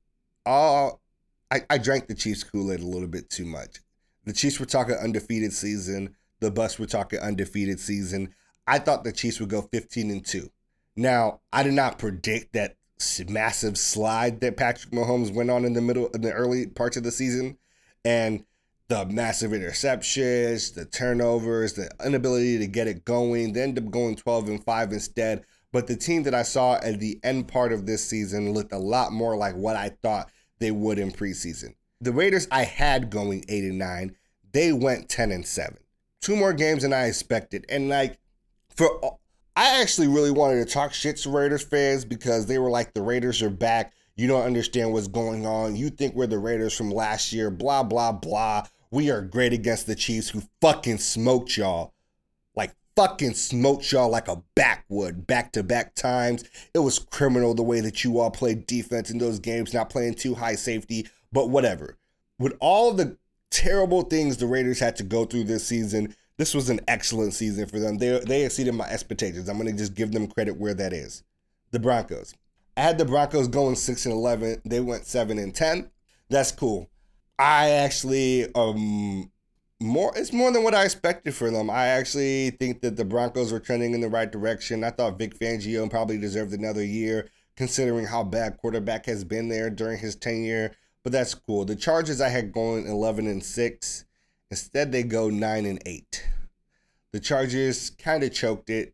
all 0.45 1.01
I, 1.51 1.61
I 1.69 1.77
drank 1.77 2.07
the 2.07 2.15
Chiefs 2.15 2.43
Kool 2.43 2.71
Aid 2.71 2.79
a 2.79 2.85
little 2.85 3.07
bit 3.07 3.29
too 3.29 3.45
much. 3.45 3.77
The 4.25 4.33
Chiefs 4.33 4.59
were 4.59 4.65
talking 4.65 4.95
undefeated 4.95 5.53
season. 5.53 6.15
The 6.39 6.51
Bucs 6.51 6.79
were 6.79 6.85
talking 6.85 7.19
undefeated 7.19 7.79
season. 7.79 8.33
I 8.67 8.79
thought 8.79 9.03
the 9.03 9.11
Chiefs 9.11 9.39
would 9.39 9.49
go 9.49 9.61
15 9.61 10.11
and 10.11 10.25
2. 10.25 10.49
Now, 10.95 11.41
I 11.53 11.63
did 11.63 11.73
not 11.73 11.99
predict 11.99 12.53
that 12.53 12.77
massive 13.27 13.77
slide 13.77 14.39
that 14.41 14.57
Patrick 14.57 14.93
Mahomes 14.93 15.33
went 15.33 15.51
on 15.51 15.65
in 15.65 15.73
the 15.73 15.81
middle 15.81 16.07
in 16.07 16.21
the 16.21 16.31
early 16.31 16.67
parts 16.67 16.97
of 16.97 17.03
the 17.03 17.11
season. 17.11 17.57
And 18.03 18.45
the 18.87 19.05
massive 19.07 19.51
interceptions, 19.51 20.73
the 20.73 20.85
turnovers, 20.85 21.73
the 21.73 21.89
inability 22.05 22.59
to 22.59 22.67
get 22.67 22.87
it 22.87 23.05
going. 23.05 23.53
They 23.53 23.61
end 23.61 23.77
up 23.77 23.89
going 23.89 24.15
12 24.15 24.49
and 24.49 24.63
5 24.63 24.91
instead. 24.91 25.43
But 25.71 25.87
the 25.87 25.95
team 25.95 26.23
that 26.23 26.35
I 26.35 26.43
saw 26.43 26.75
at 26.75 26.99
the 26.99 27.19
end 27.23 27.47
part 27.47 27.73
of 27.73 27.85
this 27.85 28.05
season 28.05 28.53
looked 28.53 28.71
a 28.71 28.77
lot 28.77 29.11
more 29.11 29.35
like 29.35 29.55
what 29.55 29.75
I 29.75 29.89
thought 29.89 30.29
they 30.59 30.71
would 30.71 30.99
in 30.99 31.11
preseason. 31.11 31.73
The 31.99 32.11
Raiders 32.11 32.47
I 32.51 32.63
had 32.63 33.09
going 33.09 33.43
8 33.49 33.63
and 33.63 33.79
9, 33.79 34.15
they 34.51 34.71
went 34.71 35.09
10 35.09 35.31
and 35.31 35.45
7. 35.45 35.77
Two 36.21 36.35
more 36.35 36.53
games 36.53 36.83
than 36.83 36.93
I 36.93 37.05
expected. 37.07 37.65
And 37.69 37.89
like 37.89 38.19
for 38.69 39.17
I 39.55 39.81
actually 39.81 40.07
really 40.07 40.31
wanted 40.31 40.65
to 40.65 40.73
talk 40.73 40.93
shit 40.93 41.17
to 41.17 41.29
Raiders 41.29 41.63
fans 41.63 42.03
because 42.03 42.45
they 42.45 42.59
were 42.59 42.69
like 42.69 42.93
the 42.93 43.01
Raiders 43.01 43.41
are 43.41 43.49
back. 43.49 43.93
You 44.17 44.27
don't 44.27 44.45
understand 44.45 44.93
what's 44.93 45.07
going 45.07 45.45
on. 45.45 45.75
You 45.75 45.89
think 45.89 46.13
we're 46.13 46.27
the 46.27 46.39
Raiders 46.39 46.75
from 46.75 46.91
last 46.91 47.33
year, 47.33 47.49
blah, 47.49 47.83
blah, 47.83 48.11
blah. 48.11 48.65
We 48.91 49.09
are 49.09 49.21
great 49.21 49.53
against 49.53 49.87
the 49.87 49.95
Chiefs 49.95 50.29
who 50.29 50.43
fucking 50.61 50.99
smoked 50.99 51.57
y'all. 51.57 51.93
Like 52.55 52.73
fucking 52.95 53.33
smoked 53.33 53.91
y'all 53.91 54.09
like 54.09 54.27
a 54.27 54.41
backwood 54.55 55.27
back 55.27 55.51
to 55.53 55.63
back 55.63 55.95
times. 55.95 56.43
It 56.73 56.79
was 56.79 56.99
criminal 56.99 57.53
the 57.53 57.63
way 57.63 57.81
that 57.81 58.03
you 58.03 58.19
all 58.19 58.31
played 58.31 58.67
defense 58.67 59.09
in 59.09 59.17
those 59.17 59.39
games, 59.39 59.73
not 59.73 59.89
playing 59.89 60.15
two 60.15 60.35
high 60.35 60.55
safety, 60.55 61.07
but 61.31 61.49
whatever. 61.49 61.97
With 62.39 62.55
all 62.59 62.93
the 62.93 63.17
terrible 63.49 64.03
things 64.03 64.37
the 64.37 64.47
Raiders 64.47 64.79
had 64.79 64.95
to 64.97 65.03
go 65.03 65.25
through 65.25 65.45
this 65.45 65.65
season, 65.65 66.15
this 66.37 66.53
was 66.53 66.69
an 66.69 66.81
excellent 66.87 67.33
season 67.33 67.65
for 67.65 67.79
them. 67.79 67.97
They, 67.97 68.19
they 68.19 68.45
exceeded 68.45 68.73
my 68.75 68.87
expectations. 68.89 69.47
I'm 69.47 69.57
going 69.57 69.71
to 69.71 69.77
just 69.77 69.95
give 69.95 70.11
them 70.11 70.27
credit 70.27 70.57
where 70.57 70.73
that 70.73 70.93
is. 70.93 71.23
The 71.71 71.79
Broncos. 71.79 72.33
I 72.77 72.81
had 72.81 72.97
the 72.97 73.05
Broncos 73.05 73.47
going 73.47 73.75
6 73.75 74.05
and 74.05 74.13
11. 74.13 74.61
They 74.65 74.81
went 74.81 75.05
7 75.05 75.37
and 75.39 75.55
10. 75.55 75.89
That's 76.29 76.51
cool. 76.51 76.89
I 77.37 77.69
actually 77.71 78.53
um 78.55 79.31
more 79.81 80.13
it's 80.15 80.31
more 80.31 80.51
than 80.51 80.63
what 80.63 80.75
I 80.75 80.85
expected 80.85 81.35
for 81.35 81.51
them. 81.51 81.69
I 81.69 81.87
actually 81.87 82.51
think 82.51 82.81
that 82.81 82.95
the 82.95 83.05
Broncos 83.05 83.51
were 83.51 83.59
trending 83.59 83.93
in 83.93 84.01
the 84.01 84.09
right 84.09 84.31
direction. 84.31 84.83
I 84.83 84.91
thought 84.91 85.19
Vic 85.19 85.37
Fangio 85.37 85.89
probably 85.89 86.17
deserved 86.17 86.53
another 86.53 86.83
year 86.83 87.29
considering 87.55 88.05
how 88.05 88.23
bad 88.23 88.57
quarterback 88.57 89.05
has 89.05 89.23
been 89.23 89.47
there 89.47 89.69
during 89.69 89.97
his 89.97 90.15
tenure, 90.15 90.71
but 91.03 91.11
that's 91.11 91.33
cool. 91.33 91.65
The 91.65 91.75
Chargers 91.75 92.21
I 92.21 92.29
had 92.29 92.51
going 92.51 92.85
11 92.87 93.27
and 93.27 93.43
6. 93.43 94.05
Instead 94.51 94.91
they 94.91 95.03
go 95.03 95.29
9 95.29 95.65
and 95.65 95.81
8. 95.85 96.27
The 97.11 97.19
Chargers 97.19 97.89
kind 97.91 98.23
of 98.23 98.33
choked 98.33 98.69
it. 98.69 98.93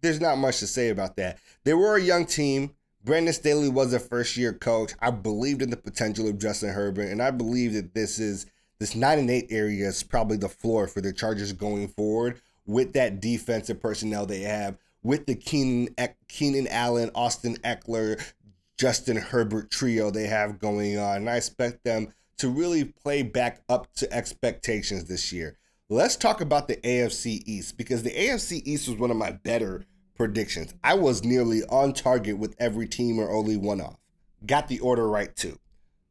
There's 0.00 0.20
not 0.20 0.38
much 0.38 0.58
to 0.58 0.66
say 0.66 0.88
about 0.88 1.16
that. 1.16 1.38
They 1.64 1.74
were 1.74 1.96
a 1.96 2.02
young 2.02 2.26
team. 2.26 2.74
Brandon 3.02 3.32
Staley 3.32 3.70
was 3.70 3.94
a 3.94 3.98
first 3.98 4.36
year 4.36 4.52
coach. 4.52 4.92
I 5.00 5.10
believed 5.10 5.62
in 5.62 5.70
the 5.70 5.76
potential 5.76 6.28
of 6.28 6.38
Justin 6.38 6.70
Herbert, 6.70 7.08
and 7.08 7.22
I 7.22 7.30
believe 7.30 7.72
that 7.72 7.94
this 7.94 8.18
is 8.18 8.46
this 8.78 8.94
nine 8.94 9.18
and 9.18 9.30
eight 9.30 9.46
area 9.50 9.88
is 9.88 10.02
probably 10.02 10.36
the 10.36 10.48
floor 10.48 10.86
for 10.86 11.00
the 11.00 11.12
Chargers 11.12 11.52
going 11.52 11.88
forward 11.88 12.40
with 12.66 12.92
that 12.92 13.20
defensive 13.20 13.80
personnel 13.80 14.26
they 14.26 14.40
have, 14.40 14.76
with 15.02 15.26
the 15.26 15.34
Keenan 15.34 16.68
Allen, 16.68 17.10
Austin 17.14 17.56
Ekeler, 17.58 18.22
Justin 18.76 19.16
Herbert 19.16 19.70
trio 19.70 20.10
they 20.10 20.26
have 20.26 20.58
going 20.58 20.98
on. 20.98 21.16
And 21.16 21.30
I 21.30 21.36
expect 21.36 21.84
them 21.84 22.12
to 22.36 22.48
really 22.48 22.84
play 22.84 23.22
back 23.22 23.62
up 23.68 23.92
to 23.94 24.12
expectations 24.12 25.04
this 25.04 25.32
year. 25.32 25.56
Let's 25.88 26.16
talk 26.16 26.40
about 26.40 26.68
the 26.68 26.76
AFC 26.76 27.42
East 27.46 27.76
because 27.76 28.02
the 28.02 28.12
AFC 28.12 28.62
East 28.64 28.88
was 28.88 28.98
one 28.98 29.10
of 29.10 29.16
my 29.16 29.32
better 29.32 29.84
predictions. 30.20 30.74
I 30.84 30.96
was 30.96 31.24
nearly 31.24 31.62
on 31.70 31.94
target 31.94 32.36
with 32.36 32.54
every 32.58 32.86
team 32.86 33.18
or 33.18 33.30
only 33.30 33.56
one 33.56 33.80
off. 33.80 33.96
Got 34.44 34.68
the 34.68 34.78
order 34.80 35.08
right 35.08 35.34
too. 35.34 35.58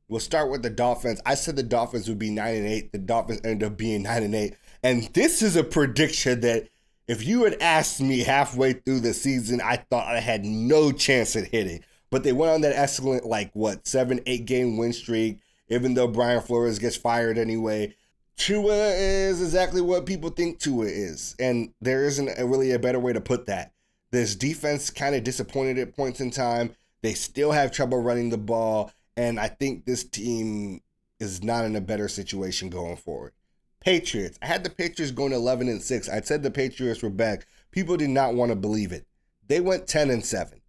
We'll 0.08 0.20
start 0.20 0.50
with 0.50 0.64
the 0.64 0.72
Dolphins. 0.72 1.22
I 1.28 1.36
said 1.36 1.56
the 1.56 1.62
Dolphins 1.62 2.10
would 2.10 2.18
be 2.18 2.32
9 2.32 2.56
and 2.56 2.66
8. 2.66 2.92
The 2.92 2.98
Dolphins 2.98 3.42
ended 3.44 3.72
up 3.72 3.78
being 3.78 4.02
9 4.02 4.24
and 4.24 4.34
8. 4.34 4.56
And 4.82 5.04
this 5.14 5.44
is 5.44 5.56
a 5.56 5.64
prediction 5.64 6.40
that 6.40 6.70
if 7.08 7.24
you 7.24 7.44
had 7.44 7.62
asked 7.62 8.02
me 8.02 8.22
halfway 8.22 8.74
through 8.74 9.02
the 9.02 9.14
season, 9.14 9.62
I 9.62 9.76
thought 9.76 10.08
I 10.08 10.22
had 10.22 10.44
no 10.44 10.92
chance 10.92 11.36
at 11.36 11.46
hitting. 11.46 11.84
but 12.10 12.24
they 12.24 12.34
went 12.34 12.52
on 12.52 12.62
that 12.62 12.76
excellent, 12.76 13.28
like, 13.28 13.52
what, 13.54 13.86
seven, 13.86 14.22
eight 14.26 14.46
game 14.46 14.78
win 14.78 14.92
streak, 14.92 15.38
even 15.68 15.94
though 15.94 16.08
Brian 16.08 16.42
Flores 16.42 16.80
gets 16.80 16.96
fired 16.96 17.38
anyway. 17.38 17.94
Tua 18.38 18.88
is 18.88 19.40
exactly 19.40 19.82
what 19.82 20.08
people 20.08 20.32
think 20.32 20.58
Tua 20.58 20.86
is. 20.86 21.36
And 21.40 21.76
there 21.80 22.06
isn't 22.06 22.40
a, 22.40 22.48
really 22.48 22.72
a 22.72 22.80
better 22.80 23.00
way 23.00 23.14
to 23.14 23.22
put 23.22 23.46
that. 23.46 23.74
This 24.12 24.36
defense 24.36 24.90
kind 24.90 25.16
of 25.16 25.24
disappointed 25.24 25.78
at 25.78 25.96
points 25.96 26.20
in 26.20 26.32
time. 26.32 26.76
They 27.02 27.14
still 27.14 27.52
have 27.52 27.72
trouble 27.72 28.02
running 28.02 28.30
the 28.30 28.38
ball. 28.38 28.92
And 29.16 29.40
I 29.40 29.48
think 29.48 29.86
this 29.86 30.04
team 30.04 30.82
is 31.20 31.44
not 31.44 31.66
in 31.66 31.76
a 31.76 31.82
better 31.82 32.08
situation 32.08 32.70
going 32.70 32.98
forward. 32.98 33.34
Patriots. 33.82 34.38
I 34.42 34.48
had 34.48 34.64
the 34.64 34.70
Patriots 34.70 35.12
going 35.12 35.34
11 35.34 35.68
and 35.68 35.82
6. 35.82 36.10
I 36.10 36.22
said 36.22 36.44
the 36.44 36.52
Patriots 36.52 37.02
were 37.02 37.10
back. 37.10 37.46
People 37.72 37.98
did 37.98 38.10
not 38.10 38.34
want 38.34 38.52
to 38.52 38.56
believe 38.56 38.92
it. 38.92 39.06
They 39.48 39.60
went 39.60 39.88
10 39.88 40.10
and 40.10 40.24
7. 40.24 40.62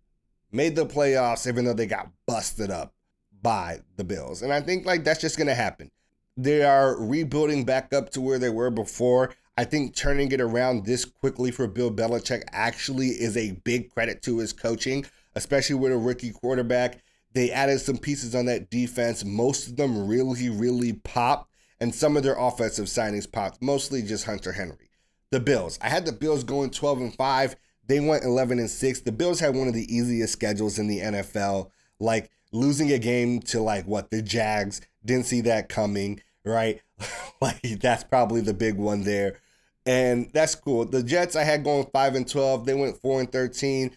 Made 0.52 0.76
the 0.76 0.86
playoffs 0.86 1.46
even 1.46 1.64
though 1.64 1.74
they 1.74 1.86
got 1.86 2.10
busted 2.26 2.70
up 2.70 2.94
by 3.42 3.80
the 3.96 4.04
Bills. 4.04 4.42
And 4.42 4.52
I 4.52 4.60
think 4.60 4.86
like 4.86 5.04
that's 5.04 5.20
just 5.20 5.36
going 5.36 5.48
to 5.48 5.54
happen. 5.54 5.90
They 6.36 6.62
are 6.62 6.96
rebuilding 6.98 7.64
back 7.64 7.92
up 7.92 8.10
to 8.10 8.20
where 8.20 8.38
they 8.38 8.48
were 8.48 8.70
before. 8.70 9.34
I 9.60 9.64
think 9.64 9.94
turning 9.94 10.32
it 10.32 10.40
around 10.40 10.86
this 10.86 11.04
quickly 11.04 11.50
for 11.50 11.66
Bill 11.66 11.90
Belichick 11.90 12.44
actually 12.50 13.08
is 13.08 13.36
a 13.36 13.60
big 13.62 13.90
credit 13.90 14.22
to 14.22 14.38
his 14.38 14.54
coaching, 14.54 15.04
especially 15.34 15.74
with 15.74 15.92
a 15.92 15.98
rookie 15.98 16.30
quarterback. 16.30 17.02
They 17.34 17.50
added 17.50 17.78
some 17.82 17.98
pieces 17.98 18.34
on 18.34 18.46
that 18.46 18.70
defense. 18.70 19.22
Most 19.22 19.68
of 19.68 19.76
them 19.76 20.06
really, 20.08 20.48
really 20.48 20.94
popped, 20.94 21.52
and 21.78 21.94
some 21.94 22.16
of 22.16 22.22
their 22.22 22.38
offensive 22.38 22.86
signings 22.86 23.30
popped, 23.30 23.60
mostly 23.60 24.00
just 24.00 24.24
Hunter 24.24 24.52
Henry. 24.52 24.88
The 25.30 25.40
Bills. 25.40 25.78
I 25.82 25.90
had 25.90 26.06
the 26.06 26.12
Bills 26.12 26.42
going 26.42 26.70
12 26.70 27.00
and 27.02 27.14
5. 27.14 27.54
They 27.86 28.00
went 28.00 28.24
11 28.24 28.60
and 28.60 28.70
6. 28.70 29.00
The 29.02 29.12
Bills 29.12 29.40
had 29.40 29.54
one 29.54 29.68
of 29.68 29.74
the 29.74 29.94
easiest 29.94 30.32
schedules 30.32 30.78
in 30.78 30.86
the 30.86 31.00
NFL. 31.00 31.68
Like 31.98 32.30
losing 32.50 32.90
a 32.92 32.98
game 32.98 33.40
to 33.40 33.60
like 33.60 33.84
what 33.84 34.08
the 34.08 34.22
Jags, 34.22 34.80
didn't 35.04 35.26
see 35.26 35.42
that 35.42 35.68
coming, 35.68 36.22
right? 36.46 36.80
like 37.42 37.60
that's 37.78 38.04
probably 38.04 38.40
the 38.40 38.54
big 38.54 38.76
one 38.76 39.02
there 39.02 39.36
and 39.86 40.30
that's 40.32 40.54
cool. 40.54 40.84
The 40.84 41.02
Jets 41.02 41.36
I 41.36 41.44
had 41.44 41.64
going 41.64 41.86
five 41.92 42.14
and 42.14 42.28
twelve. 42.28 42.66
They 42.66 42.74
went 42.74 43.00
four 43.00 43.20
and 43.20 43.30
thirteen. 43.30 43.96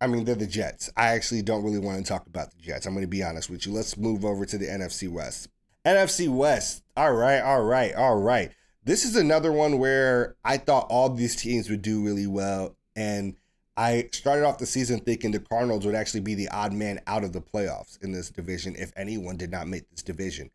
I 0.00 0.06
mean, 0.06 0.24
they're 0.24 0.34
the 0.34 0.46
Jets. 0.46 0.90
I 0.96 1.08
actually 1.08 1.42
don't 1.42 1.64
really 1.64 1.78
want 1.78 1.98
to 1.98 2.04
talk 2.04 2.26
about 2.26 2.50
the 2.50 2.60
Jets. 2.60 2.86
I'm 2.86 2.92
going 2.92 3.04
to 3.04 3.08
be 3.08 3.22
honest 3.22 3.48
with 3.48 3.66
you. 3.66 3.72
Let's 3.72 3.96
move 3.96 4.24
over 4.24 4.44
to 4.44 4.58
the 4.58 4.66
NFC 4.66 5.10
West. 5.10 5.48
NFC 5.86 6.28
West. 6.28 6.82
All 6.96 7.14
right, 7.14 7.40
all 7.40 7.62
right, 7.62 7.94
all 7.94 8.20
right. 8.20 8.50
This 8.84 9.04
is 9.04 9.16
another 9.16 9.50
one 9.50 9.78
where 9.78 10.36
I 10.44 10.58
thought 10.58 10.86
all 10.90 11.08
these 11.08 11.34
teams 11.34 11.70
would 11.70 11.82
do 11.82 12.04
really 12.04 12.26
well, 12.26 12.76
and 12.94 13.36
I 13.76 14.08
started 14.12 14.44
off 14.44 14.58
the 14.58 14.66
season 14.66 15.00
thinking 15.00 15.32
the 15.32 15.38
Cardinals 15.38 15.84
would 15.84 15.94
actually 15.94 16.20
be 16.20 16.34
the 16.34 16.48
odd 16.48 16.72
man 16.72 17.00
out 17.06 17.24
of 17.24 17.32
the 17.32 17.40
playoffs 17.40 18.02
in 18.02 18.12
this 18.12 18.30
division 18.30 18.74
if 18.76 18.92
anyone 18.96 19.36
did 19.36 19.50
not 19.50 19.68
make 19.68 19.90
this 19.90 20.02
division. 20.02 20.50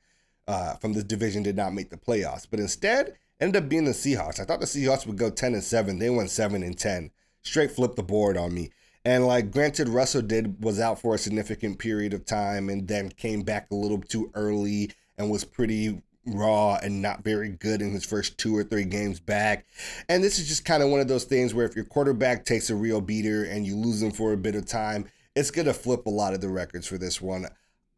Uh, 0.48 0.76
from 0.76 0.94
this 0.94 1.04
division 1.04 1.44
did 1.44 1.56
not 1.56 1.74
make 1.74 1.90
the 1.90 1.98
playoffs, 1.98 2.48
but 2.50 2.60
instead 2.60 3.16
ended 3.42 3.64
up 3.64 3.70
being 3.70 3.86
the 3.86 3.92
Seahawks. 3.92 4.40
I 4.40 4.46
thought 4.46 4.60
the 4.60 4.66
Seahawks 4.66 5.06
would 5.08 5.18
go 5.18 5.30
10 5.30 5.54
and 5.54 5.64
7. 5.64 6.00
They 6.00 6.10
went 6.10 6.30
7 6.30 6.64
and 6.64 6.78
10. 6.78 7.12
Straight 7.42 7.72
flipped 7.72 7.96
the 7.96 8.04
board 8.04 8.38
on 8.38 8.54
me. 8.54 8.70
And 9.04 9.26
like 9.26 9.52
granted, 9.52 9.90
Russell 9.90 10.22
did 10.22 10.64
was 10.64 10.80
out 10.80 11.02
for 11.02 11.16
a 11.16 11.20
significant 11.20 11.80
period 11.80 12.14
of 12.14 12.26
time 12.26 12.70
and 12.70 12.88
then 12.88 13.10
came 13.10 13.42
back 13.42 13.72
a 13.72 13.76
little 13.76 14.00
too 14.00 14.32
early 14.36 14.92
and 15.18 15.32
was 15.32 15.44
pretty 15.44 16.02
raw 16.28 16.78
and 16.84 17.02
not 17.02 17.24
very 17.24 17.50
good 17.50 17.82
in 17.82 17.92
his 17.92 18.06
first 18.06 18.38
two 18.38 18.56
or 18.56 18.64
three 18.64 18.86
games 18.86 19.20
back. 19.20 19.66
And 20.08 20.24
this 20.24 20.38
is 20.38 20.48
just 20.48 20.66
kind 20.66 20.84
of 20.84 20.90
one 20.90 21.00
of 21.00 21.08
those 21.08 21.24
things 21.24 21.54
where 21.54 21.66
if 21.66 21.76
your 21.76 21.86
quarterback 21.86 22.46
takes 22.46 22.70
a 22.70 22.76
real 22.76 23.02
beater 23.02 23.44
and 23.46 23.66
you 23.66 23.76
lose 23.76 24.02
him 24.04 24.12
for 24.12 24.34
a 24.34 24.38
bit 24.38 24.56
of 24.56 24.68
time, 24.68 25.08
it's 25.36 25.52
going 25.52 25.66
to 25.66 25.74
flip 25.74 26.06
a 26.06 26.12
lot 26.12 26.34
of 26.34 26.42
the 26.42 26.50
records 26.50 26.86
for 26.86 27.00
this 27.00 27.20
one. 27.20 27.48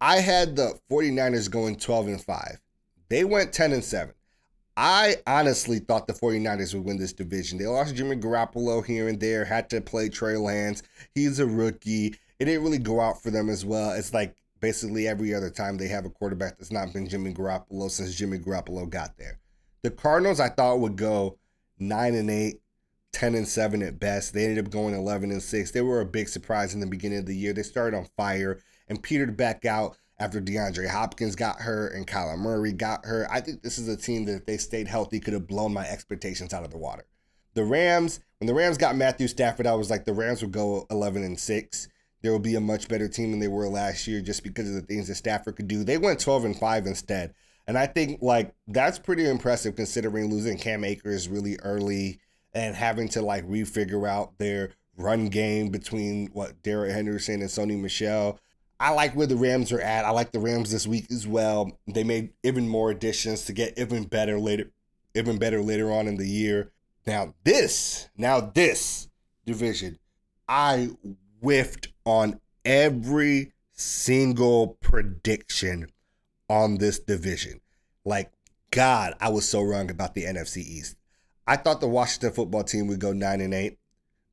I 0.00 0.20
had 0.20 0.56
the 0.56 0.78
49ers 0.90 1.50
going 1.50 1.76
12 1.76 2.08
and 2.08 2.22
5. 2.22 2.60
They 3.10 3.24
went 3.24 3.52
10 3.52 3.72
and 3.72 3.84
7. 3.84 4.14
I 4.76 5.16
honestly 5.26 5.78
thought 5.78 6.06
the 6.06 6.12
49ers 6.12 6.74
would 6.74 6.84
win 6.84 6.98
this 6.98 7.12
division. 7.12 7.58
They 7.58 7.66
lost 7.66 7.94
Jimmy 7.94 8.16
Garoppolo 8.16 8.84
here 8.84 9.08
and 9.08 9.20
there, 9.20 9.44
had 9.44 9.70
to 9.70 9.80
play 9.80 10.08
Trey 10.08 10.36
Lance. 10.36 10.82
He's 11.14 11.38
a 11.38 11.46
rookie. 11.46 12.14
It 12.40 12.46
didn't 12.46 12.64
really 12.64 12.78
go 12.78 13.00
out 13.00 13.22
for 13.22 13.30
them 13.30 13.48
as 13.48 13.64
well. 13.64 13.92
It's 13.92 14.12
like 14.12 14.34
basically 14.60 15.06
every 15.06 15.32
other 15.34 15.50
time 15.50 15.76
they 15.76 15.88
have 15.88 16.04
a 16.04 16.10
quarterback 16.10 16.58
that's 16.58 16.72
not 16.72 16.92
been 16.92 17.08
Jimmy 17.08 17.32
Garoppolo 17.32 17.90
since 17.90 18.14
Jimmy 18.14 18.38
Garoppolo 18.38 18.88
got 18.88 19.16
there. 19.16 19.38
The 19.82 19.90
Cardinals 19.90 20.40
I 20.40 20.48
thought 20.48 20.80
would 20.80 20.96
go 20.96 21.38
9 21.78 22.14
and 22.14 22.30
8, 22.30 22.60
10 23.12 23.34
and 23.36 23.46
7 23.46 23.82
at 23.82 24.00
best. 24.00 24.32
They 24.32 24.44
ended 24.44 24.64
up 24.64 24.72
going 24.72 24.94
11 24.94 25.30
and 25.30 25.42
6. 25.42 25.70
They 25.70 25.82
were 25.82 26.00
a 26.00 26.06
big 26.06 26.28
surprise 26.28 26.74
in 26.74 26.80
the 26.80 26.86
beginning 26.86 27.18
of 27.18 27.26
the 27.26 27.36
year. 27.36 27.52
They 27.52 27.62
started 27.62 27.96
on 27.96 28.08
fire 28.16 28.58
and 28.88 29.02
petered 29.02 29.36
back 29.36 29.64
out 29.64 29.96
after 30.18 30.40
DeAndre 30.40 30.88
Hopkins 30.88 31.34
got 31.34 31.60
hurt 31.60 31.94
and 31.94 32.06
Kyler 32.06 32.38
Murray 32.38 32.72
got 32.72 33.04
hurt. 33.04 33.28
I 33.30 33.40
think 33.40 33.62
this 33.62 33.78
is 33.78 33.88
a 33.88 33.96
team 33.96 34.24
that 34.26 34.36
if 34.36 34.46
they 34.46 34.56
stayed 34.56 34.88
healthy 34.88 35.20
could 35.20 35.34
have 35.34 35.46
blown 35.46 35.72
my 35.72 35.86
expectations 35.86 36.54
out 36.54 36.64
of 36.64 36.70
the 36.70 36.78
water. 36.78 37.04
The 37.54 37.64
Rams, 37.64 38.20
when 38.38 38.46
the 38.46 38.54
Rams 38.54 38.78
got 38.78 38.96
Matthew 38.96 39.28
Stafford, 39.28 39.66
I 39.66 39.74
was 39.74 39.90
like 39.90 40.04
the 40.04 40.12
Rams 40.12 40.42
would 40.42 40.52
go 40.52 40.86
11 40.90 41.22
and 41.22 41.38
6. 41.38 41.88
There 42.22 42.32
will 42.32 42.38
be 42.38 42.54
a 42.54 42.60
much 42.60 42.88
better 42.88 43.08
team 43.08 43.30
than 43.30 43.40
they 43.40 43.48
were 43.48 43.68
last 43.68 44.06
year 44.06 44.20
just 44.20 44.42
because 44.42 44.68
of 44.68 44.74
the 44.74 44.82
things 44.82 45.08
that 45.08 45.16
Stafford 45.16 45.56
could 45.56 45.68
do. 45.68 45.84
They 45.84 45.98
went 45.98 46.20
12 46.20 46.44
and 46.46 46.58
5 46.58 46.86
instead. 46.86 47.34
And 47.66 47.78
I 47.78 47.86
think 47.86 48.20
like 48.22 48.54
that's 48.66 48.98
pretty 48.98 49.28
impressive 49.28 49.76
considering 49.76 50.30
losing 50.30 50.58
Cam 50.58 50.84
Akers 50.84 51.28
really 51.28 51.58
early 51.62 52.20
and 52.52 52.76
having 52.76 53.08
to 53.10 53.22
like 53.22 53.48
refigure 53.48 54.08
out 54.08 54.38
their 54.38 54.70
run 54.96 55.28
game 55.28 55.70
between 55.70 56.28
what 56.32 56.62
Darrell 56.62 56.92
Henderson 56.92 57.40
and 57.40 57.50
Sony 57.50 57.78
Michel. 57.78 58.38
I 58.80 58.90
like 58.90 59.14
where 59.14 59.26
the 59.26 59.36
Rams 59.36 59.72
are 59.72 59.80
at. 59.80 60.04
I 60.04 60.10
like 60.10 60.32
the 60.32 60.40
Rams 60.40 60.70
this 60.70 60.86
week 60.86 61.06
as 61.10 61.26
well. 61.26 61.78
They 61.86 62.04
made 62.04 62.32
even 62.42 62.68
more 62.68 62.90
additions 62.90 63.44
to 63.46 63.52
get 63.52 63.78
even 63.78 64.04
better 64.04 64.38
later, 64.38 64.70
even 65.14 65.38
better 65.38 65.62
later 65.62 65.92
on 65.92 66.08
in 66.08 66.16
the 66.16 66.26
year. 66.26 66.72
Now 67.06 67.34
this, 67.44 68.08
now 68.16 68.40
this 68.40 69.08
division, 69.46 69.98
I 70.48 70.90
whiffed 71.40 71.88
on 72.04 72.40
every 72.64 73.52
single 73.72 74.78
prediction 74.80 75.90
on 76.48 76.78
this 76.78 76.98
division. 76.98 77.60
Like 78.04 78.32
God, 78.70 79.14
I 79.20 79.28
was 79.28 79.48
so 79.48 79.62
wrong 79.62 79.90
about 79.90 80.14
the 80.14 80.24
NFC 80.24 80.58
East. 80.58 80.96
I 81.46 81.56
thought 81.56 81.80
the 81.80 81.88
Washington 81.88 82.32
football 82.32 82.64
team 82.64 82.86
would 82.88 82.98
go 82.98 83.12
nine 83.12 83.40
and 83.40 83.54
eight. 83.54 83.78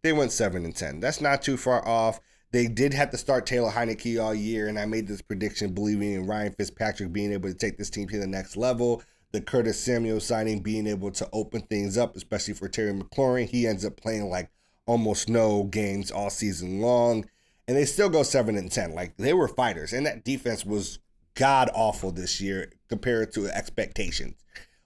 They 0.02 0.14
went 0.14 0.32
seven 0.32 0.66
and 0.66 0.76
ten. 0.76 1.00
That's 1.00 1.22
not 1.22 1.42
too 1.42 1.58
far 1.58 1.88
off. 1.88 2.20
They 2.52 2.68
did 2.68 2.94
have 2.94 3.12
to 3.12 3.18
start 3.18 3.46
Taylor 3.46 3.72
Heinicke 3.72 4.22
all 4.22 4.36
year, 4.36 4.68
and 4.68 4.78
I 4.78 4.86
made 4.86 5.08
this 5.08 5.22
prediction 5.22 5.74
believing 5.74 6.14
in 6.14 6.28
Ryan 6.28 6.54
Fitzpatrick 6.54 7.14
being 7.14 7.32
able 7.32 7.50
to 7.50 7.56
take 7.56 7.78
this 7.78 7.90
team 7.90 8.10
to 8.10 8.20
the 8.20 8.28
next 8.28 8.58
level. 8.58 9.02
The 9.32 9.40
Curtis 9.40 9.80
Samuel 9.80 10.20
signing 10.20 10.60
being 10.60 10.86
able 10.88 11.12
to 11.12 11.30
open 11.32 11.62
things 11.62 11.98
up, 11.98 12.18
especially 12.18 12.54
for 12.54 12.68
Terry 12.68 12.92
McLaurin. 12.92 13.48
He 13.48 13.66
ends 13.66 13.86
up 13.86 13.96
playing 13.96 14.30
like 14.30 14.52
almost 14.86 15.30
no 15.30 15.64
games 15.64 16.12
all 16.12 16.30
season 16.30 16.82
long, 16.82 17.26
and 17.68 17.78
they 17.78 17.86
still 17.86 18.10
go 18.10 18.24
seven 18.24 18.58
and 18.58 18.70
ten. 18.70 18.94
Like 18.94 19.16
they 19.16 19.34
were 19.34 19.48
fighters, 19.48 19.94
and 19.94 20.06
that 20.06 20.26
defense 20.26 20.66
was 20.66 21.00
god 21.36 21.70
awful 21.74 22.12
this 22.12 22.42
year 22.42 22.74
compared 22.90 23.32
to 23.34 23.48
expectations. 23.48 24.36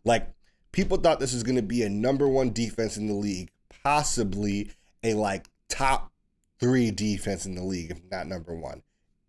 Like 0.03 0.29
people 0.71 0.97
thought 0.97 1.19
this 1.19 1.33
was 1.33 1.41
going 1.41 1.55
to 1.55 1.63
be 1.63 1.81
a 1.81 1.89
number 1.89 2.27
one 2.27 2.53
defense 2.53 2.95
in 2.97 3.07
the 3.07 3.15
league, 3.15 3.49
possibly 3.83 4.69
a 5.03 5.15
like 5.15 5.47
top 5.67 6.11
three 6.59 6.91
defense 6.91 7.45
in 7.45 7.55
the 7.55 7.63
league, 7.63 7.91
if 7.91 8.01
not 8.11 8.27
number 8.27 8.55
one. 8.55 8.83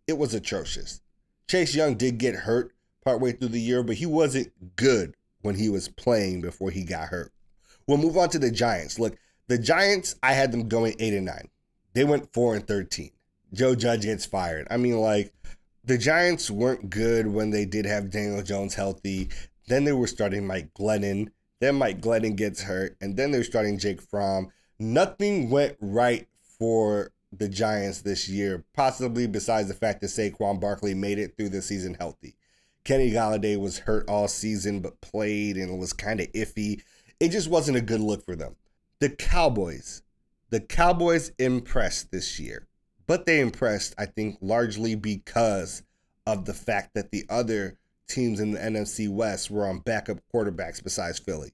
It 0.07 0.19
was 0.19 0.35
atrocious. 0.35 1.01
Chase 1.49 1.75
Young 1.75 1.95
did 1.95 2.19
get 2.19 2.35
hurt 2.35 2.73
partway 3.05 3.33
through 3.33 3.49
the 3.49 3.61
year, 3.61 3.83
but 3.83 3.97
he 3.97 4.07
wasn't 4.07 4.53
good 4.77 5.15
when 5.43 5.55
he 5.55 5.69
was 5.69 5.89
playing 5.89 6.41
before 6.41 6.71
he 6.71 6.85
got 6.85 7.09
hurt. 7.09 7.33
We'll 7.87 7.99
move 7.99 8.17
on 8.17 8.29
to 8.31 8.39
the 8.39 8.51
Giants. 8.51 8.99
Look, 8.99 9.17
the 9.49 9.59
Giants, 9.59 10.17
I 10.23 10.33
had 10.33 10.51
them 10.51 10.69
going 10.69 10.95
eight 10.99 11.15
and 11.15 11.27
nine. 11.27 11.49
They 11.95 12.05
went 12.05 12.33
four 12.33 12.55
and 12.55 12.67
thirteen. 12.67 13.13
Joe 13.53 13.75
Judge 13.75 14.03
gets 14.03 14.27
fired. 14.27 14.67
I 14.71 14.77
mean, 14.77 14.99
like 15.01 15.33
the 15.85 15.97
Giants 15.97 16.51
weren't 16.51 16.91
good 16.91 17.29
when 17.29 17.51
they 17.51 17.65
did 17.65 17.87
have 17.87 18.11
Daniel 18.11 18.43
Jones 18.43 18.75
healthy. 18.75 19.29
Then 19.69 19.85
they 19.85 19.93
were 19.93 20.09
starting 20.09 20.47
Mike 20.47 20.75
Glennon. 20.75 21.29
Then 21.61 21.77
Mike 21.77 22.01
Glennon 22.01 22.37
gets 22.37 22.63
hurt, 22.63 22.97
and 23.01 23.17
then 23.17 23.31
they're 23.31 23.45
starting 23.45 23.79
Jake 23.79 24.03
Fromm. 24.03 24.51
Nothing 24.79 25.49
went 25.49 25.77
right 25.81 26.27
for 26.59 27.13
the 27.39 27.49
Giants 27.49 28.03
this 28.03 28.29
year, 28.29 28.65
possibly 28.75 29.27
besides 29.27 29.69
the 29.69 29.75
fact 29.75 30.01
that 30.01 30.09
Saquon 30.09 30.61
Barkley 30.61 30.95
made 30.95 31.19
it 31.19 31.37
through 31.37 31.51
the 31.51 31.63
season 31.63 31.95
healthy. 31.95 32.37
Kenny 32.85 33.11
Golladay 33.11 33.59
was 33.59 33.81
hurt 33.81 34.09
all 34.09 34.29
season 34.29 34.81
but 34.81 35.01
played 35.01 35.57
and 35.57 35.79
was 35.79 35.93
kind 35.93 36.21
of 36.21 36.31
iffy. 36.33 36.83
It 37.19 37.31
just 37.31 37.51
wasn't 37.51 37.79
a 37.79 37.83
good 37.83 38.01
look 38.01 38.25
for 38.25 38.37
them. 38.37 38.57
The 39.01 39.11
Cowboys. 39.11 40.03
The 40.51 40.61
Cowboys 40.61 41.33
impressed 41.39 42.13
this 42.13 42.39
year, 42.39 42.69
but 43.07 43.27
they 43.27 43.41
impressed, 43.41 43.95
I 43.99 44.07
think, 44.07 44.39
largely 44.41 44.95
because 44.95 45.83
of 46.27 46.45
the 46.45 46.55
fact 46.55 46.95
that 46.95 47.11
the 47.11 47.25
other 47.29 47.79
teams 48.09 48.39
in 48.39 48.53
the 48.53 48.61
NFC 48.61 49.09
West 49.09 49.51
were 49.51 49.67
on 49.67 49.81
backup 49.81 50.19
quarterbacks 50.33 50.83
besides 50.83 51.19
Philly. 51.19 51.53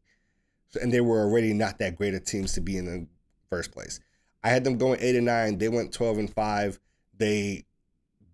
And 0.80 0.92
they 0.92 1.00
were 1.00 1.20
already 1.20 1.52
not 1.52 1.78
that 1.78 1.96
great 1.96 2.14
of 2.14 2.24
teams 2.24 2.52
to 2.54 2.60
be 2.60 2.76
in 2.76 2.84
the 2.84 3.06
first 3.50 3.72
place. 3.72 4.00
I 4.44 4.50
had 4.50 4.64
them 4.64 4.78
going 4.78 5.00
eight 5.00 5.16
and 5.16 5.26
nine. 5.26 5.58
They 5.58 5.68
went 5.68 5.92
twelve 5.92 6.18
and 6.18 6.32
five. 6.32 6.80
They 7.16 7.66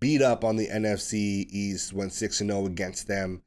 beat 0.01 0.23
up 0.23 0.45
on 0.45 0.57
the 0.57 0.69
NFC 0.69 1.47
East, 1.51 1.93
went 1.93 2.13
6 2.13 2.41
and 2.41 2.51
0 2.51 2.67
against 2.67 3.09
them. 3.09 3.43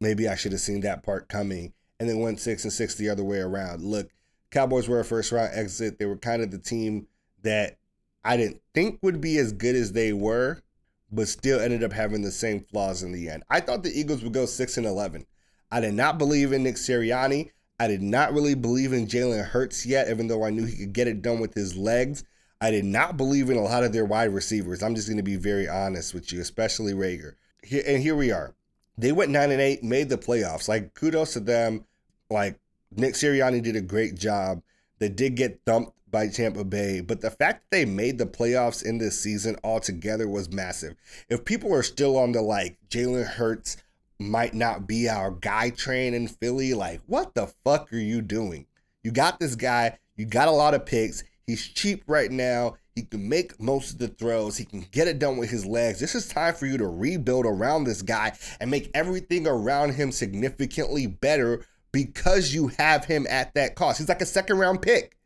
Maybe 0.00 0.28
I 0.28 0.36
should 0.36 0.52
have 0.52 0.60
seen 0.60 0.80
that 0.80 1.02
part 1.02 1.28
coming. 1.28 1.72
And 1.98 2.08
then 2.08 2.20
went 2.20 2.40
6 2.40 2.64
and 2.64 2.72
6 2.72 2.94
the 2.96 3.08
other 3.08 3.24
way 3.24 3.38
around. 3.38 3.82
Look, 3.82 4.10
Cowboys 4.50 4.88
were 4.88 5.00
a 5.00 5.04
first 5.04 5.32
round 5.32 5.50
exit. 5.54 5.98
They 5.98 6.06
were 6.06 6.16
kind 6.16 6.42
of 6.42 6.50
the 6.50 6.58
team 6.58 7.06
that 7.42 7.78
I 8.24 8.36
didn't 8.36 8.60
think 8.74 8.98
would 9.02 9.20
be 9.20 9.38
as 9.38 9.52
good 9.52 9.74
as 9.74 9.92
they 9.92 10.12
were, 10.12 10.62
but 11.10 11.28
still 11.28 11.60
ended 11.60 11.82
up 11.82 11.92
having 11.92 12.22
the 12.22 12.30
same 12.30 12.60
flaws 12.60 13.02
in 13.02 13.12
the 13.12 13.28
end. 13.28 13.44
I 13.48 13.60
thought 13.60 13.82
the 13.82 13.98
Eagles 13.98 14.22
would 14.22 14.34
go 14.34 14.46
6 14.46 14.76
and 14.76 14.86
11. 14.86 15.26
I 15.70 15.80
did 15.80 15.94
not 15.94 16.18
believe 16.18 16.52
in 16.52 16.62
Nick 16.62 16.76
Sirianni. 16.76 17.50
I 17.78 17.88
did 17.88 18.02
not 18.02 18.32
really 18.32 18.54
believe 18.54 18.92
in 18.92 19.06
Jalen 19.06 19.44
Hurts 19.44 19.84
yet, 19.84 20.08
even 20.08 20.28
though 20.28 20.44
I 20.44 20.50
knew 20.50 20.64
he 20.64 20.76
could 20.76 20.92
get 20.92 21.08
it 21.08 21.22
done 21.22 21.40
with 21.40 21.54
his 21.54 21.76
legs. 21.76 22.24
I 22.60 22.70
did 22.70 22.86
not 22.86 23.18
believe 23.18 23.50
in 23.50 23.58
a 23.58 23.62
lot 23.62 23.84
of 23.84 23.92
their 23.92 24.06
wide 24.06 24.32
receivers. 24.32 24.82
I'm 24.82 24.94
just 24.94 25.08
going 25.08 25.18
to 25.18 25.22
be 25.22 25.36
very 25.36 25.68
honest 25.68 26.14
with 26.14 26.32
you, 26.32 26.40
especially 26.40 26.94
Reagor. 26.94 27.34
Here, 27.62 27.82
and 27.86 28.02
here 28.02 28.16
we 28.16 28.32
are. 28.32 28.54
They 28.96 29.12
went 29.12 29.30
9 29.30 29.50
and 29.50 29.60
8, 29.60 29.84
made 29.84 30.08
the 30.08 30.16
playoffs. 30.16 30.68
Like, 30.68 30.94
kudos 30.94 31.34
to 31.34 31.40
them. 31.40 31.84
Like, 32.30 32.58
Nick 32.96 33.12
Sirianni 33.12 33.62
did 33.62 33.76
a 33.76 33.82
great 33.82 34.14
job. 34.14 34.62
They 34.98 35.10
did 35.10 35.34
get 35.34 35.60
thumped 35.66 35.92
by 36.10 36.28
Tampa 36.28 36.64
Bay, 36.64 37.00
but 37.00 37.20
the 37.20 37.30
fact 37.30 37.64
that 37.70 37.76
they 37.76 37.84
made 37.84 38.16
the 38.16 38.26
playoffs 38.26 38.82
in 38.82 38.96
this 38.96 39.20
season 39.20 39.56
altogether 39.62 40.26
was 40.26 40.50
massive. 40.50 40.94
If 41.28 41.44
people 41.44 41.74
are 41.74 41.82
still 41.82 42.16
on 42.16 42.32
the 42.32 42.40
like 42.40 42.78
Jalen 42.88 43.26
Hurts 43.26 43.76
might 44.18 44.54
not 44.54 44.86
be 44.86 45.08
our 45.08 45.30
guy 45.30 45.70
train 45.70 46.14
in 46.14 46.28
Philly, 46.28 46.74
like 46.74 47.00
what 47.06 47.34
the 47.34 47.52
fuck 47.64 47.92
are 47.92 47.98
you 47.98 48.22
doing? 48.22 48.66
You 49.02 49.10
got 49.10 49.38
this 49.38 49.54
guy, 49.54 49.98
you 50.16 50.24
got 50.24 50.48
a 50.48 50.52
lot 50.52 50.74
of 50.74 50.86
picks. 50.86 51.22
He's 51.46 51.66
cheap 51.66 52.02
right 52.06 52.30
now. 52.30 52.76
He 52.94 53.02
can 53.02 53.28
make 53.28 53.60
most 53.60 53.92
of 53.92 53.98
the 53.98 54.08
throws. 54.08 54.56
He 54.56 54.64
can 54.64 54.86
get 54.90 55.06
it 55.06 55.18
done 55.18 55.36
with 55.36 55.50
his 55.50 55.66
legs. 55.66 56.00
This 56.00 56.14
is 56.14 56.26
time 56.26 56.54
for 56.54 56.66
you 56.66 56.78
to 56.78 56.88
rebuild 56.88 57.44
around 57.44 57.84
this 57.84 58.00
guy 58.00 58.32
and 58.58 58.70
make 58.70 58.90
everything 58.94 59.46
around 59.46 59.92
him 59.92 60.10
significantly 60.10 61.06
better 61.06 61.64
because 61.92 62.54
you 62.54 62.68
have 62.78 63.04
him 63.04 63.26
at 63.28 63.54
that 63.54 63.74
cost. 63.74 63.98
He's 63.98 64.08
like 64.08 64.22
a 64.22 64.26
second 64.26 64.58
round 64.58 64.80
pick. 64.82 65.16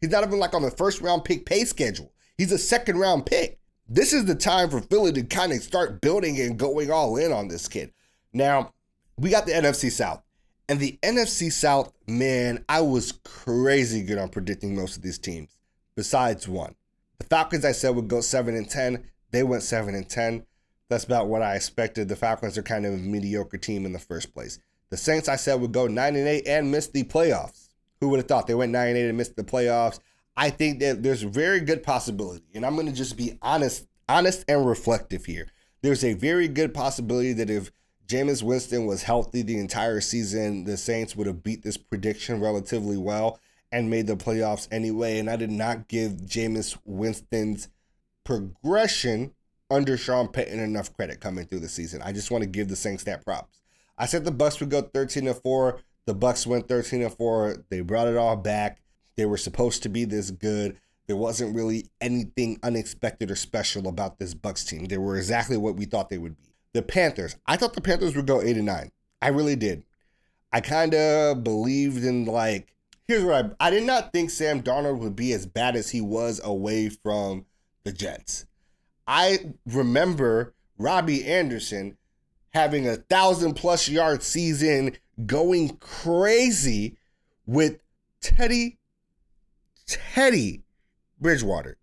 He's 0.00 0.10
not 0.10 0.24
even 0.24 0.38
like 0.38 0.54
on 0.54 0.62
the 0.62 0.70
first 0.70 1.00
round 1.00 1.24
pick 1.24 1.46
pay 1.46 1.64
schedule. 1.64 2.12
He's 2.36 2.52
a 2.52 2.58
second 2.58 2.98
round 2.98 3.26
pick. 3.26 3.60
This 3.88 4.12
is 4.12 4.24
the 4.24 4.34
time 4.34 4.70
for 4.70 4.80
Philly 4.80 5.12
to 5.12 5.22
kind 5.22 5.52
of 5.52 5.62
start 5.62 6.00
building 6.00 6.40
and 6.40 6.58
going 6.58 6.90
all 6.90 7.16
in 7.16 7.32
on 7.32 7.48
this 7.48 7.68
kid. 7.68 7.92
Now, 8.32 8.72
we 9.18 9.30
got 9.30 9.46
the 9.46 9.52
NFC 9.52 9.90
South. 9.90 10.22
And 10.68 10.78
the 10.78 10.98
NFC 11.02 11.52
South, 11.52 11.92
man, 12.06 12.64
I 12.68 12.80
was 12.80 13.12
crazy 13.24 14.02
good 14.02 14.18
on 14.18 14.28
predicting 14.28 14.76
most 14.76 14.96
of 14.96 15.02
these 15.02 15.18
teams, 15.18 15.56
besides 15.96 16.46
one. 16.46 16.76
The 17.18 17.26
Falcons, 17.26 17.64
I 17.64 17.72
said, 17.72 17.96
would 17.96 18.08
go 18.08 18.20
7 18.20 18.54
and 18.54 18.70
10. 18.70 19.04
They 19.32 19.42
went 19.42 19.64
7 19.64 19.94
and 19.94 20.08
10. 20.08 20.46
That's 20.88 21.04
about 21.04 21.26
what 21.26 21.42
I 21.42 21.56
expected. 21.56 22.08
The 22.08 22.16
Falcons 22.16 22.56
are 22.56 22.62
kind 22.62 22.86
of 22.86 22.94
a 22.94 22.98
mediocre 22.98 23.58
team 23.58 23.84
in 23.84 23.92
the 23.92 23.98
first 23.98 24.32
place. 24.32 24.58
The 24.90 24.96
Saints, 24.96 25.28
I 25.28 25.36
said, 25.36 25.60
would 25.60 25.72
go 25.72 25.86
9 25.86 26.16
and 26.16 26.28
8 26.28 26.46
and 26.46 26.70
miss 26.70 26.86
the 26.86 27.04
playoffs. 27.04 27.68
Who 28.00 28.08
would 28.08 28.18
have 28.18 28.28
thought 28.28 28.46
they 28.46 28.54
went 28.54 28.72
9 28.72 28.88
and 28.88 28.96
8 28.96 29.08
and 29.08 29.18
missed 29.18 29.36
the 29.36 29.44
playoffs? 29.44 30.00
I 30.36 30.50
think 30.50 30.80
that 30.80 31.02
there's 31.02 31.22
very 31.22 31.60
good 31.60 31.82
possibility, 31.82 32.46
and 32.54 32.64
I'm 32.64 32.74
going 32.74 32.86
to 32.86 32.92
just 32.92 33.16
be 33.16 33.38
honest, 33.42 33.86
honest 34.08 34.44
and 34.48 34.66
reflective 34.66 35.26
here. 35.26 35.48
There's 35.82 36.04
a 36.04 36.14
very 36.14 36.48
good 36.48 36.72
possibility 36.72 37.32
that 37.34 37.50
if 37.50 37.70
Jameis 38.10 38.42
Winston 38.42 38.86
was 38.86 39.04
healthy 39.04 39.42
the 39.42 39.60
entire 39.60 40.00
season, 40.00 40.64
the 40.64 40.76
Saints 40.76 41.14
would 41.14 41.28
have 41.28 41.44
beat 41.44 41.62
this 41.62 41.76
prediction 41.76 42.40
relatively 42.40 42.96
well 42.96 43.38
and 43.70 43.88
made 43.88 44.08
the 44.08 44.16
playoffs 44.16 44.66
anyway. 44.72 45.20
And 45.20 45.30
I 45.30 45.36
did 45.36 45.52
not 45.52 45.86
give 45.86 46.14
Jameis 46.14 46.76
Winston's 46.84 47.68
progression 48.24 49.32
under 49.70 49.96
Sean 49.96 50.26
Payton 50.26 50.58
enough 50.58 50.92
credit 50.92 51.20
coming 51.20 51.46
through 51.46 51.60
the 51.60 51.68
season. 51.68 52.02
I 52.02 52.10
just 52.10 52.32
want 52.32 52.42
to 52.42 52.50
give 52.50 52.68
the 52.68 52.74
Saints 52.74 53.04
that 53.04 53.24
props. 53.24 53.60
I 53.96 54.06
said 54.06 54.24
the 54.24 54.32
Bucks 54.32 54.58
would 54.58 54.70
go 54.70 54.82
13 54.82 55.28
and 55.28 55.36
4. 55.36 55.78
The 56.06 56.14
Bucks 56.14 56.48
went 56.48 56.66
13 56.66 57.02
and 57.02 57.14
4. 57.14 57.64
They 57.68 57.80
brought 57.80 58.08
it 58.08 58.16
all 58.16 58.34
back. 58.34 58.80
They 59.16 59.24
were 59.24 59.36
supposed 59.36 59.84
to 59.84 59.88
be 59.88 60.04
this 60.04 60.32
good. 60.32 60.76
There 61.06 61.16
wasn't 61.16 61.54
really 61.54 61.86
anything 62.00 62.58
unexpected 62.64 63.30
or 63.30 63.36
special 63.36 63.86
about 63.86 64.18
this 64.18 64.34
Bucks 64.34 64.64
team. 64.64 64.86
They 64.86 64.98
were 64.98 65.16
exactly 65.16 65.56
what 65.56 65.76
we 65.76 65.84
thought 65.84 66.08
they 66.08 66.18
would 66.18 66.36
be. 66.36 66.49
The 66.72 66.82
Panthers. 66.82 67.36
I 67.46 67.56
thought 67.56 67.74
the 67.74 67.80
Panthers 67.80 68.14
would 68.16 68.26
go 68.26 68.40
8 68.40 68.56
and 68.56 68.66
9. 68.66 68.90
I 69.22 69.28
really 69.28 69.56
did. 69.56 69.84
I 70.52 70.60
kind 70.60 70.94
of 70.94 71.44
believed 71.44 72.04
in 72.04 72.24
like 72.24 72.74
here's 73.06 73.24
what 73.24 73.56
I 73.60 73.68
I 73.68 73.70
did 73.70 73.84
not 73.84 74.12
think 74.12 74.30
Sam 74.30 74.62
Darnold 74.62 74.98
would 74.98 75.16
be 75.16 75.32
as 75.32 75.46
bad 75.46 75.76
as 75.76 75.90
he 75.90 76.00
was 76.00 76.40
away 76.42 76.88
from 76.88 77.46
the 77.84 77.92
Jets. 77.92 78.46
I 79.06 79.52
remember 79.66 80.54
Robbie 80.78 81.24
Anderson 81.24 81.96
having 82.50 82.86
a 82.88 82.96
thousand 82.96 83.54
plus 83.54 83.88
yard 83.88 84.22
season, 84.22 84.96
going 85.26 85.76
crazy 85.78 86.96
with 87.46 87.80
Teddy, 88.20 88.78
Teddy 89.86 90.62
Bridgewater. 91.20 91.76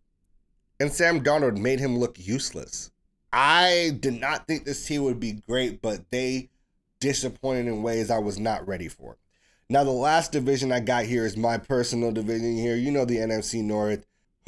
And 0.80 0.92
Sam 0.92 1.24
Darnold 1.24 1.58
made 1.58 1.80
him 1.80 1.98
look 1.98 2.18
useless. 2.20 2.92
I 3.32 3.98
did 4.00 4.20
not 4.20 4.48
think 4.48 4.66
this 4.66 4.86
team 4.86 5.04
would 5.04 5.20
be 5.20 5.34
great, 5.48 5.82
but 5.82 6.10
they 6.12 6.50
disappointed 7.00 7.68
in 7.68 7.84
ways 7.84 8.10
I 8.10 8.20
was 8.20 8.40
not 8.40 8.68
ready 8.68 8.88
for. 8.88 9.18
Now, 9.70 9.84
the 9.84 9.92
last 9.92 10.32
division 10.32 10.72
I 10.72 10.80
got 10.80 11.06
here 11.06 11.26
is 11.26 11.36
my 11.36 11.58
personal 11.58 12.12
division 12.12 12.56
here. 12.56 12.76
You 12.76 12.92
know 12.92 13.06
the 13.06 13.18
NFC 13.18 13.62
North. 13.62 14.06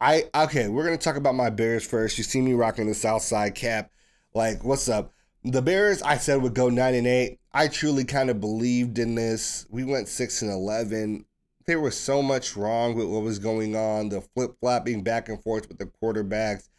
I 0.00 0.24
okay, 0.34 0.68
we're 0.68 0.84
gonna 0.84 0.96
talk 0.96 1.16
about 1.16 1.34
my 1.34 1.50
Bears 1.50 1.86
first. 1.86 2.16
You 2.16 2.24
see 2.24 2.40
me 2.40 2.54
rocking 2.54 2.86
the 2.86 2.94
South 2.94 3.20
Side 3.20 3.54
cap. 3.54 3.90
Like, 4.32 4.64
what's 4.64 4.88
up? 4.88 5.12
The 5.44 5.60
Bears, 5.60 6.00
I 6.00 6.16
said 6.16 6.40
would 6.40 6.54
go 6.54 6.70
nine 6.70 6.94
and 6.94 7.06
eight. 7.06 7.38
I 7.52 7.68
truly 7.68 8.04
kind 8.04 8.30
of 8.30 8.40
believed 8.40 8.98
in 8.98 9.14
this. 9.14 9.66
We 9.68 9.84
went 9.84 10.08
six 10.08 10.40
and 10.40 10.50
eleven. 10.50 11.26
There 11.66 11.80
was 11.80 11.98
so 11.98 12.22
much 12.22 12.56
wrong 12.56 12.94
with 12.94 13.08
what 13.08 13.22
was 13.22 13.38
going 13.38 13.76
on. 13.76 14.08
The 14.08 14.22
flip 14.22 14.56
flopping 14.60 15.02
back 15.02 15.28
and 15.28 15.42
forth 15.42 15.68
with 15.68 15.76
the 15.78 15.90
quarterbacks. 16.02 16.69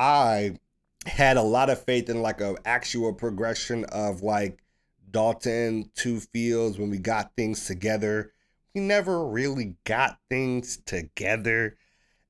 I 0.00 0.56
had 1.04 1.36
a 1.36 1.42
lot 1.42 1.68
of 1.68 1.84
faith 1.84 2.08
in 2.08 2.22
like 2.22 2.40
a 2.40 2.56
actual 2.64 3.12
progression 3.12 3.84
of 3.84 4.22
like 4.22 4.62
Dalton 5.10 5.90
to 5.96 6.20
Fields 6.20 6.78
when 6.78 6.88
we 6.88 6.96
got 6.96 7.36
things 7.36 7.66
together. 7.66 8.32
We 8.74 8.80
never 8.80 9.26
really 9.26 9.76
got 9.84 10.18
things 10.30 10.78
together. 10.86 11.76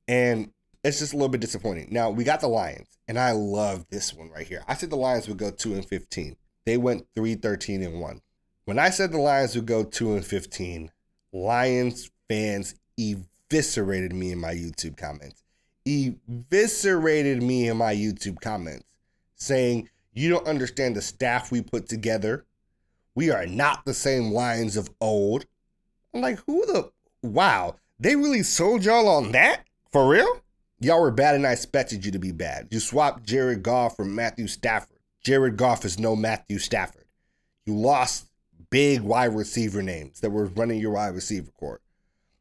And 0.09 0.51
it's 0.83 0.99
just 0.99 1.13
a 1.13 1.17
little 1.17 1.29
bit 1.29 1.41
disappointing. 1.41 1.89
Now 1.93 2.11
we 2.11 2.25
got 2.25 2.41
the 2.41 2.49
Lions, 2.49 2.99
and 3.07 3.17
I 3.17 3.31
love 3.31 3.87
this 3.89 4.13
one 4.13 4.31
right 4.31 4.49
here. 4.49 4.65
I 4.67 4.75
said 4.75 4.91
the 4.91 4.97
Lions 4.97 5.29
would 5.29 5.39
go 5.39 5.53
two 5.53 5.75
and 5.75 5.87
fifteen. 5.87 6.35
They 6.67 6.77
went 6.77 7.07
3 7.15 7.37
13 7.37 7.83
and 7.85 8.01
1. 8.01 8.21
When 8.65 8.81
I 8.81 8.91
said 8.91 9.13
the 9.13 9.19
Lions 9.19 9.55
would 9.55 9.67
go 9.67 9.83
2 9.85 10.15
and 10.15 10.25
15, 10.25 10.91
Lions 11.33 12.11
fans 12.29 12.75
eviscerated 12.99 14.13
me 14.13 14.33
in 14.33 14.39
my 14.39 14.55
YouTube 14.55 14.97
comments. 14.97 15.43
Eviscerated 15.91 17.43
me 17.43 17.69
in 17.69 17.77
my 17.77 17.95
YouTube 17.95 18.41
comments 18.41 18.85
saying, 19.35 19.89
You 20.13 20.31
don't 20.31 20.47
understand 20.47 20.95
the 20.95 21.03
staff 21.03 21.51
we 21.51 21.63
put 21.63 21.89
together. 21.89 22.45
We 23.15 23.31
are 23.31 23.47
not 23.47 23.85
the 23.85 23.95
same 23.95 24.31
Lions 24.31 24.77
of 24.77 24.91
old. 25.01 25.47
I'm 26.15 26.21
like, 26.21 26.39
Who 26.47 26.65
the 26.67 26.93
wow? 27.23 27.77
They 27.99 28.17
really 28.17 28.43
sold 28.43 28.85
y'all 28.85 29.09
on 29.09 29.33
that? 29.33 29.65
For 29.93 30.09
real? 30.09 30.43
Y'all 30.79 31.03
were 31.03 31.11
bad 31.11 31.35
and 31.35 31.47
I 31.47 31.53
expected 31.53 32.05
you 32.05 32.13
to 32.13 32.19
be 32.19 32.33
bad. 32.33 32.69
You 32.71 32.81
swapped 32.81 33.25
Jared 33.25 33.63
Goff 33.63 33.97
for 33.97 34.05
Matthew 34.05 34.47
Stafford. 34.47 34.99
Jared 35.23 35.59
Goff 35.59 35.85
is 35.85 35.99
no 35.99 36.17
Matthew 36.17 36.59
Stafford. 36.59 37.05
You 37.67 37.77
lost 37.77 38.31
big 38.71 39.03
wide 39.03 39.35
receiver 39.35 39.83
names 39.83 40.21
that 40.21 40.31
were 40.31 40.47
running 40.47 40.81
your 40.81 40.93
wide 40.93 41.15
receiver 41.15 41.51
court. 41.51 41.83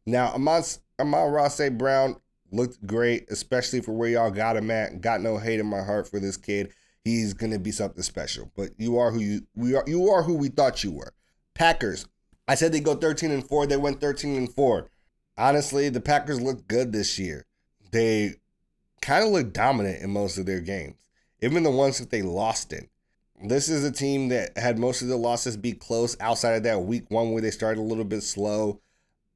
Now, 0.05 0.33
Amon, 0.33 0.63
Amon-Ra 0.99 1.49
St. 1.49 1.77
Brown 1.77 2.15
looked 2.51 2.85
great, 2.85 3.29
especially 3.29 3.81
for 3.81 3.91
where 3.93 4.09
y'all 4.09 4.31
got 4.31 4.57
him 4.57 4.71
at. 4.71 5.01
Got 5.01 5.21
no 5.21 5.37
hate 5.37 5.59
in 5.59 5.65
my 5.65 5.81
heart 5.83 6.09
for 6.09 6.19
this 6.19 6.37
kid. 6.37 6.71
He's 7.03 7.33
gonna 7.33 7.59
be 7.59 7.71
something 7.71 8.03
special. 8.03 8.51
But 8.55 8.71
you 8.77 8.97
are 8.97 9.11
who 9.11 9.19
you 9.19 9.41
we 9.55 9.75
are 9.75 9.83
you 9.87 10.09
are 10.09 10.23
who 10.23 10.35
we 10.35 10.49
thought 10.49 10.83
you 10.83 10.91
were. 10.91 11.13
Packers. 11.53 12.05
I 12.47 12.55
said 12.55 12.71
they 12.71 12.79
go 12.79 12.95
13 12.95 13.29
and 13.29 13.47
4, 13.47 13.67
they 13.67 13.77
went 13.77 14.01
13 14.01 14.35
and 14.35 14.51
4. 14.51 14.89
Honestly, 15.37 15.89
the 15.89 16.01
Packers 16.01 16.41
looked 16.41 16.67
good 16.67 16.91
this 16.91 17.19
year. 17.19 17.45
They 17.91 18.35
kind 19.01 19.23
of 19.23 19.31
looked 19.31 19.53
dominant 19.53 20.01
in 20.01 20.09
most 20.09 20.37
of 20.37 20.47
their 20.47 20.59
games 20.59 20.99
even 21.41 21.63
the 21.63 21.71
ones 21.71 21.99
that 21.99 22.09
they 22.09 22.21
lost 22.21 22.73
in. 22.73 22.87
This 23.41 23.69
is 23.69 23.83
a 23.83 23.91
team 23.91 24.29
that 24.29 24.57
had 24.57 24.77
most 24.77 25.01
of 25.01 25.07
the 25.07 25.15
losses 25.15 25.55
be 25.55 25.71
close 25.71 26.17
outside 26.19 26.55
of 26.55 26.63
that 26.63 26.81
week 26.81 27.09
one 27.09 27.31
where 27.31 27.41
they 27.41 27.51
started 27.51 27.79
a 27.79 27.83
little 27.83 28.03
bit 28.03 28.21
slow. 28.21 28.81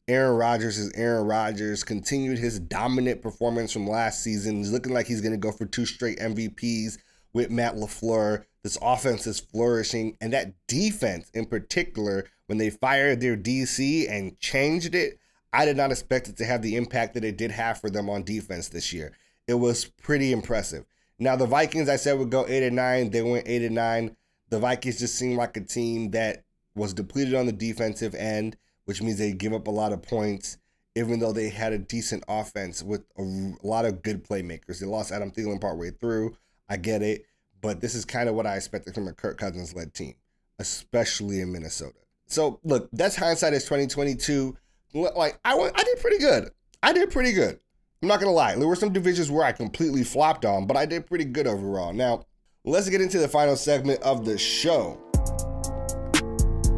Aaron 0.10 0.36
Rodgers 0.36 0.78
is 0.78 0.92
Aaron 0.96 1.26
Rodgers, 1.26 1.84
continued 1.84 2.38
his 2.38 2.60
dominant 2.60 3.22
performance 3.22 3.72
from 3.72 3.88
last 3.88 4.22
season. 4.22 4.58
He's 4.58 4.72
looking 4.72 4.94
like 4.94 5.08
he's 5.08 5.22
going 5.22 5.32
to 5.32 5.38
go 5.38 5.52
for 5.52 5.66
two 5.66 5.86
straight 5.86 6.20
MVPs 6.20 6.98
with 7.32 7.50
Matt 7.50 7.76
LaFleur. 7.76 8.44
This 8.64 8.78
offense 8.82 9.26
is 9.28 9.40
flourishing, 9.40 10.18
and 10.20 10.34
that 10.34 10.56
defense 10.68 11.30
in 11.34 11.46
particular, 11.46 12.26
when 12.48 12.58
they 12.58 12.70
fired 12.70 13.22
their 13.22 13.38
DC 13.38 14.10
and 14.10 14.38
changed 14.40 14.94
it, 14.94 15.20
I 15.54 15.64
did 15.66 15.78
not 15.78 15.92
expect 15.92 16.28
it 16.28 16.36
to 16.38 16.46
have 16.46 16.62
the 16.62 16.76
impact 16.76 17.14
that 17.14 17.24
it 17.24 17.38
did 17.38 17.52
have 17.52 17.80
for 17.80 17.90
them 17.90 18.10
on 18.10 18.24
defense 18.24 18.70
this 18.70 18.92
year. 18.92 19.14
It 19.48 19.54
was 19.54 19.86
pretty 19.86 20.34
impressive. 20.34 20.86
Now 21.18 21.38
the 21.38 21.46
Vikings, 21.46 21.88
I 21.88 21.96
said 21.96 22.20
would 22.20 22.30
go 22.30 22.46
eight 22.48 22.64
and 22.64 22.76
nine. 22.76 23.12
They 23.12 23.22
went 23.22 23.48
eight 23.48 23.62
and 23.62 23.76
nine. 23.76 24.18
The 24.50 24.60
Vikings 24.60 25.00
just 25.00 25.16
seemed 25.16 25.38
like 25.38 25.56
a 25.56 25.62
team 25.62 26.12
that 26.12 26.44
was 26.76 26.94
depleted 26.94 27.36
on 27.36 27.46
the 27.46 27.52
defensive 27.52 28.16
end, 28.16 28.58
which 28.86 29.02
means 29.02 29.18
they 29.18 29.32
give 29.32 29.54
up 29.54 29.68
a 29.68 29.72
lot 29.72 29.94
of 29.94 30.02
points, 30.02 30.58
even 30.96 31.20
though 31.20 31.32
they 31.32 31.50
had 31.50 31.74
a 31.74 31.78
decent 31.78 32.24
offense 32.28 32.84
with 32.84 33.02
a, 33.18 33.22
a 33.22 33.68
lot 33.68 33.86
of 33.86 34.02
good 34.04 34.24
playmakers. 34.28 34.80
They 34.80 34.86
lost 34.86 35.12
Adam 35.12 35.32
Thielen 35.32 35.62
partway 35.62 35.92
through. 35.92 36.36
I 36.70 36.78
get 36.78 37.02
it, 37.02 37.26
but 37.62 37.82
this 37.82 37.96
is 37.96 38.06
kind 38.06 38.30
of 38.30 38.36
what 38.36 38.46
I 38.46 38.56
expected 38.56 38.94
from 38.94 39.08
a 39.08 39.14
Kirk 39.14 39.38
Cousins 39.38 39.74
led 39.76 39.94
team, 39.94 40.16
especially 40.60 41.42
in 41.42 41.52
Minnesota. 41.52 41.96
So 42.28 42.60
look, 42.64 42.90
that's 42.94 43.16
hindsight 43.16 43.54
is 43.54 43.66
twenty 43.66 43.88
twenty 43.88 44.16
two. 44.16 44.58
Like 44.94 45.40
I 45.44 45.56
went, 45.56 45.80
I 45.80 45.84
did 45.84 46.00
pretty 46.00 46.20
good. 46.20 46.50
I 46.82 46.94
did 46.94 47.12
pretty 47.12 47.32
good. 47.32 47.60
I'm 48.02 48.08
not 48.08 48.20
gonna 48.20 48.32
lie. 48.32 48.56
There 48.56 48.68
were 48.68 48.76
some 48.76 48.92
divisions 48.92 49.32
where 49.32 49.46
I 49.46 49.52
completely 49.54 50.04
flopped 50.04 50.46
on, 50.46 50.68
but 50.68 50.76
I 50.76 50.86
did 50.86 51.06
pretty 51.08 51.26
good 51.26 51.48
overall. 51.48 51.94
Now, 51.94 52.26
let's 52.66 52.90
get 52.90 53.02
into 53.02 53.18
the 53.20 53.28
final 53.28 53.56
segment 53.56 54.02
of 54.02 54.26
the 54.26 54.38
show. 54.38 55.00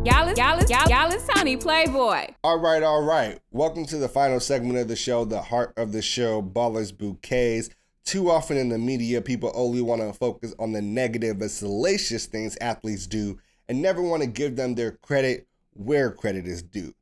Y'all 0.06 0.28
is, 0.28 0.38
y'all 0.38 0.60
is, 0.60 0.70
y'all, 0.70 1.12
is 1.12 1.28
Tony 1.34 1.58
Playboy. 1.58 2.28
All 2.44 2.60
right, 2.60 2.84
all 2.84 3.02
right. 3.02 3.40
Welcome 3.50 3.88
to 3.88 3.98
the 3.98 4.08
final 4.08 4.40
segment 4.40 4.78
of 4.78 4.88
the 4.88 4.96
show, 4.96 5.26
the 5.26 5.42
heart 5.42 5.74
of 5.78 5.94
the 5.94 6.04
show, 6.04 6.44
Ballers 6.44 6.96
Bouquets. 6.96 7.72
Too 8.04 8.30
often 8.30 8.56
in 8.56 8.70
the 8.70 8.78
media, 8.78 9.20
people 9.20 9.52
only 9.56 9.82
want 9.82 10.04
to 10.04 10.14
focus 10.14 10.54
on 10.60 10.74
the 10.74 10.82
negative 10.84 11.42
and 11.42 11.50
salacious 11.50 12.28
things 12.28 12.56
athletes 12.62 13.08
do 13.08 13.40
and 13.68 13.82
never 13.82 14.00
want 14.00 14.22
to 14.22 14.28
give 14.28 14.56
them 14.56 14.76
their 14.76 14.92
credit 14.92 15.48
where 15.74 16.12
credit 16.12 16.46
is 16.46 16.62
due. 16.62 16.94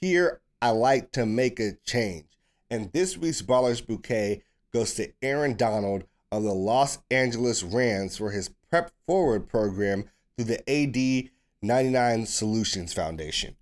Here, 0.00 0.40
I 0.62 0.70
like 0.70 1.10
to 1.12 1.26
make 1.26 1.58
a 1.58 1.72
change. 1.84 2.38
And 2.70 2.92
this 2.92 3.18
week's 3.18 3.42
Ballers 3.42 3.84
Bouquet 3.84 4.44
goes 4.72 4.94
to 4.94 5.12
Aaron 5.22 5.56
Donald 5.56 6.04
of 6.30 6.44
the 6.44 6.54
Los 6.54 6.98
Angeles 7.10 7.64
Rams 7.64 8.16
for 8.16 8.30
his 8.30 8.48
Prep 8.70 8.92
Forward 9.08 9.48
program 9.48 10.04
through 10.36 10.44
the 10.44 10.70
AD 10.70 11.30
99 11.64 12.26
Solutions 12.26 12.92
Foundation. 12.92 13.56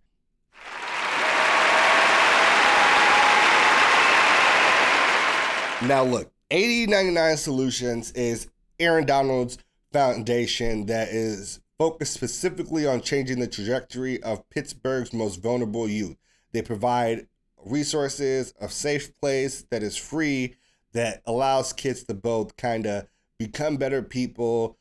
Now, 5.86 6.04
look, 6.04 6.32
AD 6.50 6.88
99 6.90 7.36
Solutions 7.36 8.12
is 8.12 8.48
Aaron 8.78 9.06
Donald's 9.06 9.58
foundation 9.92 10.86
that 10.86 11.08
is 11.08 11.60
focused 11.78 12.14
specifically 12.14 12.86
on 12.86 13.00
changing 13.00 13.40
the 13.40 13.46
trajectory 13.46 14.22
of 14.22 14.48
Pittsburgh's 14.50 15.12
most 15.12 15.42
vulnerable 15.42 15.88
youth. 15.88 16.16
They 16.52 16.62
provide 16.62 17.26
resources, 17.64 18.54
a 18.60 18.68
safe 18.68 19.18
place 19.20 19.64
that 19.70 19.82
is 19.82 19.96
free 19.96 20.54
that 20.92 21.22
allows 21.26 21.72
kids 21.72 22.04
to 22.04 22.14
both 22.14 22.56
kind 22.56 22.86
of 22.86 23.06
become 23.38 23.76
better 23.76 24.02
people, 24.02 24.78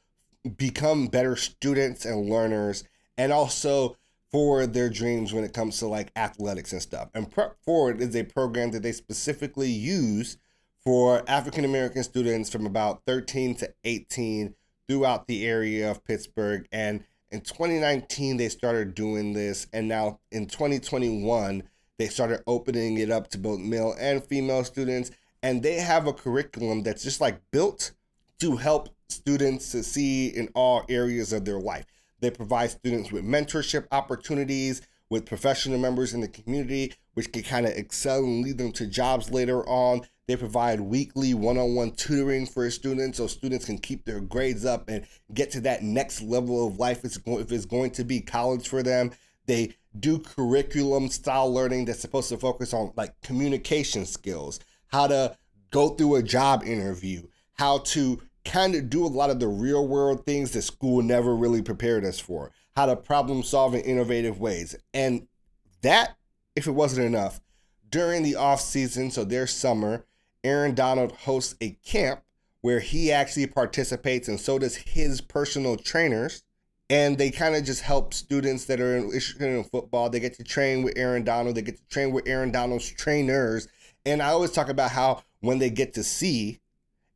become 0.58 1.08
better 1.08 1.36
students 1.36 2.06
and 2.06 2.30
learners, 2.30 2.84
and 3.22 3.32
also 3.32 3.96
forward 4.32 4.74
their 4.74 4.90
dreams 4.90 5.32
when 5.32 5.44
it 5.44 5.54
comes 5.54 5.78
to 5.78 5.86
like 5.86 6.12
athletics 6.16 6.72
and 6.74 6.82
stuff. 6.82 7.10
And 7.14 7.30
Prep 7.30 7.56
Forward 7.64 8.02
is 8.02 8.16
a 8.16 8.24
program 8.24 8.72
that 8.72 8.82
they 8.82 8.94
specifically 8.94 9.70
use 9.70 10.38
for 10.84 11.24
African 11.28 11.64
American 11.64 12.04
students 12.04 12.50
from 12.50 12.66
about 12.66 13.04
13 13.06 13.54
to 13.58 13.72
18 13.84 14.56
throughout 14.88 15.28
the 15.28 15.46
area 15.46 15.92
of 15.92 16.04
Pittsburgh. 16.04 16.68
And 16.72 17.04
in 17.30 17.42
2019, 17.42 18.38
they 18.38 18.50
started 18.50 18.96
doing 18.96 19.34
this. 19.34 19.68
And 19.72 19.88
now 19.88 20.20
in 20.32 20.48
2021, 20.48 21.62
they 22.00 22.08
started 22.08 22.42
opening 22.48 22.98
it 22.98 23.12
up 23.12 23.30
to 23.30 23.38
both 23.38 23.60
male 23.60 23.94
and 24.00 24.24
female 24.24 24.64
students. 24.64 25.12
And 25.44 25.62
they 25.62 25.76
have 25.76 26.08
a 26.08 26.14
curriculum 26.14 26.82
that's 26.82 27.04
just 27.04 27.22
like 27.22 27.40
built 27.52 27.92
to 28.40 28.56
help 28.56 28.90
students 29.10 29.68
succeed 29.68 30.34
in 30.34 30.50
all 30.56 30.86
areas 30.90 31.34
of 31.34 31.46
their 31.46 31.60
life. 31.60 31.86
They 32.22 32.32
provide 32.32 32.72
students 32.72 33.12
with 33.12 33.26
mentorship 33.26 33.88
opportunities 33.92 34.82
with 35.10 35.26
professional 35.26 35.78
members 35.78 36.14
in 36.14 36.22
the 36.22 36.28
community, 36.30 36.94
which 37.16 37.34
can 37.34 37.44
kind 37.44 37.66
of 37.66 37.74
excel 37.74 38.20
and 38.20 38.42
lead 38.42 38.58
them 38.58 38.72
to 38.72 38.88
jobs 38.88 39.30
later 39.30 39.68
on. 39.68 40.02
They 40.26 40.38
provide 40.38 40.80
weekly 40.80 41.34
one 41.34 41.58
on 41.58 41.76
one 41.76 41.92
tutoring 41.92 42.46
for 42.46 42.70
students 42.72 43.18
so 43.18 43.28
students 43.28 43.66
can 43.66 43.78
keep 43.78 44.06
their 44.06 44.22
grades 44.22 44.64
up 44.64 44.88
and 44.88 45.06
get 45.34 45.52
to 45.52 45.62
that 45.62 45.84
next 45.84 46.22
level 46.22 46.66
of 46.66 46.80
life 46.80 47.04
if 47.04 47.52
it's 47.52 47.66
going 47.66 47.92
to 47.92 48.04
be 48.06 48.22
college 48.22 48.70
for 48.70 48.82
them. 48.82 49.12
They 49.48 49.76
do 50.00 50.20
curriculum 50.20 51.10
style 51.10 51.52
learning 51.54 51.86
that's 51.86 52.00
supposed 52.00 52.30
to 52.30 52.38
focus 52.38 52.74
on 52.74 52.94
like 52.96 53.20
communication 53.22 54.06
skills, 54.06 54.62
how 54.88 55.08
to 55.08 55.36
go 55.72 55.90
through 55.90 56.16
a 56.16 56.24
job 56.24 56.64
interview, 56.64 57.24
how 57.56 57.80
to 57.80 58.22
kind 58.46 58.76
of 58.76 58.90
do 58.90 59.06
a 59.06 59.08
lot 59.08 59.30
of 59.30 59.40
the 59.40 59.48
real 59.48 59.88
world 59.88 60.26
things 60.26 60.52
that 60.52 60.62
school 60.64 61.02
never 61.02 61.36
really 61.36 61.62
prepared 61.62 62.06
us 62.06 62.20
for, 62.20 62.52
how 62.76 62.86
to 62.86 62.96
problem 62.96 63.44
solve 63.44 63.74
in 63.74 63.82
innovative 63.82 64.40
ways. 64.40 64.76
And 64.94 65.28
that, 65.82 66.16
if 66.56 66.68
it 66.68 66.72
wasn't 66.72 67.06
enough, 67.06 67.42
during 67.90 68.24
the 68.24 68.36
off 68.36 68.62
season, 68.62 69.12
so 69.12 69.24
their 69.24 69.48
summer, 69.48 70.06
Aaron 70.44 70.74
Donald 70.74 71.12
hosts 71.12 71.56
a 71.62 71.72
camp 71.86 72.22
where 72.62 72.80
he 72.80 73.12
actually 73.12 73.48
participates, 73.48 74.28
and 74.28 74.40
so 74.40 74.60
does 74.60 74.76
his 74.76 75.22
personal 75.22 75.76
trainers 75.76 76.44
and 76.92 77.18
they 77.18 77.32
kind 77.32 77.56
of 77.56 77.64
just 77.64 77.84
help 77.84 78.14
students 78.14 78.66
that 78.66 78.82
are 78.82 78.98
interested 78.98 79.44
in 79.44 79.64
football. 79.64 80.10
They 80.10 80.20
get 80.20 80.34
to 80.34 80.44
train 80.44 80.84
with 80.84 80.98
Aaron 80.98 81.24
Donald. 81.24 81.56
They 81.56 81.62
get 81.62 81.78
to 81.78 81.88
train 81.88 82.12
with 82.12 82.28
Aaron 82.28 82.52
Donald's 82.52 82.90
trainers. 82.90 83.70
And 84.06 84.22
I 84.22 84.32
always 84.32 84.52
talk 84.52 84.68
about 84.68 84.92
how 84.92 85.24
when 85.40 85.60
they 85.60 85.70
get 85.70 85.94
to 85.94 86.04
see 86.04 86.60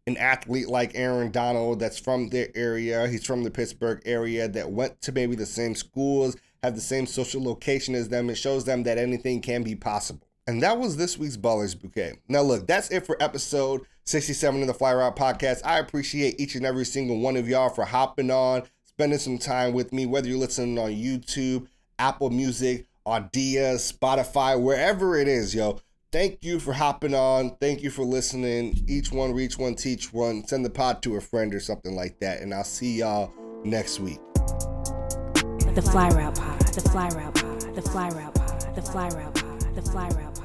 an 0.07 0.17
athlete 0.17 0.67
like 0.67 0.91
Aaron 0.95 1.31
Donald 1.31 1.79
that's 1.79 1.99
from 1.99 2.29
their 2.29 2.49
area, 2.55 3.07
he's 3.07 3.25
from 3.25 3.43
the 3.43 3.51
Pittsburgh 3.51 4.01
area, 4.05 4.47
that 4.47 4.71
went 4.71 5.01
to 5.01 5.11
maybe 5.11 5.35
the 5.35 5.45
same 5.45 5.75
schools, 5.75 6.37
have 6.61 6.75
the 6.75 6.81
same 6.81 7.05
social 7.05 7.43
location 7.43 7.95
as 7.95 8.09
them, 8.09 8.29
it 8.29 8.35
shows 8.35 8.65
them 8.65 8.83
that 8.83 8.97
anything 8.97 9.41
can 9.41 9.63
be 9.63 9.75
possible. 9.75 10.27
And 10.47 10.61
that 10.61 10.77
was 10.77 10.95
this 10.95 11.17
week's 11.17 11.37
Ballers 11.37 11.79
Bouquet. 11.79 12.19
Now, 12.27 12.41
look, 12.41 12.67
that's 12.67 12.91
it 12.91 13.05
for 13.05 13.17
episode 13.19 13.81
67 14.03 14.61
of 14.61 14.67
the 14.67 14.73
Fly 14.75 14.93
Route 14.93 15.15
Podcast. 15.15 15.61
I 15.65 15.79
appreciate 15.79 16.39
each 16.39 16.53
and 16.53 16.65
every 16.65 16.85
single 16.85 17.19
one 17.19 17.35
of 17.35 17.49
y'all 17.49 17.69
for 17.69 17.85
hopping 17.85 18.29
on 18.29 18.63
spending 18.83 19.19
some 19.19 19.39
time 19.39 19.73
with 19.73 19.91
me, 19.91 20.05
whether 20.05 20.27
you're 20.27 20.37
listening 20.37 20.77
on 20.77 20.91
YouTube, 20.91 21.67
Apple 21.97 22.29
Music, 22.29 22.85
Audia, 23.05 23.75
Spotify, 23.75 24.59
wherever 24.59 25.17
it 25.17 25.27
is, 25.27 25.53
yo. 25.53 25.79
Thank 26.15 26.45
you 26.45 26.61
for 26.61 26.71
hopping 26.71 27.13
on. 27.13 27.57
Thank 27.59 27.83
you 27.83 27.89
for 27.89 28.05
listening. 28.05 28.85
Each 28.87 29.11
one, 29.11 29.33
reach 29.33 29.57
one, 29.57 29.75
teach 29.75 30.13
one. 30.13 30.47
Send 30.47 30.63
the 30.63 30.69
pod 30.69 31.03
to 31.03 31.17
a 31.17 31.19
friend 31.19 31.53
or 31.53 31.59
something 31.59 31.93
like 31.93 32.21
that. 32.21 32.39
And 32.39 32.53
I'll 32.53 32.63
see 32.63 32.99
y'all 32.99 33.33
next 33.65 33.99
week. 33.99 34.19
The 34.33 35.81
Fly 35.91 36.07
Route 36.11 36.35
Pod. 36.35 36.59
The 36.67 36.89
Fly 36.89 37.09
Route 37.09 37.35
Pod. 37.35 37.75
The 37.75 37.81
Fly 37.81 38.07
Route 38.07 38.33
Pod. 38.33 38.75
The 38.75 38.81
Fly 38.81 39.09
Route 39.09 39.35
Pod. 39.35 39.75
The 39.75 39.81
Fly 39.81 40.07
Route 40.07 40.35
Pod. 40.35 40.44